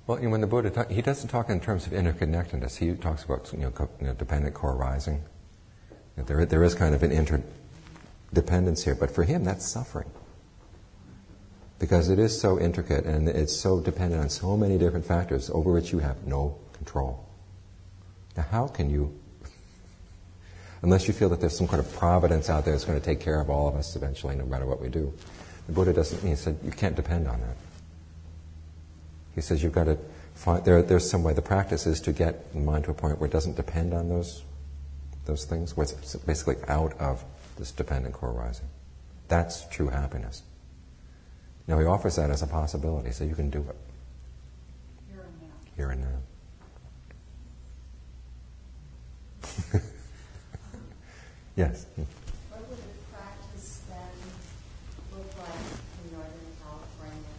Well, 0.06 0.18
you 0.18 0.24
know, 0.26 0.30
when 0.30 0.40
the 0.40 0.46
Buddha 0.46 0.70
talk, 0.70 0.90
he 0.90 1.02
doesn't 1.02 1.28
talk 1.30 1.50
in 1.50 1.58
terms 1.58 1.86
of 1.86 1.92
interconnectedness. 1.92 2.76
He 2.76 2.92
talks 2.94 3.24
about 3.24 3.52
you 3.52 3.58
know, 3.60 3.70
co- 3.70 3.90
you 4.00 4.06
know 4.06 4.14
dependent 4.14 4.54
co-arising. 4.54 5.22
There, 6.16 6.46
there 6.46 6.62
is 6.62 6.74
kind 6.74 6.94
of 6.94 7.02
an 7.02 7.12
interdependence 7.12 8.84
here, 8.84 8.94
but 8.94 9.10
for 9.10 9.24
him, 9.24 9.44
that's 9.44 9.66
suffering. 9.66 10.10
Because 11.78 12.08
it 12.08 12.18
is 12.18 12.38
so 12.40 12.58
intricate 12.58 13.04
and 13.04 13.28
it's 13.28 13.54
so 13.54 13.80
dependent 13.80 14.22
on 14.22 14.30
so 14.30 14.56
many 14.56 14.78
different 14.78 15.04
factors 15.04 15.50
over 15.50 15.72
which 15.72 15.92
you 15.92 15.98
have 15.98 16.26
no 16.26 16.56
control. 16.72 17.26
Now, 18.34 18.44
how 18.50 18.66
can 18.68 18.88
you, 18.88 19.12
unless 20.82 21.08
you 21.08 21.14
feel 21.14 21.28
that 21.30 21.40
there's 21.40 21.56
some 21.56 21.68
kind 21.68 21.80
of 21.80 21.92
providence 21.94 22.50
out 22.50 22.64
there 22.64 22.72
that's 22.72 22.84
going 22.84 22.98
to 22.98 23.04
take 23.04 23.20
care 23.20 23.40
of 23.40 23.50
all 23.50 23.68
of 23.68 23.74
us 23.74 23.96
eventually, 23.96 24.36
no 24.36 24.44
matter 24.44 24.66
what 24.66 24.80
we 24.80 24.88
do? 24.88 25.12
The 25.66 25.72
Buddha 25.72 25.92
doesn't, 25.92 26.26
he 26.26 26.34
said, 26.36 26.58
you 26.64 26.70
can't 26.70 26.94
depend 26.94 27.26
on 27.26 27.40
that. 27.40 27.56
He 29.34 29.40
says 29.40 29.62
you've 29.62 29.72
got 29.72 29.84
to 29.84 29.98
find, 30.34 30.64
there, 30.64 30.82
there's 30.82 31.08
some 31.08 31.22
way, 31.22 31.32
the 31.34 31.42
practice 31.42 31.86
is 31.86 32.00
to 32.02 32.12
get 32.12 32.52
the 32.52 32.60
mind 32.60 32.84
to 32.84 32.90
a 32.90 32.94
point 32.94 33.18
where 33.18 33.28
it 33.28 33.32
doesn't 33.32 33.56
depend 33.56 33.92
on 33.94 34.08
those 34.08 34.42
those 35.26 35.44
things, 35.44 35.76
what's 35.76 35.92
basically 36.18 36.56
out 36.68 36.98
of 36.98 37.24
this 37.58 37.72
dependent 37.72 38.14
co-arising. 38.14 38.68
That's 39.28 39.66
true 39.68 39.88
happiness. 39.88 40.42
Now, 41.66 41.78
he 41.80 41.84
offers 41.84 42.14
that 42.16 42.30
as 42.30 42.42
a 42.42 42.46
possibility, 42.46 43.10
so 43.10 43.24
you 43.24 43.34
can 43.34 43.50
do 43.50 43.58
it. 43.58 43.76
Here 45.10 45.20
and 45.20 45.40
now. 45.42 45.48
Here 45.76 45.90
and 49.72 49.72
now. 49.72 49.80
Yes. 51.56 51.86
What 52.50 52.68
would 52.68 52.78
the 52.78 52.84
practice 53.12 53.80
then 53.88 55.16
look 55.16 55.26
like 55.38 55.64
in 56.04 56.12
Northern 56.12 56.52
California? 56.62 57.36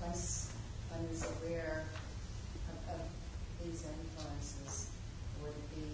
Once 0.00 0.50
one 0.90 1.06
is 1.12 1.22
aware 1.22 1.84
of, 2.68 2.94
of 2.94 3.00
these 3.62 3.84
influences, 3.84 4.90
would 5.42 5.50
it 5.50 5.76
be 5.76 5.86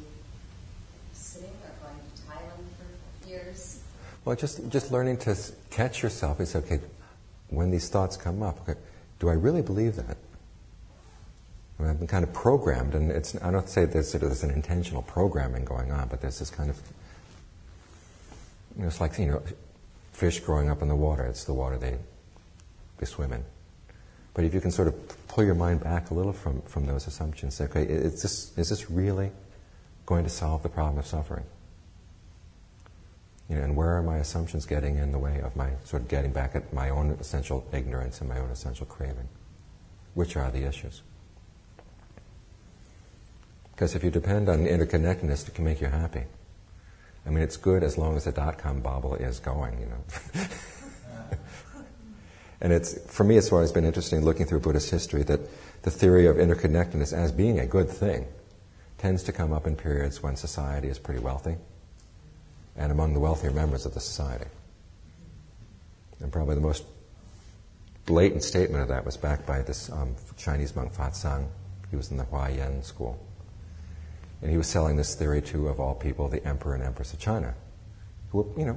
sitting 1.12 1.50
or 1.64 1.74
going 1.82 1.98
to 1.98 2.22
Thailand 2.22 2.68
for 2.78 3.28
years? 3.28 3.82
Well, 4.24 4.36
just 4.36 4.68
just 4.68 4.92
learning 4.92 5.18
to 5.18 5.36
catch 5.70 6.02
yourself. 6.02 6.40
It's 6.40 6.54
okay 6.56 6.80
when 7.50 7.70
these 7.70 7.88
thoughts 7.88 8.16
come 8.16 8.42
up. 8.42 8.60
Okay, 8.68 8.78
do 9.18 9.28
I 9.28 9.34
really 9.34 9.62
believe 9.62 9.96
that? 9.96 10.16
I 11.78 11.82
mean, 11.82 11.90
I've 11.90 11.98
been 11.98 12.08
kind 12.08 12.24
of 12.24 12.32
programmed, 12.32 12.94
and 12.94 13.10
it's 13.10 13.40
I 13.42 13.50
don't 13.50 13.68
say 13.68 13.84
there's, 13.84 14.12
there's 14.12 14.42
an 14.42 14.50
intentional 14.50 15.02
programming 15.02 15.64
going 15.64 15.92
on, 15.92 16.08
but 16.08 16.20
there's 16.20 16.38
this 16.40 16.50
kind 16.50 16.70
of 16.70 16.80
it's 18.86 19.00
like 19.00 19.18
you 19.18 19.26
know 19.26 19.42
fish 20.12 20.40
growing 20.40 20.70
up 20.70 20.82
in 20.82 20.88
the 20.88 20.96
water. 20.96 21.24
It's 21.24 21.44
the 21.44 21.54
water 21.54 21.76
they 21.78 21.98
they 22.98 23.06
swim 23.06 23.32
in. 23.32 23.44
But 24.34 24.44
if 24.44 24.54
you 24.54 24.60
can 24.60 24.70
sort 24.70 24.86
of 24.86 24.94
pull 25.26 25.44
your 25.44 25.56
mind 25.56 25.82
back 25.82 26.10
a 26.10 26.14
little 26.14 26.32
from, 26.32 26.62
from 26.62 26.86
those 26.86 27.08
assumptions, 27.08 27.54
say, 27.56 27.64
okay, 27.64 27.82
is 27.82 28.22
this, 28.22 28.56
is 28.56 28.68
this 28.68 28.88
really 28.88 29.32
going 30.06 30.22
to 30.22 30.30
solve 30.30 30.62
the 30.62 30.68
problem 30.68 30.98
of 30.98 31.06
suffering? 31.06 31.44
You 33.48 33.56
know, 33.56 33.64
and 33.64 33.74
where 33.74 33.96
are 33.96 34.02
my 34.02 34.18
assumptions 34.18 34.64
getting 34.64 34.96
in 34.96 35.10
the 35.10 35.18
way 35.18 35.40
of 35.40 35.56
my 35.56 35.70
sort 35.84 36.02
of 36.02 36.08
getting 36.08 36.32
back 36.32 36.54
at 36.54 36.72
my 36.72 36.90
own 36.90 37.10
essential 37.18 37.66
ignorance 37.72 38.20
and 38.20 38.28
my 38.28 38.38
own 38.38 38.50
essential 38.50 38.86
craving? 38.86 39.28
Which 40.14 40.36
are 40.36 40.50
the 40.50 40.64
issues? 40.68 41.02
Because 43.72 43.96
if 43.96 44.04
you 44.04 44.10
depend 44.10 44.48
on 44.48 44.66
interconnectedness, 44.66 45.48
it 45.48 45.54
can 45.54 45.64
make 45.64 45.80
you 45.80 45.88
happy. 45.88 46.24
I 47.28 47.30
mean, 47.30 47.44
it's 47.44 47.58
good 47.58 47.82
as 47.82 47.98
long 47.98 48.16
as 48.16 48.24
the 48.24 48.32
dot 48.32 48.56
com 48.56 48.80
bubble 48.80 49.14
is 49.14 49.38
going, 49.38 49.78
you 49.78 49.86
know. 49.86 50.46
and 52.62 52.72
it's, 52.72 52.98
for 53.12 53.22
me, 53.22 53.36
it's 53.36 53.52
always 53.52 53.70
been 53.70 53.84
interesting 53.84 54.24
looking 54.24 54.46
through 54.46 54.60
Buddhist 54.60 54.90
history 54.90 55.22
that 55.24 55.40
the 55.82 55.90
theory 55.90 56.26
of 56.26 56.36
interconnectedness 56.36 57.12
as 57.12 57.30
being 57.30 57.58
a 57.58 57.66
good 57.66 57.90
thing 57.90 58.26
tends 58.96 59.22
to 59.24 59.32
come 59.32 59.52
up 59.52 59.66
in 59.66 59.76
periods 59.76 60.22
when 60.22 60.36
society 60.36 60.88
is 60.88 60.98
pretty 60.98 61.20
wealthy 61.20 61.56
and 62.76 62.90
among 62.90 63.12
the 63.12 63.20
wealthier 63.20 63.50
members 63.50 63.84
of 63.84 63.92
the 63.92 64.00
society. 64.00 64.46
And 66.20 66.32
probably 66.32 66.54
the 66.54 66.62
most 66.62 66.84
blatant 68.06 68.42
statement 68.42 68.80
of 68.82 68.88
that 68.88 69.04
was 69.04 69.18
backed 69.18 69.44
by 69.44 69.60
this 69.60 69.92
um, 69.92 70.16
Chinese 70.38 70.74
monk 70.74 70.94
Fa 70.94 71.10
Tsang. 71.12 71.46
He 71.90 71.96
was 71.96 72.10
in 72.10 72.16
the 72.16 72.24
Huayan 72.24 72.82
school. 72.82 73.22
And 74.41 74.51
he 74.51 74.57
was 74.57 74.66
selling 74.66 74.97
this 74.97 75.14
theory 75.14 75.43
to, 75.43 75.68
of 75.68 75.80
all 75.80 75.95
people, 75.95 76.28
the 76.28 76.45
emperor 76.47 76.74
and 76.74 76.82
empress 76.82 77.12
of 77.12 77.18
China, 77.18 77.55
who 78.30 78.43
were, 78.43 78.59
you 78.59 78.66
know, 78.66 78.76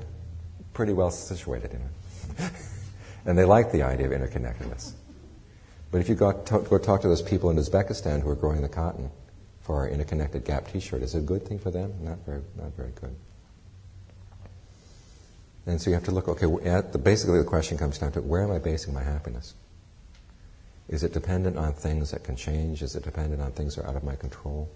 pretty 0.73 0.93
well 0.93 1.11
situated 1.11 1.71
in 1.73 1.81
it. 1.81 2.51
and 3.25 3.37
they 3.37 3.45
liked 3.45 3.71
the 3.71 3.83
idea 3.83 4.07
of 4.07 4.11
interconnectedness. 4.11 4.93
But 5.91 5.99
if 5.99 6.09
you 6.09 6.15
go, 6.15 6.31
talk, 6.31 6.69
go 6.69 6.77
talk 6.77 7.01
to 7.01 7.07
those 7.07 7.21
people 7.21 7.49
in 7.49 7.57
Uzbekistan 7.57 8.21
who 8.21 8.29
are 8.29 8.35
growing 8.35 8.61
the 8.61 8.69
cotton 8.69 9.11
for 9.61 9.75
our 9.75 9.89
interconnected 9.89 10.45
Gap 10.45 10.71
T-shirt, 10.71 11.03
is 11.03 11.13
it 11.13 11.19
a 11.19 11.21
good 11.21 11.45
thing 11.45 11.59
for 11.59 11.69
them? 11.69 11.93
Not 12.01 12.19
very, 12.25 12.41
not 12.57 12.73
very 12.75 12.91
good. 12.99 13.15
And 15.67 15.79
so 15.79 15.89
you 15.89 15.93
have 15.93 16.05
to 16.05 16.11
look, 16.11 16.27
okay, 16.27 16.47
the, 16.47 16.97
basically 16.97 17.37
the 17.37 17.45
question 17.45 17.77
comes 17.77 17.99
down 17.99 18.13
to 18.13 18.21
where 18.21 18.41
am 18.41 18.51
I 18.51 18.57
basing 18.57 18.93
my 18.93 19.03
happiness? 19.03 19.53
Is 20.89 21.03
it 21.03 21.13
dependent 21.13 21.57
on 21.57 21.73
things 21.73 22.11
that 22.11 22.23
can 22.23 22.35
change? 22.35 22.81
Is 22.81 22.95
it 22.95 23.03
dependent 23.03 23.41
on 23.41 23.51
things 23.51 23.75
that 23.75 23.85
are 23.85 23.89
out 23.89 23.95
of 23.95 24.03
my 24.03 24.15
control? 24.15 24.69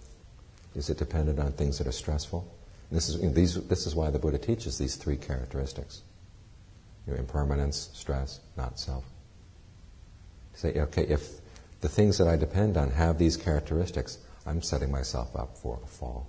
Is 0.75 0.89
it 0.89 0.97
dependent 0.97 1.39
on 1.39 1.51
things 1.53 1.77
that 1.77 1.87
are 1.87 1.91
stressful? 1.91 2.45
This 2.91 3.09
is, 3.09 3.15
you 3.17 3.27
know, 3.27 3.33
these, 3.33 3.55
this 3.67 3.87
is 3.87 3.95
why 3.95 4.09
the 4.09 4.19
Buddha 4.19 4.37
teaches 4.37 4.77
these 4.77 4.95
three 4.95 5.17
characteristics. 5.17 6.01
Impermanence, 7.07 7.89
stress, 7.93 8.39
not 8.57 8.79
self. 8.79 9.05
Say, 10.53 10.79
okay, 10.79 11.03
if 11.03 11.39
the 11.81 11.89
things 11.89 12.17
that 12.17 12.27
I 12.27 12.35
depend 12.35 12.77
on 12.77 12.89
have 12.91 13.17
these 13.17 13.37
characteristics, 13.37 14.17
I'm 14.45 14.61
setting 14.61 14.91
myself 14.91 15.35
up 15.35 15.57
for 15.57 15.79
a 15.83 15.87
fall. 15.87 16.27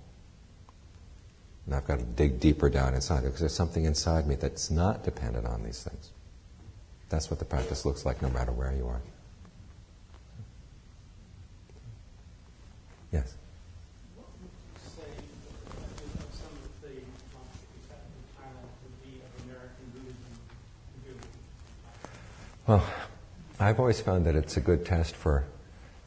And 1.65 1.75
I've 1.75 1.85
got 1.85 1.99
to 1.99 2.05
dig 2.05 2.39
deeper 2.39 2.69
down 2.69 2.93
inside 2.93 3.23
because 3.23 3.39
there's 3.39 3.53
something 3.55 3.85
inside 3.85 4.27
me 4.27 4.35
that's 4.35 4.71
not 4.71 5.03
dependent 5.03 5.45
on 5.45 5.63
these 5.63 5.83
things. 5.83 6.11
That's 7.09 7.29
what 7.29 7.39
the 7.39 7.45
practice 7.45 7.85
looks 7.85 8.05
like 8.05 8.21
no 8.21 8.29
matter 8.29 8.51
where 8.51 8.73
you 8.73 8.87
are. 8.87 9.01
Yes? 13.11 13.35
What 14.15 14.27
would 14.39 14.51
you 14.51 14.79
say 14.79 15.23
of 16.19 16.27
some 16.35 16.51
of 16.59 16.71
the 16.83 16.99
philosophies 17.31 17.87
that 17.87 18.03
in 18.03 18.23
Thailand 18.35 18.67
would 18.83 18.97
be 19.03 19.23
of 19.23 19.31
American 19.47 19.87
Buddhism 19.95 20.35
Well, 22.67 22.83
I've 23.61 23.79
always 23.79 24.01
found 24.01 24.25
that 24.25 24.35
it's 24.35 24.57
a 24.57 24.59
good 24.59 24.85
test 24.85 25.15
for 25.15 25.45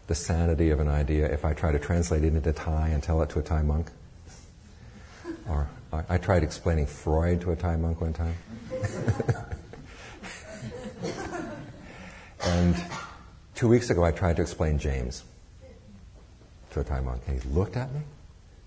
the 0.09 0.15
sanity 0.15 0.69
of 0.69 0.79
an 0.79 0.89
idea 0.89 1.25
if 1.33 1.43
I 1.43 1.55
try 1.55 1.73
to 1.73 1.79
translate 1.79 2.23
it 2.23 2.35
into 2.35 2.53
Thai 2.53 2.89
and 2.89 3.03
tell 3.03 3.23
it 3.23 3.31
to 3.31 3.39
a 3.39 3.43
Thai 3.43 3.63
monk. 3.63 3.91
Or 5.49 5.71
I, 5.91 6.19
tried 6.19 6.43
explaining 6.43 6.85
Freud 6.85 7.41
to 7.41 7.53
a 7.53 7.57
Thai 7.57 7.77
monk 7.77 8.03
one 8.03 8.13
time. 8.13 8.35
and 12.45 12.77
two 13.55 13.69
weeks 13.69 13.89
ago, 13.89 14.05
I 14.05 14.13
tried 14.13 14.37
to 14.37 14.43
explain 14.43 14.79
James 14.79 15.25
to 16.73 16.81
a 16.81 16.85
Thai 16.85 17.01
monk, 17.01 17.23
and 17.27 17.43
he 17.43 17.49
looked 17.49 17.79
at 17.79 17.91
me. 17.95 18.01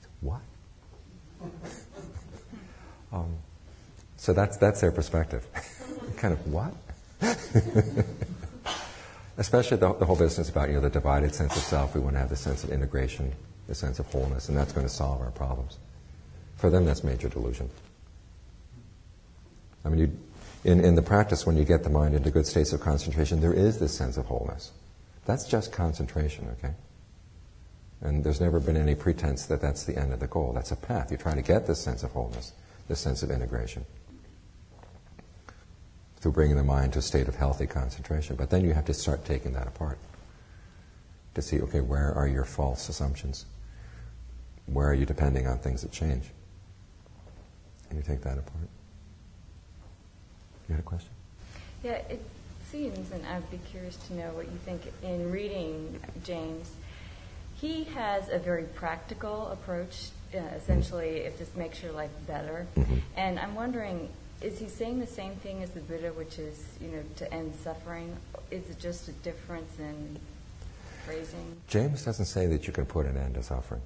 Said, 0.02 0.10
what? 0.22 0.42
um, 3.14 3.36
so 4.18 4.34
that's 4.34 4.58
that's 4.58 4.82
their 4.82 4.92
perspective. 4.92 5.46
kind 6.18 6.34
of 6.34 6.48
what? 6.52 6.74
Especially 9.38 9.78
the, 9.78 9.94
the, 9.94 10.06
whole 10.06 10.16
business 10.16 10.50
about 10.50 10.70
you 10.70 10.76
know 10.76 10.82
the 10.82 10.90
divided 10.90 11.34
sense 11.34 11.56
of 11.56 11.64
self. 11.64 11.96
We 11.96 12.02
want 12.02 12.16
to 12.16 12.20
have 12.20 12.30
the 12.30 12.36
sense 12.36 12.64
of 12.64 12.70
integration, 12.70 13.34
the 13.68 13.76
sense 13.76 14.00
of 14.00 14.06
wholeness, 14.12 14.50
and 14.50 14.58
that's 14.58 14.72
going 14.72 14.86
to 14.86 14.94
solve 14.94 15.22
our 15.22 15.32
problems. 15.32 15.78
For 16.58 16.70
them, 16.70 16.86
that's 16.86 17.04
major 17.04 17.30
delusion. 17.30 17.70
I 19.84 19.90
mean, 19.90 20.00
you, 20.00 20.18
in, 20.64 20.80
in 20.80 20.96
the 20.96 21.02
practice, 21.02 21.46
when 21.46 21.58
you 21.58 21.66
get 21.66 21.84
the 21.84 21.90
mind 21.90 22.16
into 22.16 22.32
good 22.32 22.48
states 22.48 22.74
of 22.74 22.80
concentration, 22.80 23.42
there 23.42 23.54
is 23.54 23.80
this 23.80 23.94
sense 23.94 24.18
of 24.18 24.26
wholeness. 24.26 24.72
That's 25.26 25.46
just 25.46 25.72
concentration, 25.72 26.48
okay? 26.60 26.74
And 28.02 28.24
there's 28.24 28.42
never 28.42 28.60
been 28.60 28.78
any 28.78 28.96
pretense 28.96 29.46
that 29.48 29.62
that's 29.62 29.84
the 29.84 29.98
end 29.98 30.14
of 30.14 30.20
the 30.20 30.28
goal. 30.28 30.54
That's 30.54 30.72
a 30.72 30.76
path. 30.76 31.12
You 31.12 31.18
try 31.18 31.36
to 31.36 31.42
get 31.42 31.68
this 31.68 31.80
sense 31.80 32.04
of 32.04 32.12
wholeness, 32.12 32.54
this 32.88 33.00
sense 33.00 33.24
of 33.24 33.32
integration, 33.32 33.86
through 36.24 36.32
bringing 36.32 36.56
the 36.56 36.64
mind 36.64 36.94
to 36.94 37.00
a 37.00 37.02
state 37.02 37.28
of 37.28 37.36
healthy 37.36 37.68
concentration. 37.68 38.38
But 38.38 38.50
then 38.50 38.64
you 38.64 38.72
have 38.72 38.86
to 38.86 38.94
start 38.94 39.26
taking 39.26 39.52
that 39.54 39.68
apart 39.68 39.98
to 41.36 41.42
see, 41.42 41.60
okay, 41.60 41.82
where 41.82 42.14
are 42.14 42.30
your 42.30 42.46
false 42.46 42.88
assumptions? 42.88 43.46
Where 44.68 44.88
are 44.88 44.94
you 44.94 45.06
depending 45.06 45.48
on 45.48 45.58
things 45.58 45.82
that 45.82 45.92
change? 45.92 46.24
And 47.90 48.00
you 48.00 48.06
take 48.06 48.22
that 48.22 48.38
apart? 48.38 48.70
You 50.70 50.76
had 50.76 50.80
a 50.80 50.84
question? 50.84 51.10
Yeah, 51.84 51.92
it 51.92 52.22
seems, 52.72 53.12
and 53.12 53.26
I'd 53.26 53.52
be 53.52 53.60
curious 53.70 53.98
to 54.08 54.14
know 54.14 54.30
what 54.30 54.46
you 54.46 54.58
think 54.64 54.82
in 55.04 55.30
reading 55.30 56.00
James. 56.24 56.72
He 57.56 57.84
has 57.96 58.30
a 58.30 58.40
very 58.40 58.64
practical 58.64 59.48
approach, 59.48 60.08
uh, 60.34 60.38
essentially, 60.56 61.18
if 61.18 61.38
this 61.38 61.54
makes 61.58 61.84
your 61.84 61.92
life 61.92 62.12
better. 62.26 62.66
Mm-hmm. 62.78 62.96
And 63.18 63.38
I'm 63.40 63.56
wondering, 63.56 64.08
is 64.44 64.60
he 64.60 64.68
saying 64.68 65.00
the 65.00 65.08
same 65.08 65.36
thing 65.38 65.64
as 65.64 65.70
the 65.70 65.80
Buddha, 65.80 66.10
which 66.10 66.38
is, 66.38 66.62
you 66.82 66.90
know, 66.90 67.02
to 67.16 67.34
end 67.34 67.54
suffering? 67.64 68.16
Is 68.52 68.70
it 68.70 68.78
just 68.78 69.08
a 69.08 69.14
difference 69.14 69.80
in 69.80 70.20
phrasing? 71.06 71.62
James 71.68 72.04
doesn't 72.04 72.26
say 72.26 72.46
that 72.48 72.68
you 72.68 72.74
can 72.74 72.86
put 72.86 73.06
an 73.06 73.16
end 73.16 73.36
to 73.36 73.44
suffering. 73.44 73.82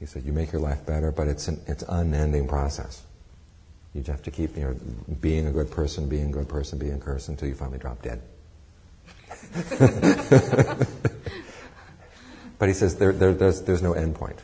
He 0.00 0.06
said, 0.06 0.24
you 0.24 0.32
make 0.32 0.52
your 0.52 0.60
life 0.60 0.84
better, 0.84 1.12
but 1.12 1.28
it's 1.28 1.48
an 1.48 1.60
it's 1.66 1.84
unending 1.88 2.48
process. 2.48 3.02
You 3.94 4.00
just 4.00 4.10
have 4.10 4.22
to 4.24 4.30
keep 4.30 4.56
you 4.56 4.64
know, 4.64 4.76
being 5.20 5.46
a 5.46 5.52
good 5.52 5.70
person, 5.70 6.08
being 6.08 6.30
a 6.30 6.32
good 6.32 6.48
person, 6.48 6.78
being 6.78 6.94
a 6.94 6.98
person 6.98 7.34
until 7.34 7.48
you 7.48 7.54
finally 7.54 7.78
drop 7.78 8.02
dead. 8.02 8.20
but 12.58 12.68
he 12.68 12.74
says 12.74 12.96
there, 12.96 13.12
there, 13.12 13.32
there's, 13.32 13.62
there's 13.62 13.82
no 13.82 13.92
end 13.92 14.16
point. 14.16 14.42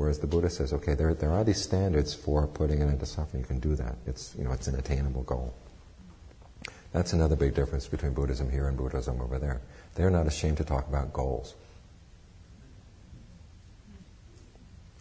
Whereas 0.00 0.18
the 0.18 0.26
Buddha 0.26 0.48
says, 0.48 0.72
okay, 0.72 0.94
there, 0.94 1.12
there 1.12 1.30
are 1.30 1.44
these 1.44 1.60
standards 1.60 2.14
for 2.14 2.46
putting 2.46 2.80
an 2.80 2.88
end 2.88 3.00
to 3.00 3.04
suffering. 3.04 3.42
You 3.42 3.46
can 3.46 3.60
do 3.60 3.76
that. 3.76 3.96
It's, 4.06 4.34
you 4.38 4.44
know, 4.44 4.52
it's 4.52 4.66
an 4.66 4.76
attainable 4.76 5.24
goal. 5.24 5.52
That's 6.94 7.12
another 7.12 7.36
big 7.36 7.54
difference 7.54 7.86
between 7.86 8.14
Buddhism 8.14 8.50
here 8.50 8.66
and 8.66 8.78
Buddhism 8.78 9.20
over 9.20 9.38
there. 9.38 9.60
They're 9.96 10.08
not 10.08 10.26
ashamed 10.26 10.56
to 10.56 10.64
talk 10.64 10.88
about 10.88 11.12
goals. 11.12 11.54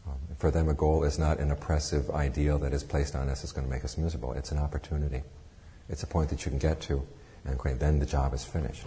Um, 0.06 0.18
for 0.38 0.52
them, 0.52 0.68
a 0.68 0.74
goal 0.74 1.06
is 1.06 1.18
not 1.18 1.40
an 1.40 1.52
oppressive 1.52 2.10
ideal 2.10 2.58
that 2.58 2.74
is 2.74 2.84
placed 2.84 3.16
on 3.16 3.30
us 3.30 3.42
that's 3.42 3.54
going 3.54 3.66
to 3.66 3.72
make 3.72 3.86
us 3.86 3.98
miserable. 3.98 4.34
It's 4.34 4.52
an 4.52 4.58
opportunity. 4.58 5.24
It's 5.88 6.04
a 6.04 6.08
point 6.08 6.30
that 6.32 6.44
you 6.44 6.52
can 6.52 6.60
get 6.60 6.82
to, 6.82 7.08
and 7.46 7.58
then 7.80 8.00
the 8.00 8.06
job 8.06 8.34
is 8.34 8.44
finished. 8.44 8.84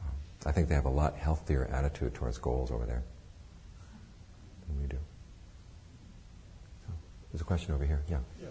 Um, 0.00 0.14
I 0.46 0.52
think 0.52 0.70
they 0.70 0.76
have 0.76 0.86
a 0.86 0.88
lot 0.88 1.16
healthier 1.16 1.68
attitude 1.70 2.14
towards 2.14 2.38
goals 2.38 2.70
over 2.70 2.86
there 2.86 3.02
than 4.70 4.82
we 4.82 4.88
do. 4.88 4.98
So, 6.86 6.92
there's 7.32 7.40
a 7.40 7.44
question 7.44 7.74
over 7.74 7.84
here. 7.84 8.00
Yeah. 8.08 8.18
Yeah. 8.40 8.48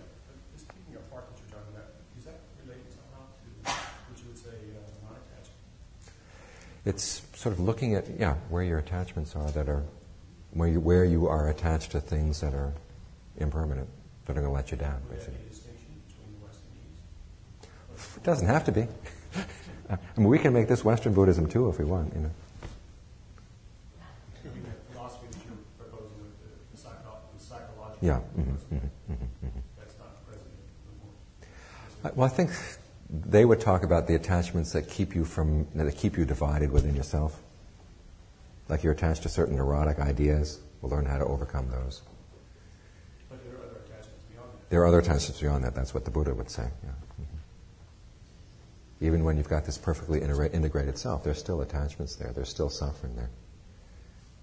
Just 0.53 0.67
picking 0.67 0.95
apart 0.95 1.26
what 1.32 1.39
you're 1.39 1.57
talking 1.57 1.74
about, 1.74 1.89
is 2.17 2.26
that 2.26 2.39
related 2.63 2.91
somehow 2.91 3.26
to 3.26 3.72
what 4.09 4.20
you 4.20 4.28
would 4.28 4.38
say 4.38 4.49
uh, 4.76 5.07
non-attachment? 5.07 5.57
It's 6.86 7.22
sort 7.36 7.53
of 7.53 7.59
looking 7.59 7.95
at 7.95 8.09
yeah 8.20 8.36
where 8.49 8.63
your 8.63 8.80
attachments 8.80 9.36
are 9.36 9.49
that 9.51 9.70
are 9.70 9.84
where 10.51 10.67
you, 10.67 10.80
where 10.80 11.05
you 11.05 11.28
are 11.28 11.49
attached 11.49 11.91
to 11.91 12.01
things 12.01 12.41
that 12.41 12.53
are 12.53 12.74
impermanent, 13.38 13.88
that 14.26 14.32
are 14.32 14.41
going 14.41 14.47
to 14.47 14.51
let 14.51 14.72
you 14.72 14.78
down, 14.78 15.01
basically. 15.09 15.36
It 18.15 18.24
doesn't 18.24 18.47
have 18.47 18.65
to 18.65 18.72
be. 18.72 18.88
I 19.89 19.97
mean, 20.17 20.28
we 20.28 20.39
can 20.39 20.51
make 20.53 20.67
this 20.67 20.84
Western 20.84 21.13
Buddhism 21.13 21.47
too 21.47 21.70
if 21.70 21.80
we 21.80 21.86
want, 21.86 22.13
you 22.13 22.22
know. 22.22 22.32
philosophy 24.91 25.28
that 25.32 25.39
you're 25.45 25.57
proposing 25.78 26.20
with 26.20 26.36
the, 26.43 26.51
the, 26.72 26.78
psycho- 26.78 27.24
the 27.38 27.43
psychological. 27.43 27.89
Yeah. 28.02 28.20
Mm-hmm, 28.38 28.76
mm-hmm, 28.76 29.14
mm-hmm, 29.14 29.60
That's 29.78 29.93
not 30.00 30.26
present 30.26 30.47
anymore. 32.04 32.14
Well, 32.16 32.26
I 32.26 32.30
think 32.30 32.52
they 33.10 33.43
would 33.43 33.60
talk 33.60 33.84
about 33.84 34.08
the 34.08 34.16
attachments 34.16 34.72
that 34.72 34.89
keep 34.89 35.16
you 35.16 35.26
from 35.26 35.68
that 35.76 35.93
keep 35.97 36.18
you 36.18 36.26
divided 36.26 36.72
within 36.72 36.95
yourself. 36.95 37.41
Like 38.70 38.84
you're 38.84 38.93
attached 38.93 39.24
to 39.24 39.30
certain 39.30 39.56
neurotic 39.58 40.00
ideas. 40.00 40.60
We'll 40.82 40.91
learn 40.91 41.06
how 41.06 41.18
to 41.18 41.26
overcome 41.26 41.70
those. 41.70 42.02
But 43.30 43.39
there 43.43 43.54
are 43.54 43.66
other 43.66 43.80
attachments 43.80 44.24
beyond 44.32 44.50
that. 44.54 44.70
There 44.70 44.82
are 44.82 44.86
other 44.86 45.00
attachments 45.00 45.41
beyond 45.41 45.64
that. 45.66 45.76
That's 45.76 45.93
what 45.93 46.06
the 46.06 46.12
Buddha 46.12 46.34
would 46.34 46.50
say. 46.50 46.70
Yeah. 46.84 46.89
Mhm. 47.20 47.26
Even 49.02 49.24
when 49.26 49.36
you've 49.38 49.50
got 49.50 49.66
this 49.66 49.78
perfectly 49.78 50.22
integra- 50.22 50.54
integrated 50.54 50.97
self, 50.97 51.24
there's 51.24 51.39
still 51.39 51.62
attachments 51.62 52.16
there. 52.16 52.32
There's 52.32 52.50
still 52.50 52.70
suffering 52.70 53.16
there. 53.16 53.30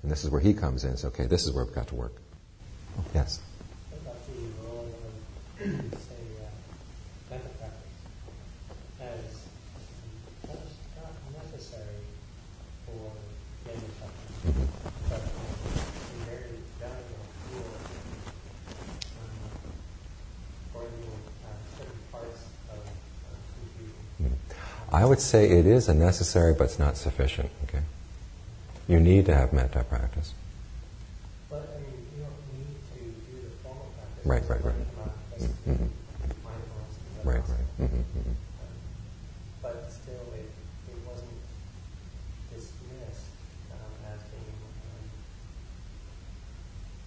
And 0.03 0.11
this 0.11 0.25
is 0.25 0.31
where 0.31 0.41
he 0.41 0.53
comes 0.53 0.85
in. 0.85 0.91
and 0.91 0.99
says, 0.99 1.07
okay, 1.13 1.27
this 1.27 1.47
is 1.47 1.53
where 1.53 1.65
we've 1.65 1.75
got 1.75 1.87
to 1.89 1.95
work. 1.95 2.13
Yes. 3.15 3.41
What 3.91 4.01
about 4.01 4.27
the 4.27 4.33
role 4.65 4.89
of, 4.89 5.99
say, 6.01 6.17
uh, 6.41 6.49
metta 7.31 7.49
practice 7.59 7.93
as 9.01 9.25
not 10.49 10.57
not 10.97 11.45
necessary 11.53 12.01
for 12.87 13.13
many 13.67 13.85
suffering, 14.01 14.69
but 15.11 15.21
a 15.21 16.25
very 16.25 16.57
valuable 16.81 17.27
tool 17.53 17.69
um, 19.21 19.45
for 20.73 20.83
the, 20.89 21.05
uh, 21.45 21.53
certain 21.77 22.01
parts 22.13 22.41
of 22.73 22.79
uh, 22.81 23.37
confusion? 23.61 24.33
I 24.91 25.05
would 25.17 25.23
say 25.23 25.49
it 25.49 25.65
is 25.67 25.89
a 25.89 25.95
necessary, 25.95 26.53
but 26.53 26.65
it's 26.65 26.79
not 26.79 26.95
sufficient. 26.99 27.49
Okay. 27.65 27.81
You 28.87 29.01
need 29.01 29.25
to 29.27 29.35
have 29.35 29.51
metta 29.51 29.83
practice. 29.85 30.35
But 31.49 31.65
I 31.75 31.81
mean, 31.81 32.05
you 32.13 32.21
don't 32.21 32.37
need 32.53 32.77
to 32.93 33.01
do 33.01 33.41
the 33.49 33.57
formal 33.65 33.89
practice. 33.97 34.27
Right, 34.29 34.45
right, 34.47 34.63
right. 34.63 34.75
this 35.39 35.49
Mhm. 35.67 35.89
Right, 37.25 37.41
right. 37.49 37.67
hmm 37.79 37.87
hmm 37.87 37.97
Um, 37.97 38.37
But 39.63 39.89
still, 39.91 40.21
it, 40.37 40.53
it 40.93 40.99
wasn't 41.09 41.41
dismissed 42.53 43.33
um, 43.73 44.13
as 44.13 44.21
being 44.31 44.53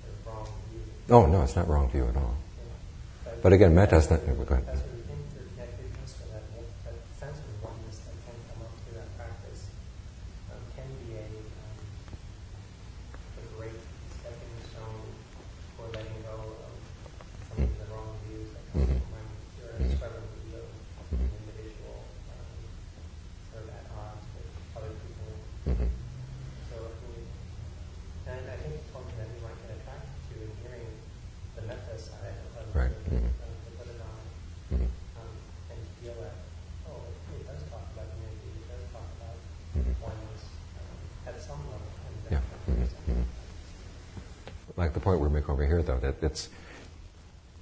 um, 0.09 0.33
wrong 0.33 0.49
view. 0.73 0.81
Oh 1.15 1.25
no, 1.27 1.43
it's 1.43 1.55
not 1.55 1.67
wrong 1.69 1.87
view 1.91 2.07
at 2.07 2.17
all. 2.17 2.35
Yeah. 2.57 3.33
But 3.43 3.53
again, 3.53 3.75
metta's 3.75 4.09
not. 4.09 4.25
Go 4.25 4.31
ahead. 4.33 4.65
That 4.65 4.81
sort 4.81 4.97
of 4.97 5.07
interconnectedness 5.13 6.11
or 6.19 6.27
that, 6.33 6.43
that 6.83 6.95
sense 7.15 7.39
of 7.39 7.63
oneness 7.63 7.97
that 8.03 8.15
can 8.27 8.35
come 8.51 8.59
up 8.67 8.73
through 8.83 8.95
that 8.99 9.09
practice 9.15 9.61
um, 10.51 10.59
can 10.75 10.89
be 11.07 11.15
a, 11.15 11.23
um, 11.63 11.79
a 13.39 13.43
great 13.55 13.79
stepping 14.19 14.55
stone 14.67 15.07
for 15.79 15.85
letting 15.95 16.19
go 16.27 16.35
of 16.67 16.75
some 17.47 17.63
of 17.63 17.71
the 17.79 17.87
wrong 17.95 18.11
views 18.27 18.51
that 18.51 18.63
come 18.75 18.83
Mhm. 18.83 18.99
when 19.15 19.25
you're 19.59 19.79
Mhm. 19.79 19.95
struggling 19.95 20.27
with 20.27 20.47
ego, 20.51 20.63
an 21.15 21.19
individual, 21.39 21.97
um, 22.31 22.59
sort 23.51 23.63
of 23.63 23.69
at 23.79 23.85
odds 23.95 24.25
with 24.35 24.51
other 24.77 24.93
people. 25.03 25.31
hmm 25.67 25.89
So, 26.69 26.75
I 26.79 26.93
mean, 27.09 27.25
and 28.29 28.43
I 28.45 28.55
think 28.61 28.71
it's 28.79 28.91
something 28.93 29.17
that 29.19 29.29
you 29.33 29.41
might 29.41 29.57
get 29.65 29.71
attracted 29.75 30.13
to 30.29 30.33
in 30.45 30.51
hearing 30.63 30.87
the 31.57 31.63
metta 31.67 31.95
side 31.97 32.37
of 32.55 32.63
Right. 32.77 32.93
the, 33.09 33.17
Mhm. 33.17 33.33
of 33.43 33.51
the 33.65 33.71
Buddhadharma 33.77 34.23
hmm 34.69 34.85
um, 35.17 35.33
and 35.73 35.79
feel 35.99 36.13
that, 36.21 36.37
oh, 36.85 37.09
it 37.33 37.41
does 37.49 37.61
talk 37.73 37.85
about 37.97 38.07
unity, 38.21 38.53
it 38.61 38.67
does 38.69 38.85
talk 38.93 39.09
about 39.17 39.37
Mhm. 39.75 39.93
oneness 39.99 40.43
um, 40.77 40.97
at 41.25 41.35
some 41.41 41.61
level. 41.73 41.89
And 42.05 42.15
Yeah. 42.29 42.41
then 42.69 42.85
Mhm. 42.85 42.87
Mhm. 43.09 43.25
Like 44.79 44.93
the 44.93 45.01
point 45.01 45.19
we 45.19 45.27
make 45.27 45.49
over 45.49 45.65
here, 45.65 45.83
though, 45.83 45.99
that 45.99 46.23
it's 46.23 46.47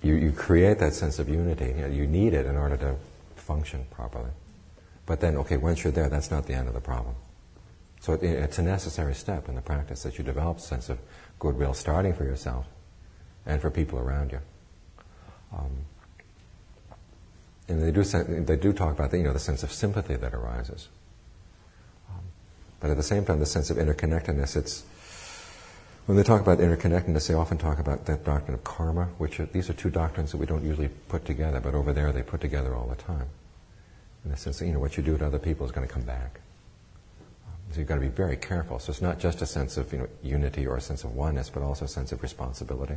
you, 0.04 0.14
you 0.14 0.32
create 0.32 0.78
that 0.78 0.94
sense 0.94 1.18
of 1.18 1.28
unity. 1.28 1.66
You, 1.66 1.74
know, 1.74 1.88
you 1.88 2.06
need 2.06 2.36
it 2.36 2.46
in 2.46 2.56
order 2.56 2.78
to 2.78 2.96
function 3.36 3.88
properly. 3.90 4.30
But 5.08 5.20
then, 5.20 5.36
okay, 5.38 5.58
once 5.58 5.84
you're 5.84 5.92
there, 5.92 6.10
that's 6.10 6.30
not 6.30 6.46
the 6.46 6.54
end 6.54 6.68
of 6.68 6.76
the 6.76 6.80
problem. 6.80 7.16
So 8.02 8.14
it, 8.14 8.22
it's 8.22 8.60
a 8.60 8.62
necessary 8.62 9.16
step 9.16 9.50
in 9.50 9.56
the 9.56 9.62
practice 9.62 10.04
that 10.04 10.20
you 10.20 10.24
develop 10.24 10.58
a 10.58 10.62
sense 10.62 10.90
of 10.90 11.00
goodwill, 11.40 11.74
starting 11.74 12.14
for 12.14 12.24
yourself 12.24 12.68
and 13.48 13.60
for 13.60 13.72
people 13.72 13.98
around 13.98 14.32
you. 14.32 14.40
Um, 15.58 15.72
and 17.68 17.82
they 17.82 17.92
do 17.92 18.04
they 18.04 18.58
do 18.58 18.74
talk 18.74 18.94
about 18.94 19.10
the, 19.10 19.18
you 19.18 19.24
know 19.24 19.34
the 19.34 19.40
sense 19.40 19.64
of 19.64 19.72
sympathy 19.72 20.18
that 20.18 20.36
arises. 20.36 20.88
Um, 22.10 22.22
but 22.80 22.92
at 22.92 22.98
the 22.98 23.04
same 23.04 23.26
time, 23.26 23.40
the 23.40 23.48
sense 23.48 23.72
of 23.72 23.78
interconnectedness. 23.78 24.56
It's 24.56 24.84
when 26.08 26.16
they 26.16 26.24
talk 26.24 26.40
about 26.40 26.60
interconnectedness, 26.60 27.28
they 27.28 27.34
often 27.34 27.58
talk 27.58 27.80
about 27.80 28.06
that 28.06 28.24
doctrine 28.24 28.54
of 28.54 28.64
karma, 28.64 29.06
which 29.18 29.42
are, 29.42 29.46
these 29.48 29.70
are 29.70 29.74
two 29.74 29.90
doctrines 29.90 30.32
that 30.32 30.38
we 30.38 30.46
don't 30.46 30.64
usually 30.64 30.88
put 31.10 31.26
together, 31.26 31.60
but 31.60 31.76
over 31.76 31.92
there 31.92 32.14
they 32.14 32.24
put 32.24 32.40
together 32.40 32.74
all 32.74 32.88
the 32.88 32.96
time. 32.96 33.28
In 34.24 34.32
the 34.32 34.38
sense 34.38 34.60
that 34.60 34.68
you 34.68 34.72
know 34.72 34.80
what 34.80 34.96
you 34.96 35.04
do 35.04 35.18
to 35.18 35.26
other 35.26 35.38
people 35.38 35.66
is 35.66 35.72
going 35.74 35.86
to 35.86 35.94
come 35.94 36.04
back. 36.04 36.40
Um, 37.46 37.54
so 37.72 37.80
you've 37.80 37.90
got 37.90 37.96
to 37.96 38.02
be 38.02 38.08
very 38.08 38.38
careful. 38.38 38.80
So 38.80 38.92
it's 38.92 39.02
not 39.02 39.20
just 39.20 39.42
a 39.42 39.46
sense 39.46 39.76
of 39.76 39.92
you 39.92 40.00
know 40.00 40.08
unity 40.24 40.66
or 40.66 40.78
a 40.78 40.82
sense 40.82 41.04
of 41.04 41.14
oneness, 41.14 41.50
but 41.50 41.62
also 41.62 41.86
a 41.86 41.90
sense 41.90 42.14
of 42.14 42.22
responsibility 42.22 42.96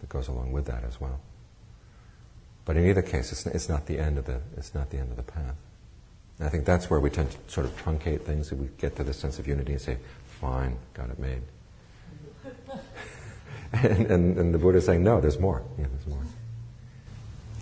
that 0.00 0.08
goes 0.10 0.28
along 0.28 0.52
with 0.52 0.66
that 0.66 0.84
as 0.84 1.00
well. 1.00 1.20
But 2.66 2.76
in 2.76 2.86
either 2.86 3.02
case, 3.02 3.32
it's, 3.32 3.46
it's 3.46 3.68
not 3.68 3.86
the 3.86 3.98
end 3.98 4.18
of 4.18 4.26
the 4.26 4.40
it's 4.58 4.74
not 4.74 4.90
the 4.90 4.98
end 4.98 5.10
of 5.10 5.16
the 5.16 5.22
path. 5.22 5.56
And 6.38 6.46
I 6.46 6.50
think 6.50 6.66
that's 6.66 6.90
where 6.90 7.00
we 7.00 7.08
tend 7.08 7.30
to 7.30 7.38
sort 7.48 7.64
of 7.64 7.74
truncate 7.82 8.22
things. 8.22 8.50
That 8.50 8.56
we 8.56 8.68
get 8.76 8.96
to 8.96 9.04
the 9.04 9.14
sense 9.14 9.38
of 9.38 9.46
unity 9.46 9.72
and 9.72 9.80
say, 9.80 9.96
"Fine, 10.40 10.78
got 10.94 11.10
it 11.10 11.18
made." 11.18 11.42
and, 13.72 14.06
and, 14.06 14.38
and 14.38 14.54
the 14.54 14.58
Buddha 14.58 14.78
is 14.78 14.84
saying, 14.86 15.02
"No, 15.02 15.20
there's 15.20 15.38
more. 15.40 15.62
Yeah, 15.78 15.86
there's 15.90 16.06
more." 16.06 16.22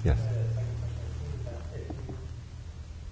Yes. 0.04 0.18
Uh, 0.20 0.28
the 0.36 0.52
second 0.52 0.76
question 0.84 1.08
is 1.32 1.40
that 1.48 1.60
if 1.80 1.88
you 1.88 2.14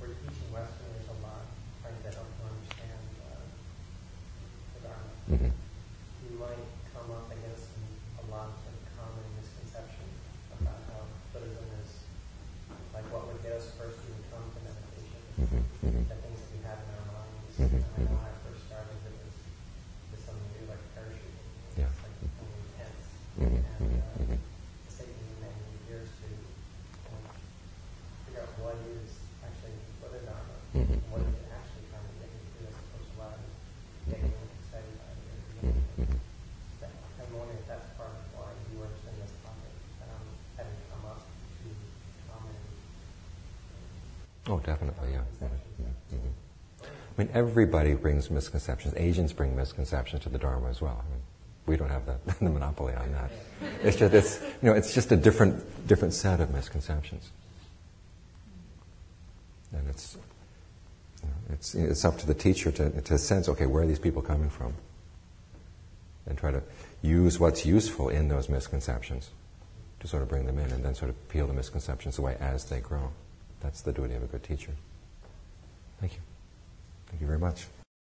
were 0.01 0.13
teaching 0.13 0.49
Westerners 0.53 1.07
a 1.09 1.17
lot, 1.25 1.45
trying 1.81 1.97
to 2.05 2.11
help 2.13 2.29
them 2.37 2.53
understand 2.53 3.01
uh, 3.25 3.41
the 4.77 4.81
Dharma, 4.85 5.09
hmm 5.31 5.53
you 6.29 6.33
might 6.39 6.65
come 6.93 7.09
up 7.17 7.33
against 7.33 7.73
a 8.21 8.25
lot 8.29 8.53
of 8.69 8.75
common 8.99 9.25
misconceptions 9.41 10.13
about 10.61 10.77
how 10.93 11.01
Buddhism 11.33 11.65
is 11.81 11.91
like 12.93 13.09
what 13.09 13.25
would 13.33 13.41
get 13.41 13.57
us 13.57 13.73
first 13.81 13.97
to 14.05 14.13
come 14.29 14.45
to 14.53 14.61
meditation, 14.69 15.17
hmm 15.41 15.65
hmm 15.81 16.05
the 16.13 16.19
things 16.21 16.39
that 16.45 16.51
we 16.53 16.61
have 16.69 16.77
in 16.85 16.89
our 16.93 17.07
minds. 17.09 17.57
Mhm, 17.57 17.73
And 17.73 17.85
I 17.89 17.89
know 17.89 18.05
mhm. 18.05 18.21
when 18.21 18.29
I 18.29 18.37
first 18.45 18.61
started, 18.69 18.97
it 19.01 19.17
was, 19.17 19.33
it 19.33 20.11
was 20.13 20.21
something 20.29 20.49
new, 20.61 20.65
like 20.69 20.83
parachuting. 20.93 21.41
Yeah. 21.81 21.89
It's 21.89 22.05
like 22.05 22.17
something 22.21 22.53
intense. 22.69 23.01
Mhm, 23.41 23.49
And 23.49 23.65
mhm, 23.81 23.97
uh, 23.97 24.21
mhm. 24.29 24.37
it's 24.85 24.97
taken 25.01 25.17
me 25.25 25.33
many 25.41 25.65
years 25.89 26.09
to 26.21 26.29
um, 27.13 27.25
figure 28.29 28.45
out 28.45 28.53
what 28.61 28.77
is 28.93 29.09
actually 29.45 29.77
Buddha-Dharma, 30.05 30.57
Mhm, 30.77 30.97
and 31.01 31.05
what 31.13 31.21
is 31.25 31.33
mhm. 31.33 31.41
it 31.41 31.49
actually 31.53 31.85
trying 31.89 32.07
to 32.09 32.15
get 32.21 32.29
me 32.33 32.41
to 32.45 32.61
as 32.69 32.77
opposed 32.77 33.09
to 33.09 33.15
what 33.21 33.31
I'm 33.37 33.45
getting 34.13 34.33
excited 34.33 34.95
by 35.01 35.09
it. 35.17 35.41
hmm 35.65 35.81
hmm 35.97 36.19
That- 36.81 36.97
I'm 37.21 37.31
wondering 37.37 37.57
if 37.61 37.67
that's 37.73 37.89
part 37.97 38.13
of 38.13 38.21
why 38.37 38.49
you 38.69 38.77
were 38.81 38.89
interested 38.89 39.17
in 39.17 39.21
this 39.25 39.33
topic, 39.45 39.73
um, 40.09 40.25
having 40.61 40.77
come 40.93 41.05
up 41.09 41.21
to 41.25 41.69
common 42.29 42.57
Oh, 44.53 44.59
definitely, 44.59 45.13
yeah. 45.13 45.23
Mhm, 45.41 46.15
mhm. 46.15 46.33
I 46.83 46.87
mean, 47.17 47.31
everybody 47.33 47.95
brings 47.95 48.31
misconceptions. 48.31 48.93
Asians 48.99 49.33
bring 49.33 49.57
misconceptions 49.57 50.25
to 50.25 50.29
the 50.29 50.37
Dharma 50.37 50.69
as 50.69 50.83
well. 50.83 51.03
I 51.03 51.11
mean, 51.11 51.23
we 51.65 51.79
don't 51.79 51.89
have 51.89 52.05
the, 52.05 52.19
the 52.45 52.51
monopoly 52.51 52.93
on 52.93 53.13
that. 53.13 53.31
It's 53.83 53.97
just, 53.97 54.13
it's, 54.13 54.41
you 54.61 54.69
know, 54.69 54.75
it's 54.75 54.93
just 54.93 55.11
a 55.11 55.17
different, 55.17 55.87
different 55.87 56.13
set 56.13 56.41
of 56.41 56.51
misconceptions. 56.53 57.31
And 59.73 59.89
it's, 59.89 60.19
you 61.23 61.29
know, 61.29 61.55
it's, 61.55 61.75
it's 61.75 62.05
up 62.05 62.19
to 62.19 62.27
the 62.27 62.35
teacher 62.35 62.71
to, 62.73 63.01
to 63.01 63.17
sense, 63.17 63.49
okay, 63.49 63.65
where 63.65 63.85
are 63.85 63.87
these 63.87 63.99
people 63.99 64.21
coming 64.21 64.51
from? 64.51 64.75
And 66.27 66.37
try 66.37 66.51
to 66.51 66.63
use 67.01 67.41
what's 67.41 67.65
useful 67.65 68.11
in 68.11 68.29
those 68.29 68.51
misconceptions 68.51 69.31
to 70.01 70.09
sort 70.09 70.23
of 70.23 70.29
bring 70.29 70.45
them 70.45 70.59
in 70.59 70.71
and 70.73 70.85
then 70.85 70.95
sort 70.95 71.09
of 71.09 71.29
peel 71.31 71.47
the 71.47 71.55
misconceptions 71.55 72.19
away 72.19 72.37
as 72.39 72.67
they 72.67 72.81
grow. 72.81 73.13
That's 73.63 73.81
the 73.81 73.93
duty 73.93 74.15
of 74.15 74.23
a 74.23 74.27
good 74.27 74.43
teacher. 74.43 74.73
Thank 76.01 76.15
you. 76.15 76.21
Thank 77.07 77.21
you 77.21 77.27
very 77.27 77.39
much. 77.39 77.67